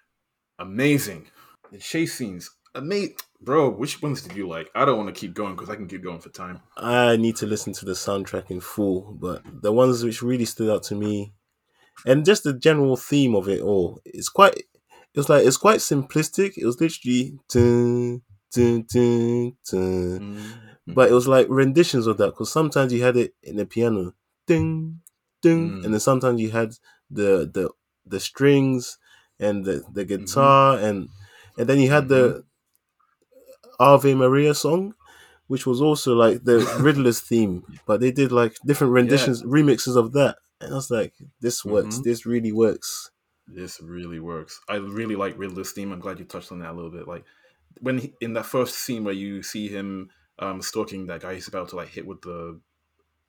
amazing. 0.58 1.28
The 1.70 1.78
chase 1.78 2.14
scenes, 2.14 2.50
amazing. 2.74 3.16
Bro, 3.40 3.70
which 3.70 4.02
ones 4.02 4.20
did 4.20 4.36
you 4.36 4.46
like? 4.46 4.68
I 4.74 4.84
don't 4.84 4.98
want 4.98 5.14
to 5.14 5.18
keep 5.18 5.32
going 5.32 5.54
because 5.54 5.70
I 5.70 5.76
can 5.76 5.88
keep 5.88 6.02
going 6.02 6.20
for 6.20 6.28
time. 6.28 6.60
I 6.76 7.16
need 7.16 7.36
to 7.36 7.46
listen 7.46 7.72
to 7.74 7.86
the 7.86 7.92
soundtrack 7.92 8.50
in 8.50 8.60
full, 8.60 9.16
but 9.18 9.42
the 9.62 9.72
ones 9.72 10.04
which 10.04 10.20
really 10.20 10.44
stood 10.44 10.68
out 10.68 10.82
to 10.84 10.94
me, 10.94 11.32
and 12.04 12.24
just 12.26 12.44
the 12.44 12.52
general 12.52 12.96
theme 12.96 13.34
of 13.34 13.48
it 13.48 13.62
all, 13.62 14.00
it's 14.04 14.28
quite. 14.28 14.56
It 14.56 15.18
was 15.18 15.28
like 15.28 15.46
it's 15.46 15.56
quite 15.56 15.78
simplistic. 15.78 16.58
It 16.58 16.66
was 16.66 16.80
literally 16.80 17.38
dun, 17.48 18.22
dun, 18.54 18.84
dun, 18.92 19.52
dun. 19.70 20.20
Mm. 20.20 20.94
but 20.94 21.10
it 21.10 21.14
was 21.14 21.28
like 21.28 21.46
renditions 21.48 22.06
of 22.06 22.16
that 22.18 22.26
because 22.32 22.50
sometimes 22.52 22.92
you 22.92 23.02
had 23.02 23.16
it 23.16 23.34
in 23.42 23.56
the 23.56 23.66
piano, 23.66 24.14
ding, 24.46 25.00
ding, 25.42 25.70
Mm. 25.70 25.84
and 25.84 25.94
then 25.94 26.00
sometimes 26.00 26.40
you 26.40 26.50
had 26.50 26.72
the 27.10 27.48
the 27.52 27.70
the 28.06 28.20
strings 28.20 28.98
and 29.38 29.64
the 29.64 29.82
the 29.92 30.04
guitar 30.04 30.78
and 30.78 31.08
and 31.58 31.68
then 31.68 31.78
you 31.80 31.90
had 31.90 32.08
the 32.08 32.44
Ave 33.78 34.14
Maria 34.14 34.54
song, 34.54 34.94
which 35.46 35.66
was 35.66 35.80
also 35.80 36.14
like 36.14 36.44
the 36.44 36.58
Riddler's 36.80 37.20
theme, 37.20 37.64
but 37.86 38.00
they 38.00 38.10
did 38.10 38.32
like 38.32 38.54
different 38.66 38.92
renditions, 38.92 39.42
remixes 39.42 39.96
of 39.96 40.12
that, 40.12 40.36
and 40.60 40.72
I 40.72 40.76
was 40.76 40.90
like, 40.90 41.14
this 41.40 41.64
works. 41.64 41.98
This 42.00 42.26
really 42.26 42.52
works. 42.52 43.10
This 43.46 43.80
really 43.80 44.20
works. 44.20 44.60
I 44.68 44.76
really 44.76 45.16
like 45.16 45.38
Riddler's 45.38 45.72
theme. 45.72 45.92
I'm 45.92 46.00
glad 46.00 46.18
you 46.18 46.24
touched 46.24 46.52
on 46.52 46.60
that 46.60 46.70
a 46.70 46.76
little 46.76 46.90
bit. 46.90 47.08
Like 47.08 47.24
when 47.80 47.98
he, 47.98 48.14
in 48.20 48.34
that 48.34 48.46
first 48.46 48.76
scene 48.76 49.04
where 49.04 49.14
you 49.14 49.42
see 49.42 49.68
him 49.68 50.10
um, 50.38 50.62
stalking 50.62 51.06
that 51.06 51.20
guy, 51.22 51.34
he's 51.34 51.48
about 51.48 51.68
to 51.70 51.76
like 51.76 51.88
hit 51.88 52.06
with 52.06 52.22
the 52.22 52.60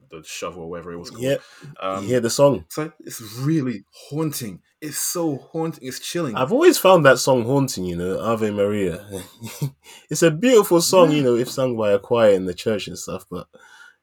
the 0.09 0.23
shovel 0.23 0.63
or 0.63 0.69
whatever 0.69 0.91
it 0.91 0.97
was 0.97 1.09
called. 1.09 1.23
Yeah, 1.23 1.37
Um, 1.79 2.03
you 2.03 2.09
hear 2.09 2.19
the 2.19 2.29
song. 2.29 2.65
It's 2.67 2.77
like 2.77 2.93
it's 2.99 3.21
really 3.39 3.85
haunting. 4.09 4.61
It's 4.81 4.97
so 4.97 5.37
haunting. 5.37 5.87
It's 5.87 5.99
chilling. 5.99 6.35
I've 6.35 6.51
always 6.51 6.77
found 6.77 7.05
that 7.05 7.19
song 7.19 7.45
haunting, 7.45 7.85
you 7.85 7.95
know, 7.95 8.19
Ave 8.19 8.51
Maria. 8.51 9.05
it's 10.09 10.23
a 10.23 10.31
beautiful 10.31 10.81
song, 10.81 11.11
you 11.11 11.23
know, 11.23 11.35
if 11.35 11.49
sung 11.49 11.77
by 11.77 11.91
a 11.91 11.99
choir 11.99 12.31
in 12.31 12.45
the 12.45 12.53
church 12.53 12.87
and 12.87 12.97
stuff, 12.97 13.25
but 13.29 13.47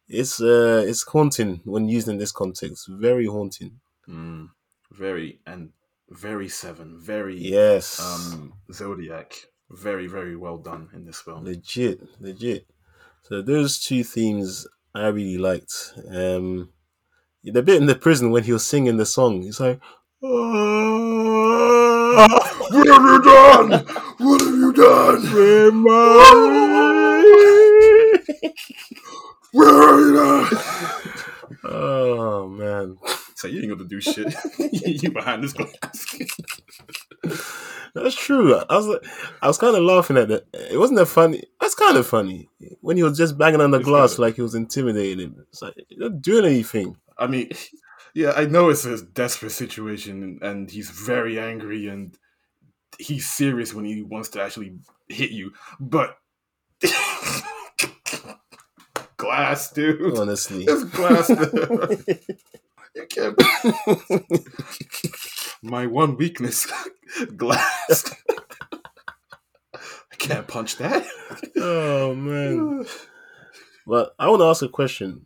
it's 0.08 0.40
uh 0.40 0.84
it's 0.86 1.02
haunting 1.02 1.60
when 1.64 1.88
used 1.88 2.08
in 2.08 2.18
this 2.18 2.32
context. 2.32 2.88
Very 2.88 3.26
haunting. 3.26 3.80
Mm, 4.08 4.50
very 4.90 5.40
and 5.46 5.70
very 6.08 6.48
seven. 6.48 6.98
Very 6.98 7.36
Yes. 7.36 8.00
um 8.00 8.54
Zodiac. 8.72 9.34
Very 9.70 10.06
very 10.06 10.34
well 10.36 10.56
done 10.58 10.88
in 10.94 11.04
this 11.04 11.20
film. 11.20 11.44
legit, 11.44 12.00
legit. 12.20 12.66
So 13.22 13.42
those 13.42 13.78
two 13.78 14.02
themes 14.02 14.66
I 14.94 15.08
really 15.08 15.36
liked. 15.38 15.92
Um 16.10 16.70
the 17.44 17.62
bit 17.62 17.80
in 17.80 17.86
the 17.86 17.94
prison 17.94 18.30
when 18.30 18.44
he 18.44 18.52
was 18.52 18.64
singing 18.66 18.96
the 18.96 19.06
song, 19.06 19.42
he's 19.42 19.60
like 19.60 19.78
oh, 20.22 22.26
What 22.70 22.86
have 22.86 23.02
you 23.02 23.22
done? 23.22 23.70
What 24.18 24.40
have 24.40 24.54
you 24.54 24.72
done? 24.72 25.22
Where 29.52 29.68
are 29.88 30.00
you 30.00 30.12
now? 30.14 30.48
oh 31.64 32.48
man. 32.48 32.96
So 33.38 33.46
you 33.46 33.60
ain't 33.60 33.70
gonna 33.70 33.84
do 33.88 34.00
shit. 34.00 34.34
you 35.02 35.12
behind 35.12 35.44
this 35.44 35.52
glass. 35.52 36.18
That's 37.94 38.16
true. 38.16 38.56
I 38.56 38.76
was 38.76 38.88
like, 38.88 39.04
I 39.40 39.46
was 39.46 39.58
kind 39.58 39.76
of 39.76 39.84
laughing 39.84 40.16
at 40.16 40.26
that. 40.26 40.46
It 40.52 40.76
wasn't 40.76 40.98
that 40.98 41.06
funny. 41.06 41.44
That's 41.60 41.76
kind 41.76 41.96
of 41.96 42.04
funny 42.04 42.48
when 42.80 42.96
he 42.96 43.04
was 43.04 43.16
just 43.16 43.38
banging 43.38 43.60
on 43.60 43.70
the 43.70 43.78
It's 43.78 43.86
glass 43.86 44.10
kinda- 44.14 44.22
like 44.22 44.34
he 44.34 44.42
was 44.42 44.56
intimidating 44.56 45.20
him. 45.20 45.36
It's 45.50 45.62
like 45.62 45.74
you're 45.88 46.10
not 46.10 46.20
doing 46.20 46.46
anything. 46.46 46.96
I 47.16 47.28
mean, 47.28 47.50
yeah, 48.12 48.32
I 48.32 48.46
know 48.46 48.70
it's 48.70 48.84
a 48.84 49.00
desperate 49.04 49.52
situation, 49.52 50.40
and 50.42 50.68
he's 50.68 50.90
very 50.90 51.38
angry, 51.38 51.86
and 51.86 52.18
he's 52.98 53.28
serious 53.28 53.72
when 53.72 53.84
he 53.84 54.02
wants 54.02 54.30
to 54.30 54.42
actually 54.42 54.78
hit 55.08 55.30
you. 55.30 55.52
But 55.78 56.18
glass, 59.16 59.70
dude, 59.70 60.18
Honestly, 60.18 60.64
it's 60.66 60.82
glass. 60.84 61.30
There. 63.14 63.34
you 63.34 64.08
can't. 64.08 64.42
My 65.62 65.86
one 65.86 66.16
weakness, 66.16 66.66
glass. 67.36 68.14
I 69.74 70.16
can't 70.18 70.46
punch 70.48 70.76
that. 70.76 71.04
oh 71.56 72.14
man. 72.14 72.86
But 73.86 74.14
I 74.18 74.28
want 74.28 74.40
to 74.40 74.44
ask 74.44 74.60
a 74.62 74.68
question. 74.68 75.24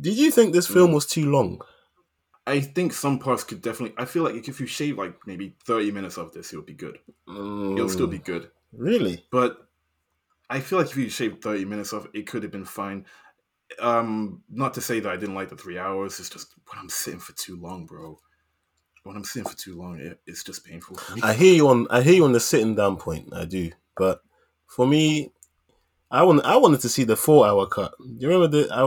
Did 0.00 0.18
you 0.18 0.30
think 0.30 0.52
this 0.52 0.68
Mm. 0.68 0.74
film 0.74 0.92
was 0.92 1.06
too 1.06 1.30
long? 1.30 1.62
I 2.46 2.60
think 2.60 2.92
some 2.92 3.18
parts 3.18 3.42
could 3.42 3.62
definitely. 3.62 3.94
I 3.96 4.04
feel 4.04 4.22
like 4.22 4.46
if 4.48 4.60
you 4.60 4.66
shave 4.66 4.98
like 4.98 5.14
maybe 5.26 5.56
thirty 5.64 5.90
minutes 5.90 6.18
of 6.18 6.30
this, 6.32 6.52
it'll 6.52 6.62
be 6.64 6.74
good. 6.74 6.98
It'll 7.26 7.88
still 7.88 8.06
be 8.08 8.18
good. 8.18 8.42
Mm, 8.42 8.48
really. 8.72 9.24
But 9.30 9.66
I 10.50 10.60
feel 10.60 10.78
like 10.78 10.90
if 10.90 10.96
you 10.98 11.08
shaved 11.08 11.40
30 11.42 11.64
minutes 11.64 11.94
off, 11.94 12.06
it 12.12 12.26
could 12.26 12.42
have 12.42 12.52
been 12.52 12.66
fine. 12.66 13.06
Um, 13.80 14.42
not 14.50 14.74
to 14.74 14.80
say 14.80 15.00
that 15.00 15.12
I 15.12 15.16
didn't 15.16 15.34
like 15.34 15.48
the 15.48 15.56
three 15.56 15.78
hours. 15.78 16.18
It's 16.20 16.30
just 16.30 16.54
when 16.68 16.78
I'm 16.78 16.88
sitting 16.88 17.20
for 17.20 17.32
too 17.32 17.60
long, 17.60 17.86
bro. 17.86 18.18
When 19.04 19.16
I'm 19.16 19.24
sitting 19.24 19.48
for 19.48 19.56
too 19.56 19.76
long, 19.76 19.98
it, 19.98 20.20
it's 20.26 20.44
just 20.44 20.64
painful 20.64 20.96
for 20.96 21.16
me. 21.16 21.22
I 21.22 21.32
hear 21.32 21.54
you 21.54 21.68
on. 21.68 21.86
I 21.90 22.02
hear 22.02 22.14
you 22.14 22.24
on 22.24 22.32
the 22.32 22.40
sitting 22.40 22.74
down 22.74 22.96
point. 22.96 23.32
I 23.34 23.44
do, 23.44 23.70
but 23.96 24.22
for 24.66 24.86
me, 24.86 25.32
I 26.10 26.22
want. 26.22 26.44
I 26.44 26.56
wanted 26.56 26.80
to 26.80 26.88
see 26.88 27.04
the 27.04 27.16
four 27.16 27.46
hour 27.46 27.66
cut. 27.66 27.94
Do 27.98 28.16
you 28.18 28.28
remember 28.28 28.48
the? 28.48 28.72
I, 28.72 28.82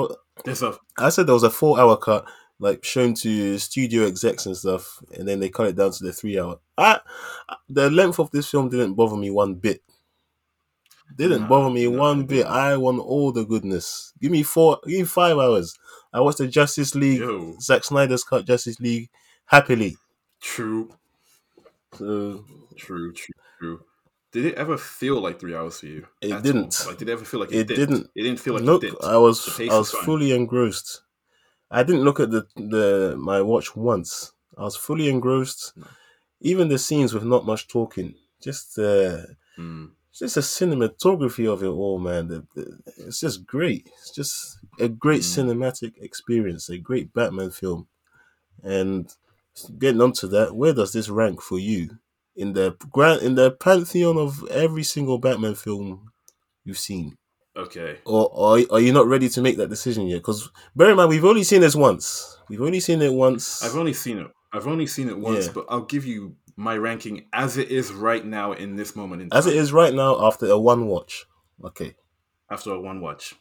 a 0.65 0.73
I 1.05 1.09
said 1.09 1.27
there 1.27 1.33
was 1.33 1.43
a 1.43 1.49
four 1.49 1.79
hour 1.79 1.97
cut, 1.97 2.25
like 2.59 2.83
shown 2.85 3.13
to 3.15 3.57
studio 3.57 4.05
execs 4.05 4.45
and 4.45 4.55
stuff, 4.55 5.03
and 5.17 5.27
then 5.27 5.39
they 5.39 5.49
cut 5.49 5.67
it 5.67 5.75
down 5.75 5.91
to 5.91 6.03
the 6.03 6.13
three 6.13 6.39
hour. 6.39 6.59
I, 6.77 6.99
the 7.67 7.89
length 7.89 8.19
of 8.19 8.31
this 8.31 8.49
film 8.49 8.69
didn't 8.69 8.93
bother 8.93 9.17
me 9.17 9.31
one 9.31 9.55
bit. 9.55 9.81
Didn't 11.15 11.41
Nah, 11.41 11.47
bother 11.47 11.69
me 11.69 11.87
nah, 11.87 11.99
one 11.99 12.25
bit. 12.25 12.45
I 12.45 12.77
want 12.77 12.99
all 12.99 13.31
the 13.31 13.45
goodness. 13.45 14.13
Give 14.21 14.31
me 14.31 14.43
four. 14.43 14.79
Give 14.85 14.99
me 14.99 15.05
five 15.05 15.37
hours. 15.37 15.77
I 16.13 16.21
watched 16.21 16.39
the 16.39 16.47
Justice 16.47 16.95
League, 16.95 17.19
yo, 17.19 17.55
Zack 17.59 17.83
Snyder's 17.83 18.23
cut 18.23 18.45
Justice 18.45 18.79
League 18.79 19.09
happily. 19.45 19.97
true, 20.41 20.89
So 21.93 22.43
true, 22.75 23.13
true, 23.13 23.33
true. 23.59 23.85
did 24.31 24.45
it 24.45 24.55
ever 24.55 24.77
feel 24.77 25.21
like 25.21 25.39
three 25.39 25.55
hours 25.55 25.79
for 25.79 25.87
you? 25.87 26.07
It 26.21 26.31
at 26.31 26.37
all? 26.37 26.41
didn't. 26.41 26.85
Like, 26.85 26.97
did 26.97 27.09
it 27.09 27.13
ever 27.13 27.25
feel 27.25 27.39
like 27.39 27.51
It 27.51 27.69
it, 27.71 27.75
didn't. 27.75 28.09
It 28.15 28.23
didn't 28.23 28.39
feel 28.39 28.53
like 28.55 28.67
it 28.67 28.79
did. 28.81 28.93
I 29.03 29.17
was 29.17 29.45
pace 29.57 29.71
I 29.71 29.77
was 29.77 29.91
was 29.91 29.91
fine. 29.91 30.03
fully 30.05 30.31
engrossed. 30.31 31.01
I 31.71 31.83
didn't 31.83 32.03
look 32.03 32.19
at 32.19 32.31
the 32.31 32.47
the 32.55 33.15
my 33.17 33.41
watch 33.41 33.75
once. 33.75 34.33
I 34.57 34.63
was 34.63 34.75
fully 34.75 35.09
engrossed. 35.09 35.73
Even 36.41 36.69
the 36.69 36.77
scenes 36.79 37.13
with 37.13 37.23
not 37.23 37.45
much 37.45 37.67
talking, 37.67 38.15
just 38.41 38.77
uh, 38.79 39.23
Mm. 39.57 39.94
Just 40.19 40.35
the 40.35 40.41
cinematography 40.41 41.51
of 41.51 41.63
it 41.63 41.67
all, 41.67 41.99
man. 41.99 42.27
The, 42.27 42.45
the, 42.55 42.79
it's 42.97 43.19
just 43.19 43.45
great. 43.45 43.87
It's 43.99 44.11
just 44.11 44.59
a 44.79 44.87
great 44.87 45.21
Mm. 45.21 45.45
cinematic 45.55 45.93
experience, 46.01 46.69
a 46.69 46.77
great 46.77 47.13
Batman 47.13 47.51
film. 47.51 47.87
And 48.63 49.13
getting 49.77 50.01
onto 50.01 50.27
that, 50.29 50.55
where 50.55 50.73
does 50.73 50.93
this 50.93 51.09
rank 51.09 51.41
for 51.41 51.59
you 51.59 51.97
in 52.35 52.53
the 52.53 52.75
grand 52.91 53.21
in 53.21 53.35
the 53.35 53.51
pantheon 53.51 54.17
of 54.17 54.45
every 54.49 54.83
single 54.83 55.17
Batman 55.17 55.55
film 55.55 56.11
you've 56.63 56.77
seen? 56.79 57.17
Okay. 57.57 57.99
Or, 58.05 58.29
or 58.33 58.59
are 58.71 58.79
you 58.81 58.91
not 58.91 59.07
ready 59.07 59.29
to 59.29 59.41
make 59.41 59.55
that 59.57 59.69
decision 59.69 60.07
yet? 60.07 60.17
Because 60.17 60.49
bear 60.75 60.89
in 60.91 60.97
mind, 60.97 61.09
we've 61.09 61.23
only 61.23 61.43
seen 61.43 61.61
this 61.61 61.75
once. 61.75 62.37
We've 62.49 62.61
only 62.61 62.81
seen 62.81 63.01
it 63.01 63.13
once. 63.13 63.63
I've 63.63 63.77
only 63.77 63.93
seen 63.93 64.17
it. 64.19 64.27
I've 64.51 64.67
only 64.67 64.87
seen 64.87 65.07
it 65.09 65.17
once, 65.17 65.45
Yeah. 65.47 65.51
but 65.53 65.65
I'll 65.69 65.85
give 65.85 66.05
you 66.05 66.35
my 66.55 66.77
ranking 66.77 67.25
as 67.33 67.57
it 67.57 67.69
is 67.69 67.91
right 67.91 68.25
now 68.25 68.53
in 68.53 68.75
this 68.75 68.95
moment 68.95 69.21
in. 69.21 69.29
As 69.31 69.47
it 69.47 69.55
is 69.55 69.73
right 69.73 69.93
now, 69.93 70.25
after 70.25 70.45
a 70.47 70.57
one 70.57 70.87
watch. 70.87 71.25
Okay. 71.63 71.95
after 72.49 72.71
a 72.71 72.79
one 72.79 73.01
watch. 73.01 73.35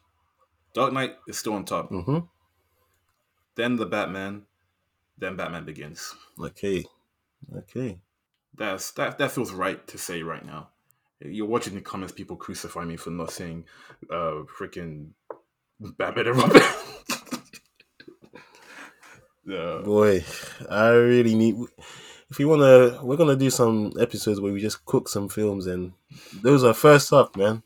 Dark 0.73 0.93
Knight 0.93 1.17
is 1.29 1.39
still 1.39 1.55
on 1.55 1.65
top. 1.65 1.91
Mm-hmm. 1.91 2.19
Then 3.55 3.77
the 3.77 3.87
Batman. 3.87 4.43
Then 5.17 5.37
Batman 5.37 5.65
Begins. 5.65 6.15
Okay. 6.41 6.85
Okay. 7.57 8.01
That's 8.57 8.91
that. 8.93 9.19
That 9.19 9.31
feels 9.31 9.53
right 9.53 9.87
to 9.89 9.99
say 9.99 10.23
right 10.23 10.45
now. 10.45 10.71
You're 11.21 11.47
watching 11.47 11.75
the 11.75 11.81
comments. 11.81 12.13
People 12.13 12.37
crucify 12.37 12.85
me 12.85 12.97
for 12.97 13.11
not 13.11 13.31
saying, 13.31 13.65
uh, 14.11 14.43
freaking 14.59 15.11
Batman 15.81 16.27
and 16.27 16.37
Robin. 16.37 16.63
Boy, 19.85 20.25
I 20.71 20.89
really 20.91 21.35
need. 21.35 21.57
If 22.35 22.41
you 22.41 22.49
wanna, 22.49 22.99
we're 23.01 23.17
gonna 23.17 23.37
do 23.37 23.49
some 23.49 23.93
episodes 24.01 24.41
where 24.41 24.53
we 24.53 24.61
just 24.61 24.85
cook 24.87 25.09
some 25.09 25.29
films, 25.29 25.69
and 25.69 25.93
those 26.43 26.65
are 26.65 26.75
first 26.75 27.13
up, 27.13 27.37
man. 27.37 27.63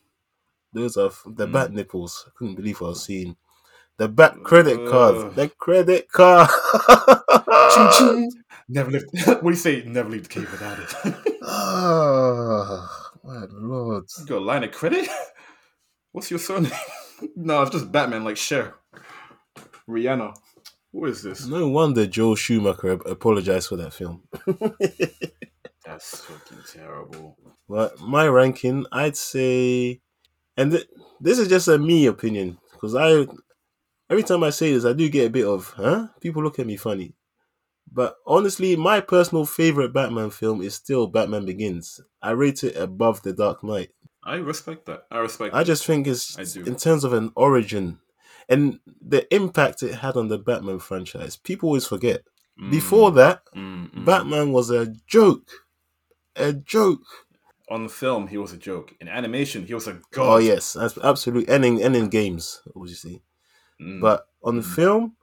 Those 0.75 0.99
are 0.99 1.07
f- 1.07 1.23
the 1.27 1.47
Mm. 1.49 1.53
bat 1.53 1.73
nipples. 1.73 2.27
I 2.27 2.31
couldn't 2.37 2.57
believe 2.57 2.79
what 2.79 2.89
I 2.89 2.91
was 2.91 3.03
seeing. 3.03 3.39
The 3.97 4.09
bat 4.09 4.37
credit 4.45 4.87
card. 4.91 5.15
Ugh. 5.17 5.35
The 5.35 5.49
credit 5.49 6.13
card. 6.13 6.51
Never 8.69 8.91
leave. 8.91 9.05
what 9.27 9.41
do 9.41 9.49
you 9.49 9.55
say? 9.55 9.83
Never 9.87 10.11
leave 10.11 10.25
the 10.25 10.29
cave 10.29 10.53
without 10.53 10.79
it. 10.79 11.17
Ah, 11.43 13.11
my 13.25 13.47
lord. 13.51 14.05
you 14.19 14.27
got 14.27 14.37
a 14.37 14.45
line 14.45 14.65
of 14.65 14.73
credit? 14.73 15.09
What's 16.13 16.31
your 16.31 16.41
surname? 16.41 16.73
no, 17.37 17.63
it's 17.63 17.71
just 17.71 17.91
Batman, 17.91 18.23
like 18.23 18.37
Cher. 18.37 18.75
Rihanna. 19.89 20.37
What 20.93 21.11
is 21.11 21.23
this? 21.23 21.47
No 21.47 21.69
wonder 21.69 22.07
Joel 22.07 22.35
Schumacher 22.35 22.93
apologized 22.93 23.69
for 23.69 23.77
that 23.77 23.93
film. 23.93 24.23
That's 25.85 26.21
fucking 26.21 26.65
terrible. 26.73 27.37
But 27.69 28.01
my 28.01 28.27
ranking, 28.27 28.87
I'd 28.93 29.17
say, 29.17 30.01
and 30.57 30.73
th- 30.73 30.87
this 31.21 31.39
is 31.39 31.49
just 31.49 31.69
a 31.69 31.79
me 31.79 32.07
opinion 32.07 32.59
because 32.73 32.95
I, 32.95 33.27
every 34.11 34.23
time 34.23 34.43
I 34.43 34.51
say 34.51 34.73
this, 34.73 34.85
I 34.85 34.93
do 34.93 35.09
get 35.09 35.27
a 35.27 35.31
bit 35.31 35.47
of, 35.47 35.73
huh? 35.77 36.09
People 36.21 36.43
look 36.43 36.59
at 36.59 36.67
me 36.67 36.77
funny. 36.77 37.15
But 37.91 38.17
honestly, 38.27 38.77
my 38.77 39.01
personal 39.01 39.47
favorite 39.47 39.93
Batman 39.95 40.31
film 40.31 40.61
is 40.63 40.75
still 40.75 41.07
Batman 41.07 41.47
Begins. 41.47 42.01
I 42.23 42.33
rate 42.33 42.63
it 42.65 42.77
above 42.77 43.23
The 43.23 43.33
Dark 43.33 43.65
Knight. 43.65 43.91
I 44.25 44.37
respect 44.37 44.87
that. 44.87 45.05
I 45.11 45.19
respect. 45.19 45.55
I 45.55 45.65
just 45.65 45.87
think 45.87 46.07
it's 46.07 46.39
I 46.39 46.45
do. 46.45 46.65
in 46.65 46.77
terms 46.77 47.05
of 47.05 47.15
an 47.15 47.33
origin 47.35 47.99
and 48.49 48.81
the 49.01 49.33
impact 49.35 49.83
it 49.83 49.95
had 49.97 50.17
on 50.17 50.29
the 50.29 50.39
Batman 50.39 50.79
franchise. 50.79 51.37
People 51.37 51.69
always 51.69 51.87
forget. 51.87 52.23
Mm, 52.61 52.71
Before 52.71 53.11
that, 53.13 53.43
mm, 53.55 53.91
mm. 53.93 54.05
Batman 54.05 54.53
was 54.53 54.71
a 54.71 54.87
joke. 55.07 55.49
A 56.37 56.53
joke. 56.53 57.03
on 57.71 57.83
the 57.83 57.89
film, 57.91 58.29
he 58.29 58.39
was 58.39 58.53
a 58.53 58.57
joke. 58.57 58.95
In 59.01 59.09
animation, 59.09 59.67
he 59.67 59.75
was 59.75 59.87
a 59.87 60.01
god. 60.13 60.35
Oh 60.35 60.39
yes, 60.39 60.77
absolutely. 60.77 61.53
And 61.55 61.65
in, 61.65 61.83
and 61.83 61.95
in 61.95 62.09
games, 62.09 62.63
obviously. 62.75 63.23
Mm. 63.81 64.01
But 64.01 64.27
on 64.43 64.57
the 64.57 64.63
Mm. 64.63 64.75
film, 64.75 65.17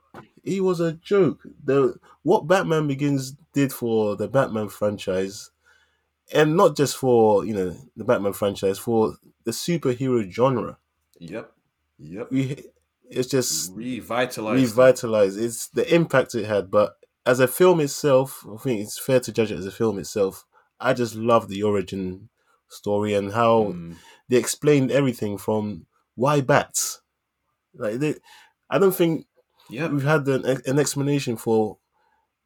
he 0.44 0.60
was 0.60 0.78
a 0.80 0.92
joke. 0.92 1.42
The 1.64 1.98
what 2.22 2.46
Batman 2.46 2.86
Begins 2.86 3.32
did 3.52 3.72
for 3.72 4.14
the 4.16 4.28
Batman 4.28 4.68
franchise, 4.68 5.50
and 6.32 6.56
not 6.56 6.76
just 6.76 6.96
for 6.96 7.44
you 7.44 7.54
know 7.54 7.76
the 7.96 8.04
Batman 8.04 8.32
franchise, 8.32 8.78
for 8.78 9.16
the 9.44 9.50
superhero 9.50 10.28
genre. 10.30 10.78
Yep. 11.18 11.52
Yep. 11.98 12.30
We, 12.30 12.62
it's 13.10 13.28
just 13.28 13.72
Revitalized. 13.74 14.76
revitalized. 14.76 15.38
It's 15.38 15.68
the 15.68 15.92
impact 15.94 16.34
it 16.34 16.46
had, 16.46 16.70
but 16.70 16.94
as 17.24 17.40
a 17.40 17.48
film 17.48 17.80
itself, 17.80 18.44
I 18.52 18.56
think 18.58 18.80
it's 18.80 18.98
fair 18.98 19.20
to 19.20 19.32
judge 19.32 19.50
it 19.52 19.58
as 19.58 19.66
a 19.66 19.70
film 19.72 19.98
itself. 19.98 20.44
I 20.78 20.92
just 20.92 21.14
love 21.14 21.48
the 21.48 21.62
origin 21.62 22.28
story 22.68 23.14
and 23.14 23.32
how 23.32 23.72
Mm. 23.72 23.96
they 24.28 24.36
explained 24.36 24.90
everything 24.90 25.38
from 25.38 25.86
why 26.14 26.40
bats. 26.40 27.00
Like 27.74 27.94
they, 27.96 28.16
I 28.70 28.78
don't 28.78 28.94
think 28.94 29.26
we've 29.70 30.02
had 30.02 30.26
an, 30.28 30.60
an 30.66 30.78
explanation 30.78 31.36
for 31.36 31.78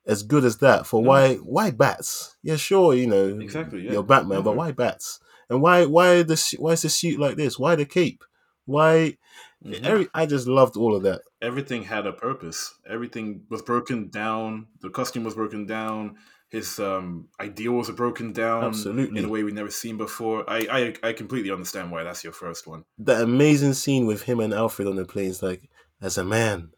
as 0.07 0.23
good 0.23 0.45
as 0.45 0.59
that 0.59 0.87
for 0.87 1.03
No. 1.03 1.09
why 1.09 1.35
why 1.37 1.71
bats. 1.71 2.37
Yeah, 2.43 2.57
sure, 2.57 2.95
you 2.95 3.07
know 3.07 3.39
Exactly, 3.41 3.83
yeah. 3.83 3.93
you're 3.93 4.03
Batman, 4.03 4.43
but 4.43 4.55
Mhm. 4.55 4.57
why 4.57 4.73
bats? 4.73 5.21
And 5.49 5.61
why 5.63 5.85
why 5.87 6.23
the 6.23 6.57
why 6.59 6.73
is 6.73 6.83
the 6.83 6.89
suit 6.89 7.19
like 7.19 7.37
this? 7.37 7.59
Why 7.59 7.75
the 7.77 7.85
cape? 7.85 8.25
Why? 8.71 9.19
Mhm. 9.65 9.85
Every 9.85 10.09
I 10.15 10.27
just 10.27 10.47
loved 10.47 10.77
all 10.77 10.95
of 10.95 11.03
that. 11.03 11.23
Everything 11.43 11.83
had 11.83 12.07
a 12.07 12.13
purpose. 12.13 12.75
Everything 12.89 13.43
was 13.51 13.63
broken 13.63 14.09
down. 14.09 14.69
The 14.81 14.91
costume 14.91 15.25
was 15.25 15.35
broken 15.35 15.67
down. 15.67 16.17
His 16.49 16.79
um, 16.79 17.29
ideals 17.39 17.89
are 17.91 17.95
broken 18.05 18.33
down 18.33 18.65
Absolutely. 18.65 19.19
in 19.19 19.25
a 19.25 19.29
way 19.29 19.43
we've 19.43 19.55
never 19.55 19.71
seen 19.71 19.97
before. 19.97 20.49
I, 20.49 20.95
I 21.03 21.09
I 21.09 21.13
completely 21.13 21.51
understand 21.51 21.91
why 21.91 22.03
that's 22.05 22.25
your 22.25 22.33
first 22.33 22.67
one. 22.67 22.85
That 22.99 23.23
amazing 23.23 23.75
scene 23.75 24.07
with 24.07 24.23
him 24.23 24.41
and 24.41 24.55
Alfred 24.55 24.89
on 24.89 24.97
the 24.97 25.05
plane 25.05 25.31
is 25.31 25.43
like, 25.43 25.69
as 26.01 26.17
a 26.19 26.25
man. 26.25 26.71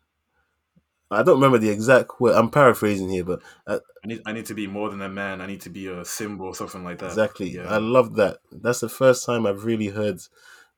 I 1.11 1.22
don't 1.22 1.36
remember 1.36 1.59
the 1.59 1.68
exact 1.68 2.20
word. 2.20 2.34
I'm 2.34 2.51
paraphrasing 2.51 3.11
here, 3.11 3.24
but 3.24 3.43
uh, 3.66 3.80
I 4.03 4.07
need 4.07 4.22
I 4.26 4.32
need 4.32 4.47
to 4.47 4.55
be 4.55 4.66
more 4.66 4.88
than 4.90 5.03
a 5.03 5.09
man. 5.09 5.40
I 5.43 5.47
need 5.47 5.61
to 5.62 5.70
be 5.70 5.86
a 5.88 6.05
symbol 6.05 6.47
or 6.47 6.55
something 6.55 6.84
like 6.84 6.99
that. 6.99 7.07
Exactly. 7.07 7.51
Yeah. 7.51 7.68
I 7.68 7.76
love 7.76 8.14
that. 8.16 8.38
That's 8.51 8.80
the 8.80 8.88
first 8.88 9.26
time 9.26 9.47
I've 9.47 9.64
really 9.64 9.88
heard 9.88 10.20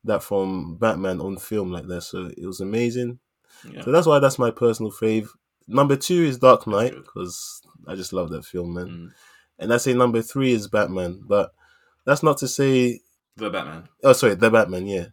that 0.04 0.22
from 0.22 0.76
Batman 0.76 1.20
on 1.20 1.36
film 1.36 1.72
like 1.72 1.86
that. 1.86 2.02
So 2.02 2.30
it 2.36 2.46
was 2.46 2.60
amazing. 2.60 3.18
yeah. 3.70 3.82
So 3.82 3.92
that's 3.92 4.06
why 4.06 4.18
that's 4.18 4.38
my 4.38 4.50
personal 4.50 4.92
fave. 4.92 5.28
Number 5.66 5.96
two 5.96 6.24
is 6.24 6.38
Dark 6.38 6.66
Knight 6.66 6.94
because 6.94 7.62
I 7.86 7.94
just 7.94 8.12
love 8.12 8.30
that 8.30 8.44
film, 8.44 8.74
man. 8.74 8.86
Mm. 8.86 9.12
And 9.58 9.72
I 9.72 9.78
say 9.78 9.94
number 9.94 10.20
three 10.20 10.52
is 10.52 10.68
Batman, 10.68 11.22
but 11.26 11.52
that's 12.04 12.22
not 12.22 12.38
to 12.38 12.48
say. 12.48 13.00
The 13.36 13.50
Batman. 13.50 13.88
Oh, 14.02 14.12
sorry, 14.12 14.34
the 14.34 14.50
Batman. 14.50 14.86
Yeah, 14.86 15.06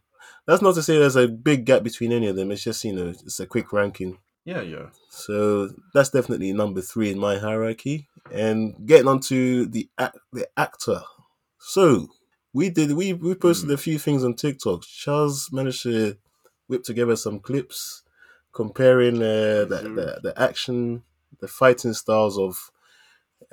that's 0.45 0.61
not 0.61 0.75
to 0.75 0.83
say 0.83 0.97
there's 0.97 1.15
a 1.15 1.27
big 1.27 1.65
gap 1.65 1.83
between 1.83 2.11
any 2.11 2.27
of 2.27 2.35
them. 2.35 2.51
It's 2.51 2.63
just 2.63 2.83
you 2.83 2.93
know, 2.93 3.09
it's 3.09 3.39
a 3.39 3.45
quick 3.45 3.71
ranking. 3.71 4.17
Yeah, 4.43 4.61
yeah. 4.61 4.87
So 5.09 5.69
that's 5.93 6.09
definitely 6.09 6.51
number 6.53 6.81
three 6.81 7.11
in 7.11 7.19
my 7.19 7.37
hierarchy. 7.37 8.07
And 8.31 8.75
getting 8.85 9.07
on 9.07 9.19
to 9.21 9.65
the 9.67 9.89
act, 9.97 10.17
the 10.33 10.47
actor. 10.57 11.01
So 11.59 12.07
we 12.53 12.69
did 12.69 12.91
we 12.93 13.13
we 13.13 13.35
posted 13.35 13.71
a 13.71 13.77
few 13.77 13.97
things 13.99 14.23
on 14.23 14.33
TikTok. 14.35 14.83
Charles 14.83 15.49
managed 15.51 15.83
to 15.83 16.17
whip 16.67 16.83
together 16.83 17.15
some 17.15 17.39
clips 17.39 18.03
comparing 18.53 19.17
uh, 19.17 19.65
the, 19.65 19.81
Mhm. 19.83 19.95
the 19.95 20.19
the 20.23 20.41
action, 20.41 21.03
the 21.39 21.47
fighting 21.47 21.93
styles 21.93 22.37
of 22.37 22.71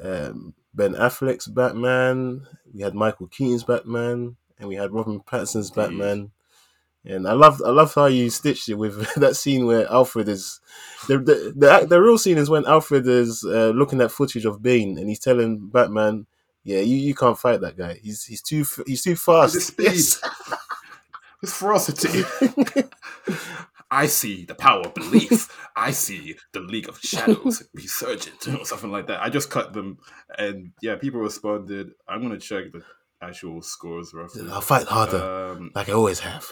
um, 0.02 0.54
Ben 0.74 0.94
Affleck's 0.94 1.46
Batman. 1.48 2.46
We 2.72 2.82
had 2.82 2.94
Michael 2.94 3.28
Keaton's 3.28 3.64
Batman, 3.64 4.36
and 4.58 4.68
we 4.68 4.76
had 4.76 4.92
Robin 4.92 5.20
Pattinson's. 5.20 5.70
Batman. 5.70 6.30
And 7.04 7.26
I 7.26 7.32
love 7.32 7.62
I 7.64 7.70
love 7.70 7.94
how 7.94 8.06
you 8.06 8.28
stitched 8.28 8.68
it 8.68 8.74
with 8.74 9.14
that 9.16 9.36
scene 9.36 9.66
where 9.66 9.90
Alfred 9.90 10.28
is 10.28 10.60
the 11.06 11.18
the 11.18 11.52
the, 11.56 11.86
the 11.88 12.02
real 12.02 12.18
scene 12.18 12.36
is 12.38 12.50
when 12.50 12.66
Alfred 12.66 13.06
is 13.06 13.44
uh, 13.44 13.70
looking 13.70 14.00
at 14.00 14.10
footage 14.10 14.44
of 14.44 14.62
Bane 14.62 14.98
and 14.98 15.08
he's 15.08 15.20
telling 15.20 15.68
Batman, 15.68 16.26
"Yeah, 16.68 16.80
you, 16.80 16.96
you 16.96 17.14
can't 17.14 17.38
fight 17.38 17.60
that 17.62 17.76
guy. 17.76 17.98
He's 18.02 18.24
he's 18.24 18.42
too 18.42 18.64
he's 18.86 19.02
too 19.02 19.16
fast." 19.16 19.54
His 19.54 19.66
speed. 19.68 19.90
His 21.40 21.52
ferocity. 21.58 22.24
I 23.90 24.06
see 24.06 24.44
the 24.44 24.54
power 24.54 24.82
of 24.82 24.94
belief. 24.94 25.48
I 25.74 25.92
see 25.92 26.36
the 26.52 26.60
League 26.60 26.88
of 26.90 26.98
Shadows 27.00 27.62
resurgent 27.74 28.46
or 28.48 28.64
something 28.66 28.90
like 28.90 29.06
that. 29.06 29.22
I 29.22 29.30
just 29.30 29.48
cut 29.50 29.72
them, 29.72 29.98
and 30.36 30.72
yeah, 30.82 30.96
people 30.96 31.20
responded. 31.20 31.92
I'm 32.06 32.20
gonna 32.20 32.38
check 32.38 32.70
the 32.72 32.82
actual 33.22 33.62
scores 33.62 34.12
roughly. 34.12 34.48
I'll 34.50 34.60
fight 34.60 34.86
harder, 34.86 35.16
Um, 35.56 35.70
like 35.74 35.88
I 35.88 35.92
always 35.92 36.20
have. 36.20 36.46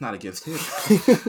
not 0.00 0.14
against 0.14 0.46
him. 0.46 0.58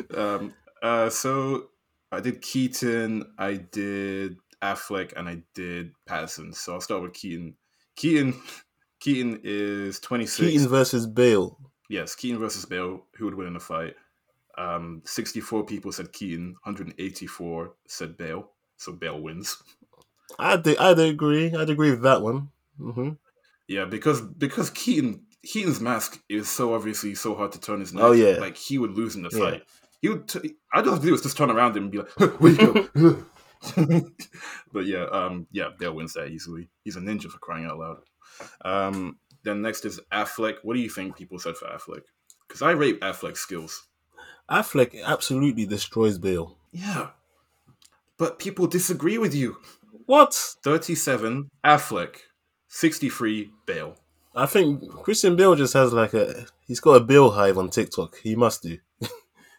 um, 0.18 0.54
uh, 0.82 1.10
so 1.10 1.68
I 2.14 2.22
did 2.22 2.42
Keaton, 2.42 3.26
I 3.38 3.56
did 3.56 4.38
Affleck, 4.62 5.14
and 5.18 5.28
I 5.28 5.42
did 5.54 5.92
Pattinson. 6.08 6.56
So 6.56 6.74
I'll 6.74 6.82
start 6.82 7.02
with 7.02 7.14
Keaton. 7.14 7.56
Keaton, 7.96 8.34
Keaton 9.00 9.40
is 9.44 10.00
26. 10.00 10.38
Keaton 10.50 10.68
versus 10.68 11.08
Bale. 11.08 11.58
Yes, 11.90 12.16
Keaton 12.16 12.40
versus 12.40 12.66
Bale. 12.66 13.04
Who 13.18 13.26
would 13.26 13.36
win 13.36 13.48
in 13.48 13.56
a 13.56 13.60
fight? 13.60 13.96
Um, 14.58 15.02
64 15.06 15.66
people 15.66 15.92
said 15.92 16.12
Keaton, 16.14 16.56
184 16.64 17.74
said 17.88 18.18
Bale. 18.18 18.50
So 18.78 18.92
Bale 18.92 19.22
wins. 19.22 19.58
I'd 20.40 20.68
I'd 20.68 21.00
agree. 21.00 21.54
I'd 21.54 21.70
agree 21.70 21.92
with 21.92 22.02
that 22.02 22.22
one. 22.22 22.50
hmm 22.78 23.12
Yeah, 23.68 23.86
because 23.86 24.22
because 24.22 24.70
Keaton 24.72 25.26
Keaton's 25.46 25.80
mask 25.80 26.20
is 26.28 26.50
so 26.50 26.74
obviously 26.74 27.16
so 27.16 27.36
hard 27.36 27.52
to 27.54 27.60
turn 27.60 27.80
his 27.80 27.94
neck. 27.94 28.04
Oh, 28.04 28.12
yeah. 28.12 28.38
like 28.40 28.58
he 28.58 28.78
would 28.78 28.92
lose 28.92 29.16
in 29.16 29.22
the 29.24 29.30
Yeah. 29.32 29.40
fight. 29.52 29.64
He 30.02 30.10
would. 30.10 30.28
T- 30.28 30.56
I 30.74 30.82
to 30.82 31.00
do 31.00 31.14
is 31.14 31.22
just 31.22 31.38
turn 31.38 31.50
around 31.52 31.78
and 31.78 31.90
be 31.92 32.00
like, 32.00 32.10
"Where 32.42 32.52
you 32.52 32.90
go?" 32.94 33.26
but 34.74 34.86
yeah, 34.86 35.06
um, 35.06 35.48
yeah, 35.52 35.70
Bale 35.78 35.94
wins 35.94 36.14
that 36.14 36.30
easily. 36.30 36.70
He's 36.84 36.96
a 36.96 37.00
ninja 37.00 37.30
for 37.30 37.40
crying 37.40 37.66
out 37.66 37.78
loud. 37.78 37.98
Um, 38.64 39.18
then 39.44 39.62
next 39.62 39.86
is 39.86 40.00
Affleck. 40.12 40.56
What 40.64 40.76
do 40.76 40.80
you 40.80 40.90
think 40.90 41.16
people 41.16 41.40
said 41.40 41.56
for 41.56 41.68
Affleck? 41.68 42.04
Because 42.48 42.62
I 42.62 42.72
rate 42.72 43.02
Affleck's 43.02 43.40
skills. 43.40 43.88
Affleck 44.50 45.02
absolutely 45.04 45.66
destroys 45.66 46.18
Bale. 46.18 46.58
Yeah, 46.72 47.10
but 48.18 48.40
people 48.40 48.68
disagree 48.68 49.18
with 49.18 49.34
you. 49.34 49.58
What? 50.06 50.34
Thirty-seven 50.64 51.50
Affleck, 51.64 52.18
sixty-three 52.68 53.52
Bale. 53.66 53.96
I 54.36 54.46
think 54.46 54.88
Christian 54.90 55.36
Bale 55.36 55.56
just 55.56 55.74
has 55.74 55.94
like 55.94 56.14
a 56.14 56.46
he's 56.68 56.80
got 56.80 56.96
a 56.96 57.00
Bale 57.00 57.32
hive 57.32 57.58
on 57.58 57.70
TikTok. 57.70 58.18
He 58.18 58.36
must 58.36 58.64
do. 58.64 58.78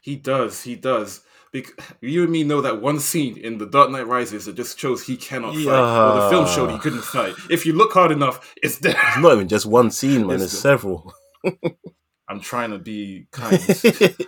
He 0.07 0.15
does. 0.15 0.63
He 0.63 0.77
does. 0.77 1.23
Bec- 1.63 1.97
you 2.03 2.23
and 2.23 2.31
me 2.31 2.45
know 2.45 2.61
that 2.61 2.83
one 2.83 3.01
scene 3.01 3.39
in 3.39 3.57
The 3.57 3.67
Dark 3.67 3.91
Knight 3.91 4.07
Rises 4.07 4.45
that 4.45 4.57
just 4.57 4.79
shows 4.79 5.03
he 5.03 5.17
cannot 5.17 5.55
fight. 5.55 5.67
Or 5.67 6.21
the 6.21 6.29
film 6.29 6.47
showed 6.47 6.71
he 6.71 6.79
couldn't 6.79 7.03
fight. 7.03 7.35
If 7.51 7.65
you 7.65 7.73
look 7.73 7.93
hard 7.93 8.13
enough, 8.13 8.55
it's 8.63 8.79
there. 8.79 8.95
It's 8.95 9.19
not 9.19 9.33
even 9.33 9.49
just 9.49 9.65
one 9.65 9.91
scene, 9.91 10.27
man. 10.27 10.37
It's 10.37 10.53
It's 10.53 10.59
several. 10.59 11.15
I'm 12.29 12.41
trying 12.41 12.73
to 12.73 12.79
be 12.79 13.27
kind. 13.31 13.59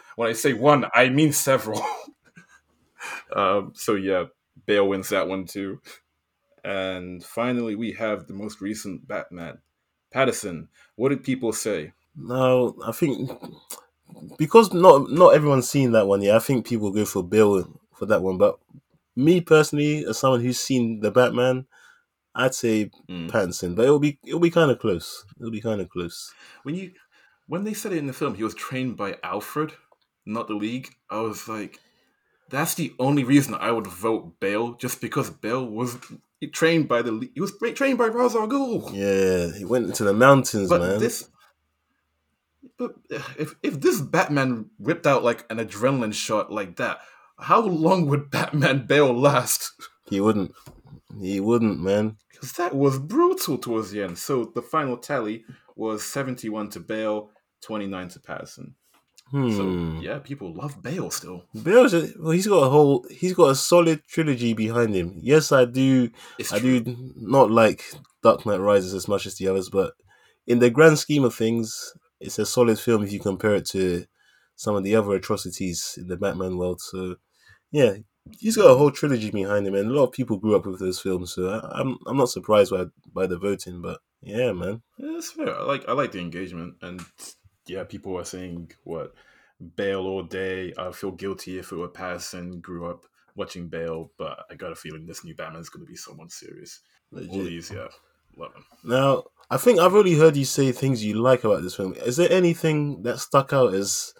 when 0.16 0.30
I 0.30 0.32
say 0.32 0.54
one, 0.54 0.86
I 0.94 1.10
mean 1.10 1.32
several. 1.32 1.84
um, 3.36 3.72
so 3.74 3.94
yeah, 3.94 4.24
Bale 4.64 4.88
wins 4.88 5.10
that 5.10 5.28
one 5.28 5.44
too. 5.44 5.80
And 6.64 7.22
finally, 7.22 7.74
we 7.74 7.92
have 7.92 8.26
the 8.26 8.34
most 8.34 8.60
recent 8.62 9.06
Batman, 9.06 9.58
Pattinson. 10.14 10.68
What 10.96 11.10
did 11.10 11.24
people 11.24 11.52
say? 11.52 11.92
no, 12.16 12.74
I 12.84 12.92
think 12.92 13.30
because 14.38 14.72
not 14.72 15.10
not 15.10 15.34
everyone's 15.34 15.68
seen 15.68 15.92
that 15.92 16.06
one 16.06 16.22
yet. 16.22 16.36
I 16.36 16.38
think 16.40 16.66
people 16.66 16.90
go 16.90 17.04
for 17.04 17.22
Bale 17.22 17.64
for 17.94 18.06
that 18.06 18.22
one. 18.22 18.38
But 18.38 18.58
me 19.16 19.40
personally, 19.40 20.04
as 20.04 20.18
someone 20.18 20.40
who's 20.40 20.60
seen 20.60 21.00
the 21.00 21.10
Batman, 21.10 21.66
I'd 22.34 22.54
say 22.54 22.90
Mm. 23.08 23.30
Pattinson. 23.30 23.74
But 23.74 23.84
it'll 23.86 23.98
be 23.98 24.18
it'll 24.24 24.40
be 24.40 24.50
kind 24.50 24.70
of 24.70 24.78
close. 24.78 25.24
It'll 25.38 25.50
be 25.50 25.60
kind 25.60 25.80
of 25.80 25.88
close. 25.88 26.32
When 26.62 26.74
you 26.74 26.92
when 27.46 27.64
they 27.64 27.74
said 27.74 27.92
it 27.92 27.98
in 27.98 28.06
the 28.06 28.12
film, 28.12 28.34
he 28.34 28.44
was 28.44 28.54
trained 28.54 28.96
by 28.96 29.16
Alfred, 29.22 29.72
not 30.26 30.48
the 30.48 30.54
League. 30.54 30.90
I 31.10 31.20
was 31.20 31.48
like, 31.48 31.80
that's 32.50 32.74
the 32.74 32.92
only 32.98 33.24
reason 33.24 33.54
I 33.54 33.70
would 33.70 33.86
vote 33.86 34.38
Bale, 34.40 34.74
just 34.74 35.00
because 35.00 35.30
Bale 35.30 35.64
was 35.66 35.96
trained 36.52 36.88
by 36.88 37.00
the 37.02 37.10
League. 37.12 37.32
He 37.34 37.40
was 37.40 37.52
trained 37.74 37.96
by 37.98 38.06
Ra's 38.06 38.36
al 38.36 38.46
Ghul. 38.48 38.90
Yeah, 38.94 39.56
he 39.58 39.64
went 39.64 39.86
into 39.86 40.04
the 40.04 40.12
mountains, 40.12 40.68
But 40.68 40.80
man. 40.82 40.98
this, 40.98 41.28
but 42.78 42.94
if 43.38 43.54
if 43.62 43.80
this 43.80 44.00
Batman 44.00 44.66
whipped 44.78 45.06
out 45.06 45.24
like 45.24 45.44
an 45.50 45.58
adrenaline 45.58 46.14
shot 46.14 46.52
like 46.52 46.76
that, 46.76 46.98
how 47.38 47.60
long 47.60 48.06
would 48.06 48.30
Batman 48.36 48.86
Bale 48.86 49.12
last? 49.12 49.72
He 50.08 50.20
wouldn't. 50.20 50.52
He 51.20 51.40
wouldn't, 51.40 51.80
man. 51.80 52.16
Because 52.30 52.52
that 52.52 52.74
was 52.74 52.98
brutal 52.98 53.58
towards 53.58 53.90
the 53.90 54.02
end. 54.02 54.16
So 54.18 54.52
the 54.54 54.62
final 54.62 54.96
tally 54.96 55.44
was 55.76 56.04
seventy-one 56.04 56.70
to 56.70 56.80
Bale, 56.80 57.30
twenty-nine 57.62 58.08
to 58.10 58.20
Pattinson. 58.20 58.74
Hmm. 59.30 59.50
So 59.50 60.00
yeah, 60.00 60.20
people 60.20 60.54
love 60.54 60.82
Bale 60.82 61.10
still. 61.10 61.44
Bale's 61.62 61.92
a, 61.92 62.08
well, 62.18 62.30
he's 62.30 62.46
got 62.46 62.62
a 62.64 62.70
whole, 62.70 63.04
he's 63.10 63.34
got 63.34 63.50
a 63.50 63.54
solid 63.54 64.02
trilogy 64.08 64.54
behind 64.54 64.94
him. 64.94 65.18
Yes, 65.20 65.52
I 65.52 65.66
do, 65.66 66.08
It's 66.38 66.50
I 66.50 66.58
true. 66.60 66.80
do 66.80 67.12
not 67.16 67.50
like 67.50 67.84
Dark 68.22 68.46
Knight 68.46 68.60
Rises 68.60 68.94
as 68.94 69.06
much 69.06 69.26
as 69.26 69.34
the 69.36 69.48
others, 69.48 69.68
but 69.68 69.92
in 70.46 70.60
the 70.60 70.70
grand 70.70 70.98
scheme 70.98 71.24
of 71.24 71.34
things, 71.34 71.92
it's 72.20 72.38
a 72.38 72.46
solid 72.46 72.78
film 72.78 73.04
if 73.04 73.12
you 73.12 73.20
compare 73.20 73.54
it 73.54 73.66
to 73.66 74.04
some 74.56 74.74
of 74.74 74.84
the 74.84 74.96
other 74.96 75.12
atrocities 75.14 75.96
in 75.96 76.08
the 76.08 76.16
Batman 76.16 76.56
world. 76.56 76.80
So, 76.80 77.16
yeah, 77.70 77.94
he's 78.38 78.56
got 78.56 78.70
a 78.70 78.76
whole 78.76 78.90
trilogy 78.90 79.30
behind 79.30 79.66
him, 79.66 79.74
and 79.74 79.90
a 79.90 79.94
lot 79.94 80.04
of 80.04 80.12
people 80.12 80.36
grew 80.36 80.56
up 80.56 80.66
with 80.66 80.80
those 80.80 81.00
films. 81.00 81.32
So 81.32 81.48
I, 81.48 81.80
I'm, 81.80 81.98
I'm 82.06 82.16
not 82.16 82.30
surprised 82.30 82.70
by 82.70 82.86
by 83.12 83.26
the 83.26 83.38
voting, 83.38 83.80
but 83.80 84.00
yeah, 84.22 84.52
man. 84.52 84.82
Yeah, 84.98 85.12
that's 85.14 85.32
fair. 85.32 85.54
I 85.54 85.62
like 85.62 85.88
I 85.88 85.92
like 85.92 86.12
the 86.12 86.20
engagement, 86.20 86.74
and 86.82 87.00
yeah, 87.66 87.84
people 87.84 88.16
are 88.18 88.24
saying 88.24 88.72
what 88.84 89.14
Bale 89.76 90.06
all 90.06 90.22
day. 90.22 90.72
I 90.78 90.90
feel 90.92 91.12
guilty 91.12 91.58
if 91.58 91.72
it 91.72 91.76
were 91.76 91.88
Pattinson. 91.88 92.60
Grew 92.60 92.86
up 92.90 93.04
watching 93.34 93.68
Bale, 93.68 94.10
but 94.18 94.44
I 94.50 94.54
got 94.54 94.72
a 94.72 94.76
feeling 94.76 95.06
this 95.06 95.24
new 95.24 95.34
Batman's 95.34 95.68
going 95.68 95.86
to 95.86 95.90
be 95.90 95.96
someone 95.96 96.28
serious. 96.28 96.80
All 97.12 97.20
these, 97.20 97.70
yeah. 97.70 97.88
Now, 98.84 99.24
I 99.50 99.56
think 99.56 99.78
I've 99.78 99.94
already 99.94 100.16
heard 100.16 100.36
you 100.36 100.44
say 100.44 100.72
things 100.72 101.04
you 101.04 101.14
like 101.14 101.44
about 101.44 101.62
this 101.62 101.74
film. 101.76 101.94
Is 101.94 102.16
there 102.16 102.30
anything 102.30 103.02
that 103.02 103.18
stuck 103.18 103.52
out 103.52 103.74
as, 103.74 104.12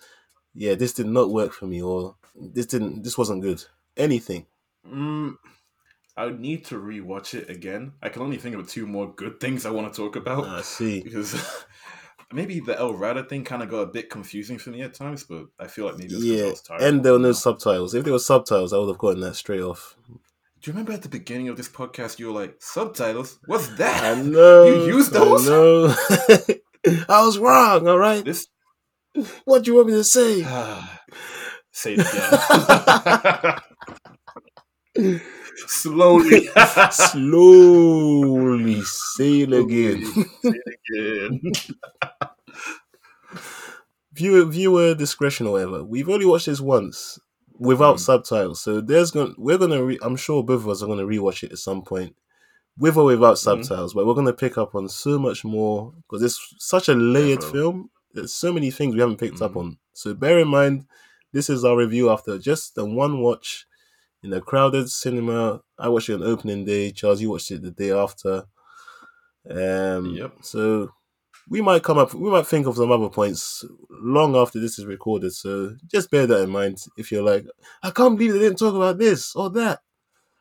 yeah, 0.55 0.75
this 0.75 0.93
did 0.93 1.07
not 1.07 1.31
work 1.31 1.53
for 1.53 1.67
me, 1.67 1.83
or 1.83 2.17
this 2.35 2.67
didn't, 2.67 3.03
this 3.03 3.19
wasn't 3.19 3.43
good? 3.43 3.63
Anything? 3.97 4.47
Mm, 4.91 5.35
I 6.17 6.25
would 6.27 6.41
need 6.41 6.65
to 6.67 6.77
rewatch 6.77 7.35
it 7.35 7.51
again. 7.51 7.93
I 8.03 8.09
can 8.09 8.23
only 8.23 8.39
think 8.39 8.57
of 8.57 8.69
two 8.69 8.87
more 8.87 9.13
good 9.15 9.39
things 9.41 9.67
I 9.67 9.71
want 9.71 9.93
to 9.93 9.97
talk 9.97 10.17
about. 10.17 10.47
I 10.47 10.63
see. 10.63 11.03
because 11.03 11.35
maybe 12.33 12.61
the 12.61 12.79
El 12.79 12.95
Rada 12.95 13.25
thing 13.25 13.45
kind 13.45 13.63
of 13.63 13.69
got 13.71 13.81
a 13.81 13.87
bit 13.87 14.11
confusing 14.11 14.59
for 14.59 14.71
me 14.71 14.83
at 14.83 14.95
times, 14.95 15.25
but 15.25 15.47
I 15.59 15.67
feel 15.67 15.87
like 15.87 15.99
maybe 15.99 16.15
it's 16.15 16.61
'cause 16.61 16.71
I 16.71 16.83
Yeah, 16.83 16.89
and 16.89 17.05
there 17.05 17.13
were 17.13 17.19
no 17.19 17.33
subtitles. 17.33 17.95
If 17.95 18.05
there 18.05 18.13
were 18.13 18.19
subtitles, 18.19 18.73
I 18.73 18.79
would 18.79 18.89
have 18.89 18.99
gotten 18.99 19.21
that 19.21 19.35
straight 19.37 19.61
off. 19.63 19.97
Do 20.61 20.71
you 20.71 20.73
remember 20.73 20.93
at 20.93 21.03
the 21.03 21.09
beginning 21.09 21.49
of 21.49 21.57
this 21.57 21.69
podcast, 21.69 22.19
you 22.19 22.27
were 22.27 22.33
like, 22.33 22.57
subtitles? 22.59 23.39
What's 23.47 23.69
that? 23.77 24.17
I 24.19 24.23
know. 24.23 24.65
You 24.67 24.87
used 24.97 25.13
those? 25.13 25.47
I 25.49 25.51
know. 25.51 25.95
I 27.09 27.25
was 27.25 27.39
wrong. 27.39 27.87
All 27.87 27.99
right. 27.99 28.25
This. 28.25 28.49
What 29.45 29.63
do 29.63 29.71
you 29.71 29.77
want 29.77 29.89
me 29.89 29.95
to 29.95 30.05
say? 30.05 30.43
Say 31.73 31.95
it 31.97 33.61
again. 34.97 35.21
Slowly. 35.67 36.49
Slowly 36.91 38.83
sail 38.83 39.55
again. 39.55 40.05
Say 40.43 40.55
it 40.55 40.79
again. 40.91 41.41
viewer 44.13 44.45
viewer 44.45 44.95
discretion 44.95 45.47
or 45.47 45.53
whatever. 45.53 45.85
We've 45.85 46.09
only 46.09 46.27
watched 46.27 46.47
this 46.47 46.61
once 46.61 47.21
without 47.59 47.97
Mhm. 47.97 48.01
subtitles, 48.01 48.61
so 48.61 48.81
there's 48.81 49.11
going 49.11 49.35
we're 49.39 49.59
gonna. 49.59 49.83
Re- 49.85 49.99
I'm 50.03 50.17
sure 50.17 50.43
both 50.43 50.61
of 50.63 50.69
us 50.69 50.83
are 50.83 50.87
gonna 50.87 51.05
rewatch 51.07 51.43
it 51.43 51.53
at 51.53 51.59
some 51.59 51.83
point, 51.83 52.15
with 52.79 52.97
or 52.97 53.05
without 53.05 53.35
Mhm. 53.37 53.39
subtitles. 53.39 53.95
But 53.95 54.07
we're 54.07 54.15
gonna 54.15 54.33
pick 54.33 54.57
up 54.59 54.75
on 54.75 54.89
so 54.89 55.19
much 55.19 55.45
more 55.45 55.93
because 56.03 56.23
it's 56.23 56.55
such 56.59 56.89
a 56.89 56.95
layered 56.95 57.41
Definitely. 57.41 57.61
film. 57.61 57.91
There's 58.15 58.33
so 58.35 58.53
many 58.53 58.71
things 58.71 58.95
we 58.95 59.01
haven't 59.01 59.19
picked 59.19 59.43
up 59.43 59.53
Mhm. 59.53 59.57
on. 59.61 59.79
So 59.93 60.15
bear 60.15 60.39
in 60.39 60.49
mind, 60.49 60.87
this 61.33 61.51
is 61.51 61.65
our 61.65 61.77
review 61.77 62.11
after 62.11 62.39
just 62.39 62.75
the 62.75 62.85
one 62.85 63.21
watch 63.21 63.67
in 64.23 64.33
a 64.33 64.41
crowded 64.41 64.89
cinema. 64.91 65.61
I 65.79 65.89
watched 65.89 66.09
it 66.09 66.15
on 66.15 66.23
opening 66.23 66.65
day. 66.65 66.91
Charles, 66.93 67.21
you 67.21 67.31
watched 67.31 67.51
it 67.51 67.63
the 67.63 67.71
day 67.71 67.91
after. 67.93 68.47
Um, 69.51 70.07
Yep. 70.15 70.33
So 70.43 70.91
we 71.49 71.61
might 71.61 71.83
come 71.83 71.99
up. 71.99 72.15
We 72.15 72.31
might 72.31 72.47
think 72.47 72.67
of 72.67 72.77
some 72.77 72.91
other 72.93 73.09
points 73.09 73.65
long 73.91 74.37
after 74.37 74.61
this 74.61 74.79
is 74.79 74.87
recorded. 74.87 75.33
So 75.33 75.75
just 75.91 76.11
bear 76.11 76.27
that 76.27 76.43
in 76.43 76.51
mind. 76.51 76.79
If 76.97 77.11
you're 77.13 77.23
like, 77.23 77.47
I 77.83 77.91
can't 77.91 78.19
believe 78.19 78.35
they 78.35 78.41
didn't 78.41 78.59
talk 78.59 78.75
about 78.75 78.99
this 78.99 79.35
or 79.35 79.51
that. 79.51 79.81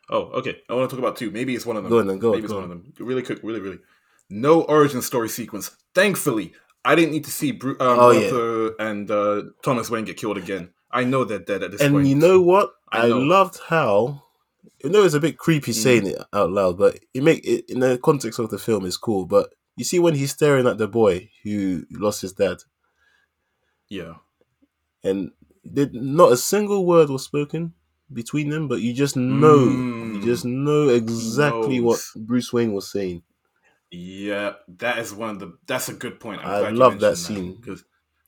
Oh, 0.10 0.24
okay. 0.39 0.58
I 0.70 0.74
want 0.74 0.89
to 0.89 0.95
talk 0.95 1.03
about 1.03 1.18
two. 1.18 1.32
Maybe 1.32 1.53
it's 1.55 1.66
one 1.66 1.76
of 1.78 1.84
them. 1.84 1.89
Go 1.91 1.99
on 1.99 2.08
then, 2.08 2.20
go 2.20 2.34
on, 2.34 2.39
it's 2.39 2.47
go 2.47 2.55
one 2.55 2.64
on. 2.66 2.72
of 2.72 2.84
them. 2.84 2.93
Really 2.99 3.24
quick, 3.24 3.39
really, 3.43 3.60
really. 3.60 3.80
No 4.30 4.62
origin 4.64 5.01
story 5.01 5.30
sequence. 5.30 5.72
Thankfully, 5.93 6.53
I 6.86 6.95
didn't 6.95 7.12
need 7.12 7.26
to 7.26 7.32
see 7.32 7.51
Bru- 7.51 7.78
um, 7.80 7.97
Oh, 7.99 8.12
yeah. 8.80 8.86
And 8.86 9.10
uh, 9.12 9.43
Thomas 9.64 9.89
Wayne 9.89 10.05
get 10.05 10.18
killed 10.18 10.38
again. 10.38 10.70
I 10.91 11.03
know 11.03 11.26
they're 11.26 11.39
dead 11.39 11.64
at 11.64 11.72
this 11.72 11.82
And 11.82 11.93
point. 11.93 12.08
And 12.08 12.10
you 12.10 12.16
know 12.16 12.41
what? 12.41 12.72
I 12.91 13.05
I, 13.05 13.10
know. 13.10 13.20
loved 13.20 13.60
how. 13.68 14.24
You 14.84 14.89
know, 14.91 15.03
it's 15.03 15.14
a 15.16 15.20
bit 15.20 15.38
creepy 15.38 15.72
Mm. 15.72 15.76
saying 15.84 16.08
it 16.08 16.18
out 16.32 16.51
loud, 16.51 16.78
but 16.78 16.99
it 17.14 17.24
make 17.24 17.45
it 17.45 17.66
in 17.70 17.80
the 17.80 17.97
context 17.97 18.39
of 18.39 18.49
the 18.49 18.58
film 18.60 18.86
is 18.86 18.95
cool. 18.95 19.26
But 19.26 19.53
you 19.78 19.84
see 19.86 19.99
when 19.99 20.15
he's 20.15 20.32
staring 20.32 20.67
at 20.67 20.78
the 20.78 20.88
boy 20.88 21.30
who 21.43 21.86
lost 21.91 22.21
his 22.21 22.34
dad, 22.34 22.57
yeah. 23.89 24.15
and 25.03 25.32
did 25.71 25.93
not 25.93 26.32
a 26.32 26.38
single 26.38 26.86
word 26.86 27.09
was 27.09 27.23
spoken 27.23 27.73
between 28.11 28.49
them, 28.49 28.67
but 28.67 28.82
you 28.82 28.93
just 28.93 29.15
know, 29.17 29.57
Mm. 29.67 30.15
you 30.15 30.25
just 30.25 30.45
know 30.45 30.89
exactly 30.89 31.80
what. 31.80 31.99
Bruce 32.15 32.51
Wayne 32.53 32.73
was 32.73 32.89
saying. 32.89 33.23
Yeah, 33.91 34.53
that 34.80 34.97
is 34.99 35.13
one 35.13 35.30
of 35.32 35.39
the. 35.39 35.57
That's 35.65 35.89
a 35.89 35.93
good 35.93 36.19
point. 36.19 36.41
I'm 36.43 36.65
I 36.65 36.69
love 36.69 36.99
that 36.99 37.17
scene. 37.17 37.55
because 37.55 37.84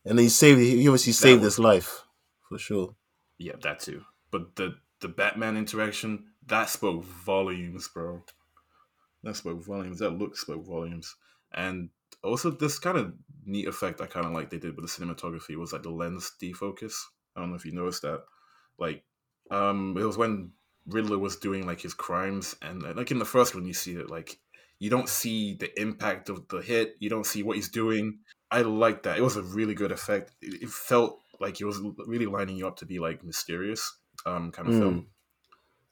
And 0.05 0.17
he 0.19 0.29
saved. 0.29 0.59
He 0.59 0.87
obviously 0.87 1.13
saved 1.13 1.41
was- 1.43 1.55
his 1.55 1.59
life 1.59 2.03
for 2.47 2.57
sure. 2.57 2.95
yeah, 3.37 3.53
that 3.61 3.79
too. 3.81 4.03
But 4.31 4.55
the 4.55 4.75
the 5.01 5.07
Batman 5.09 5.57
interaction 5.57 6.25
that 6.47 6.69
spoke 6.69 7.03
volumes, 7.03 7.87
bro. 7.87 8.23
That 9.23 9.35
spoke 9.35 9.61
volumes. 9.63 9.99
That 9.99 10.11
look 10.11 10.37
spoke 10.37 10.65
volumes. 10.65 11.15
And 11.53 11.89
also 12.23 12.51
this 12.51 12.79
kind 12.79 12.97
of 12.97 13.13
neat 13.45 13.67
effect 13.67 14.01
I 14.01 14.05
kind 14.05 14.25
of 14.25 14.33
like 14.33 14.49
they 14.49 14.59
did 14.59 14.75
with 14.75 14.85
the 14.85 15.05
cinematography 15.05 15.55
was 15.55 15.73
like 15.73 15.83
the 15.83 15.89
lens 15.89 16.31
defocus. 16.41 16.93
I 17.35 17.39
don't 17.41 17.49
know 17.49 17.55
if 17.55 17.65
you 17.65 17.71
noticed 17.71 18.01
that. 18.03 18.23
Like, 18.77 19.03
um, 19.51 19.95
it 19.97 20.03
was 20.03 20.17
when 20.17 20.53
Riddler 20.85 21.17
was 21.19 21.37
doing 21.37 21.65
like 21.65 21.81
his 21.81 21.93
crimes, 21.93 22.55
and 22.61 22.83
uh, 22.85 22.93
like 22.95 23.11
in 23.11 23.19
the 23.19 23.25
first 23.25 23.55
one, 23.55 23.65
you 23.65 23.73
see 23.73 23.95
it 23.95 24.09
like 24.09 24.39
you 24.79 24.89
don't 24.89 25.09
see 25.09 25.55
the 25.55 25.79
impact 25.79 26.29
of 26.29 26.47
the 26.47 26.61
hit. 26.61 26.95
You 26.99 27.09
don't 27.09 27.25
see 27.25 27.43
what 27.43 27.55
he's 27.57 27.69
doing. 27.69 28.19
I 28.51 28.61
like 28.61 29.03
that. 29.03 29.17
It 29.17 29.21
was 29.21 29.35
a 29.37 29.43
really 29.43 29.75
good 29.75 29.91
effect. 29.91 30.31
It, 30.41 30.63
it 30.63 30.69
felt 30.69 31.21
like 31.39 31.59
it 31.61 31.65
was 31.65 31.79
really 32.07 32.25
lining 32.25 32.57
you 32.57 32.67
up 32.67 32.77
to 32.77 32.85
be 32.85 32.99
like 32.99 33.23
mysterious, 33.23 33.97
um, 34.25 34.51
kind 34.51 34.67
of 34.67 34.73
Mm. 34.73 34.79
film. 34.79 35.07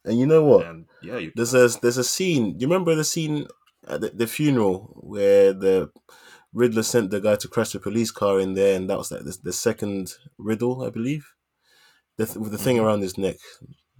And 0.06 0.20
you 0.20 0.26
know 0.26 0.44
what? 0.44 0.66
And 0.68 0.86
yeah, 1.02 1.18
you, 1.18 1.32
There's 1.36 1.54
a 1.54 1.68
there's 1.82 1.98
a 1.98 2.04
scene. 2.04 2.58
Do 2.58 2.62
you 2.64 2.68
remember 2.68 2.96
the 2.96 3.04
scene 3.04 3.48
at 3.88 4.02
the, 4.02 4.10
the 4.10 4.28
funeral 4.28 4.94
where 5.02 5.54
the 5.54 5.90
Riddler 6.54 6.84
sent 6.84 7.12
the 7.12 7.22
guy 7.22 7.36
to 7.36 7.48
crash 7.48 7.72
the 7.74 7.80
police 7.80 8.12
car 8.12 8.40
in 8.40 8.54
there, 8.54 8.76
and 8.76 8.90
that 8.90 8.98
was 8.98 9.12
like 9.12 9.24
the, 9.24 9.38
the 9.44 9.54
second 9.54 10.14
riddle, 10.38 10.84
I 10.84 10.90
believe, 10.90 11.34
the 12.18 12.26
th- 12.26 12.38
with 12.38 12.52
the 12.52 12.58
thing 12.58 12.78
Mhm. 12.78 12.84
around 12.84 13.02
his 13.02 13.18
neck. 13.18 13.38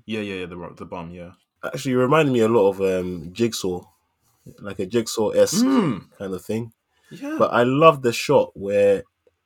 yeah, 0.06 0.22
yeah, 0.22 0.36
yeah. 0.42 0.46
The 0.48 0.74
the 0.78 0.86
bomb, 0.86 1.12
yeah. 1.12 1.32
Actually, 1.64 1.94
it 1.94 1.98
reminded 1.98 2.32
me 2.32 2.40
a 2.40 2.48
lot 2.48 2.70
of 2.70 2.82
um, 2.82 3.30
Jigsaw, 3.34 3.82
like 4.60 4.80
a 4.80 4.86
Jigsaw 4.86 5.30
esque 5.32 5.66
Mm, 5.66 6.10
kind 6.18 6.34
of 6.34 6.44
thing. 6.44 6.72
yeah. 7.12 7.36
But 7.38 7.52
I 7.54 7.64
love 7.64 8.02
the 8.02 8.14
shot 8.14 8.52
where 8.56 9.04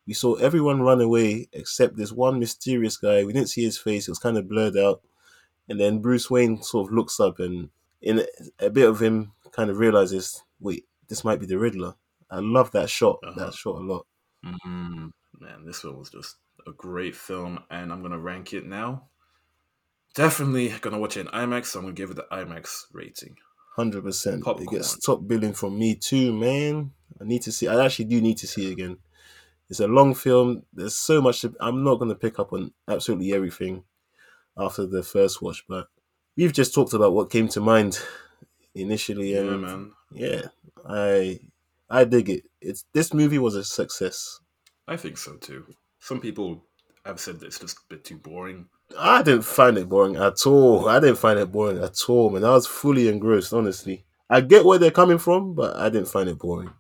we 0.08 0.14
saw 0.14 0.36
everyone 0.36 0.82
run 0.82 1.02
away 1.02 1.48
except 1.54 1.96
this 1.98 2.12
one 2.12 2.40
mysterious 2.40 2.98
guy. 2.98 3.24
We 3.24 3.34
didn't 3.34 3.50
see 3.50 3.64
his 3.64 3.78
face; 3.78 4.08
it 4.08 4.12
was 4.12 4.20
kind 4.20 4.38
of 4.38 4.48
blurred 4.48 4.78
out. 4.78 5.02
And 5.70 5.80
then 5.80 6.00
Bruce 6.02 6.30
Wayne 6.30 6.62
sort 6.62 6.88
of 6.88 6.94
looks 6.94 7.20
up, 7.20 7.40
and 7.40 7.70
in 8.02 8.20
a, 8.20 8.66
a 8.68 8.70
bit 8.70 8.88
of 8.90 9.02
him, 9.02 9.32
kind 9.52 9.70
of 9.70 9.78
realizes, 9.78 10.44
"Wait, 10.60 10.86
this 11.08 11.24
might 11.24 11.40
be 11.40 11.46
the 11.46 11.60
Riddler." 11.60 11.96
I 12.30 12.40
love 12.40 12.72
that 12.72 12.90
shot. 12.90 13.20
Uh-huh. 13.24 13.46
That 13.46 13.54
shot 13.54 13.76
a 13.76 13.84
lot. 13.84 14.06
Mm, 14.46 15.12
man, 15.40 15.66
this 15.66 15.82
film 15.82 15.98
was 15.98 16.10
just 16.10 16.38
a 16.66 16.72
great 16.72 17.16
film, 17.16 17.64
and 17.70 17.92
I'm 17.92 18.02
gonna 18.02 18.20
rank 18.20 18.54
it 18.54 18.66
now. 18.66 19.08
Definitely 20.14 20.70
gonna 20.82 21.00
watch 21.00 21.18
it 21.18 21.22
in 21.22 21.28
IMAX. 21.28 21.68
So 21.68 21.80
I'm 21.80 21.86
gonna 21.86 21.96
give 21.96 22.12
it 22.12 22.16
the 22.16 22.28
IMAX 22.32 22.86
rating. 22.92 23.36
Hundred 23.76 24.04
percent. 24.04 24.44
It 24.46 24.70
gets 24.70 24.98
top 24.98 25.28
billing 25.28 25.54
from 25.54 25.78
me 25.80 25.96
too, 25.96 26.34
man. 26.34 26.92
I 27.20 27.24
need 27.24 27.42
to 27.44 27.52
see. 27.52 27.68
I 27.68 27.86
actually 27.86 28.06
do 28.06 28.22
need 28.22 28.38
to 28.40 28.48
see 28.48 28.68
it 28.68 28.74
again. 28.74 28.98
It's 29.70 29.80
a 29.80 29.88
long 29.88 30.14
film. 30.14 30.64
There's 30.74 30.96
so 30.96 31.22
much. 31.22 31.42
To, 31.42 31.54
I'm 31.62 31.84
not 31.84 32.00
to 32.02 32.16
pick 32.16 32.40
up 32.40 32.52
on 32.52 32.74
absolutely 32.90 33.34
everything 33.34 33.84
after 34.58 34.86
the 34.86 35.04
first 35.04 35.42
watch, 35.42 35.64
but 35.68 35.88
we've 36.36 36.52
just 36.52 36.74
talked 36.74 36.94
about 36.94 37.14
what 37.14 37.30
came 37.30 37.48
to 37.50 37.62
mind 37.62 38.00
initially, 38.76 39.34
Yeah, 39.34 39.40
and 39.42 39.62
man. 39.62 39.92
yeah, 40.12 40.42
I 40.88 41.40
I 41.90 42.04
dig 42.06 42.30
it. 42.30 42.44
It's 42.62 42.86
this 42.94 43.14
movie 43.14 43.40
was 43.40 43.56
a 43.56 43.64
success. 43.64 44.40
I 44.88 44.98
think 44.98 45.18
so 45.18 45.36
too. 45.36 45.66
Some 46.00 46.20
people 46.20 46.66
have 47.06 47.20
said 47.20 47.40
that 47.40 47.48
it's 47.48 47.60
just 47.60 47.78
a 47.78 47.82
bit 47.90 48.04
too 48.04 48.18
boring. 48.18 48.68
I 48.98 49.22
didn't 49.24 49.44
find 49.46 49.78
it 49.78 49.88
boring 49.90 50.16
at 50.18 50.46
all. 50.46 50.88
I 50.90 51.00
didn't 51.00 51.18
find 51.18 51.40
it 51.40 51.52
boring 51.52 51.82
at 51.82 51.98
all, 52.10 52.30
man. 52.30 52.44
I 52.44 52.50
was 52.52 52.68
fully 52.68 53.08
engrossed, 53.08 53.54
honestly. 53.54 54.06
I 54.30 54.42
get 54.42 54.66
where 54.66 54.78
they're 54.80 54.92
coming 54.92 55.18
from, 55.18 55.54
but 55.56 55.76
I 55.78 55.90
didn't 55.90 56.08
find 56.10 56.30
it 56.30 56.38
boring. 56.40 56.72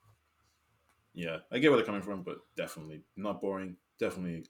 Yeah, 1.13 1.37
I 1.51 1.59
get 1.59 1.69
where 1.69 1.77
they're 1.77 1.85
coming 1.85 2.01
from, 2.01 2.23
but 2.23 2.37
definitely 2.55 3.01
not 3.17 3.41
boring. 3.41 3.75
Definitely 3.99 4.45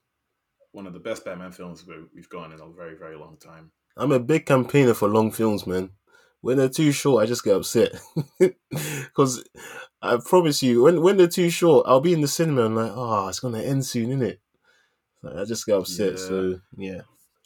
one 0.72 0.88
of 0.88 0.94
the 0.94 1.00
best 1.00 1.26
Batman 1.26 1.52
films 1.52 1.86
we- 1.86 2.06
we've 2.16 2.30
gone 2.30 2.52
in 2.54 2.60
a 2.62 2.70
very, 2.70 2.96
very 2.96 3.16
long 3.18 3.38
time. 3.38 3.72
I'm 3.98 4.12
a 4.12 4.20
big 4.20 4.46
campaigner 4.46 4.94
for 4.94 5.10
long 5.10 5.32
films, 5.32 5.68
man. 5.68 5.92
When 6.42 6.58
they're 6.58 6.70
too 6.70 6.92
short, 6.92 7.24
I 7.24 7.28
just 7.28 7.44
get 7.44 7.56
upset. 7.56 7.94
Because 8.70 9.44
I 10.02 10.18
promise 10.18 10.64
you, 10.64 10.84
when 10.84 11.02
when 11.02 11.18
they're 11.18 11.28
too 11.28 11.50
short, 11.50 11.86
I'll 11.88 12.02
be 12.02 12.14
in 12.14 12.22
the 12.22 12.28
cinema 12.28 12.66
and 12.66 12.76
like, 12.76 12.92
oh, 12.94 13.28
it's 13.28 13.40
gonna 13.40 13.62
end 13.62 13.86
soon, 13.86 14.10
innit? 14.10 14.38
Like, 15.22 15.36
I 15.36 15.46
just 15.46 15.66
get 15.66 15.78
upset. 15.78 16.14
Yeah. 16.14 16.18
So 16.18 16.60
yeah, 16.78 17.02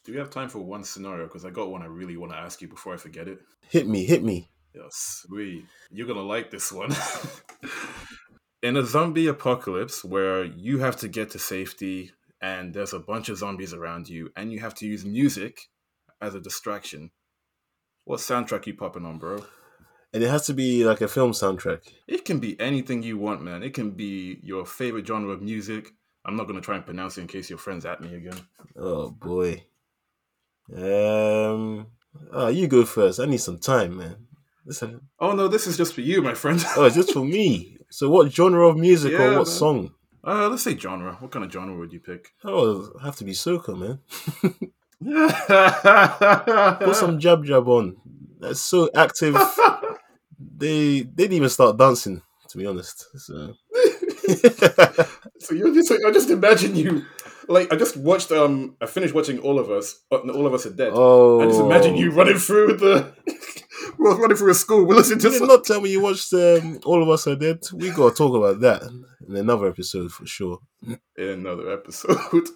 Do 0.06 0.14
we 0.14 0.20
have 0.20 0.30
time 0.30 0.50
for 0.50 0.60
one 0.60 0.84
scenario? 0.84 1.26
Because 1.26 1.44
I 1.46 1.50
got 1.50 1.70
one 1.72 1.82
I 1.82 1.88
really 1.88 2.16
want 2.16 2.32
to 2.32 2.38
ask 2.38 2.62
you 2.62 2.68
before 2.68 2.94
I 2.94 2.98
forget 2.98 3.28
it. 3.28 3.40
hit 3.70 3.88
me, 3.88 4.06
hit 4.06 4.24
me. 4.24 4.50
Yes, 4.74 5.26
we. 5.32 5.66
You're 5.92 6.08
gonna 6.08 6.22
like 6.22 6.52
this 6.52 6.72
one. 6.72 6.92
In 8.62 8.78
a 8.78 8.86
zombie 8.86 9.28
apocalypse 9.28 10.04
where 10.04 10.44
you 10.44 10.80
have 10.80 10.96
to 10.98 11.08
get 11.08 11.30
to 11.32 11.40
safety 11.40 12.12
and 12.42 12.74
there's 12.74 12.94
a 12.94 13.00
bunch 13.00 13.30
of 13.30 13.38
zombies 13.38 13.74
around 13.74 14.10
you 14.10 14.30
and 14.36 14.52
you 14.52 14.60
have 14.60 14.74
to 14.76 14.86
use 14.88 15.06
music 15.06 15.60
as 16.22 16.36
a 16.36 16.40
distraction, 16.42 17.12
what 18.06 18.20
soundtrack 18.20 18.66
you 18.66 18.74
popping 18.76 19.06
on, 19.06 19.18
bro? 19.18 19.44
And 20.14 20.24
it 20.24 20.30
has 20.30 20.46
to 20.46 20.54
be 20.54 20.86
like 20.86 21.02
a 21.02 21.10
film 21.10 21.34
soundtrack. 21.34 21.82
It 22.08 22.24
can 22.24 22.40
be 22.40 22.58
anything 22.60 23.04
you 23.04 23.18
want, 23.18 23.42
man. 23.42 23.64
It 23.64 23.74
can 23.74 23.92
be 23.92 24.40
your 24.42 24.66
favorite 24.66 25.06
genre 25.06 25.34
of 25.34 25.42
music. 25.42 25.92
I'm 26.26 26.38
not 26.38 26.48
gonna 26.48 26.62
try 26.62 26.76
and 26.76 26.86
pronounce 26.86 27.18
it 27.18 27.22
in 27.22 27.28
case 27.28 27.50
your 27.50 27.60
friends 27.60 27.86
at 27.86 28.00
me 28.02 28.16
again. 28.16 28.40
Oh 28.78 29.10
boy. 29.12 29.64
Um. 30.74 31.88
Oh, 32.32 32.48
you 32.48 32.68
go 32.68 32.86
first. 32.86 33.20
I 33.20 33.26
need 33.26 33.42
some 33.42 33.60
time, 33.60 33.98
man. 33.98 34.16
Listen. 34.66 35.02
Oh 35.20 35.34
no, 35.34 35.48
this 35.48 35.68
is 35.68 35.78
just 35.78 35.94
for 35.94 36.02
you, 36.02 36.22
my 36.22 36.34
friend. 36.34 36.64
Oh, 36.78 36.90
just 36.90 37.12
for 37.12 37.24
me. 37.26 37.78
So, 37.90 38.10
what 38.10 38.32
genre 38.34 38.68
of 38.70 38.78
music 38.78 39.14
or 39.14 39.30
what 39.30 39.36
man. 39.36 39.46
song? 39.46 39.92
uh, 40.24 40.48
let's 40.50 40.64
say 40.64 40.78
genre. 40.78 41.18
What 41.20 41.32
kind 41.32 41.46
of 41.46 41.52
genre 41.52 41.78
would 41.78 41.94
you 41.94 42.00
pick? 42.00 42.30
Oh, 42.44 42.92
have 43.04 43.16
to 43.18 43.26
be 43.26 43.34
soca, 43.34 43.78
man. 43.78 44.00
Put 45.06 46.96
some 46.96 47.20
jab 47.20 47.46
jab 47.46 47.68
on. 47.68 47.98
That's 48.40 48.62
so 48.62 48.90
active. 48.96 49.36
They 50.58 51.02
they 51.02 51.24
didn't 51.24 51.34
even 51.34 51.50
start 51.50 51.78
dancing, 51.78 52.22
to 52.50 52.58
be 52.58 52.66
honest. 52.66 53.06
So 53.18 53.54
So 55.40 55.54
you're 55.56 55.74
just 55.74 55.92
I 56.06 56.12
just 56.12 56.30
imagine 56.30 56.76
you 56.76 57.06
like 57.48 57.72
I 57.72 57.78
just 57.78 57.96
watched 57.98 58.32
um 58.32 58.76
I 58.82 58.86
finished 58.86 59.14
watching 59.14 59.40
All 59.40 59.60
of 59.60 59.70
Us 59.70 60.04
uh, 60.12 60.18
All 60.18 60.46
of 60.46 60.54
Us 60.54 60.66
are 60.66 60.74
Dead. 60.74 60.92
oh, 60.94 61.42
I 61.42 61.46
just 61.46 61.60
imagine 61.62 61.96
you 61.96 62.12
running 62.12 62.38
through 62.38 62.78
the 62.78 63.14
well, 63.98 64.18
running 64.18 64.38
through 64.38 64.52
a 64.52 64.56
school. 64.56 64.86
We 64.86 64.96
listen 64.96 65.20
did 65.20 65.42
not 65.42 65.64
tell 65.64 65.82
me 65.82 65.92
you 65.92 66.02
watched 66.02 66.34
um, 66.34 66.80
All 66.86 67.02
of 67.02 67.10
Us 67.10 67.28
Are 67.28 67.36
Dead. 67.36 67.60
We 67.74 67.92
gotta 67.92 68.16
talk 68.16 68.36
about 68.36 68.60
that 68.62 68.84
in 69.28 69.36
another 69.36 69.68
episode 69.68 70.12
for 70.12 70.26
sure. 70.26 70.60
in 70.86 70.98
another 71.18 71.72
episode. 71.72 72.48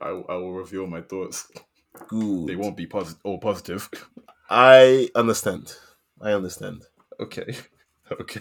I, 0.00 0.08
I 0.08 0.34
will 0.36 0.52
reveal 0.52 0.86
my 0.86 1.00
thoughts. 1.00 1.50
Good. 2.08 2.46
They 2.46 2.56
won't 2.56 2.76
be 2.76 2.86
posi- 2.86 3.16
all 3.24 3.38
positive. 3.38 3.88
I 4.50 5.08
understand. 5.14 5.74
I 6.20 6.32
understand. 6.32 6.84
Okay. 7.20 7.56
Okay. 8.10 8.40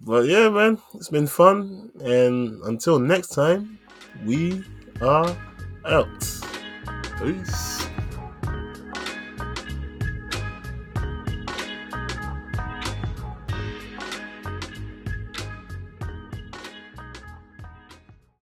But 0.00 0.26
yeah, 0.26 0.48
man, 0.48 0.78
it's 0.94 1.08
been 1.08 1.28
fun. 1.28 1.92
And 2.00 2.60
until 2.64 2.98
next 2.98 3.28
time, 3.28 3.78
we 4.26 4.64
are 5.00 5.36
out. 5.84 6.24
Peace. 7.22 7.77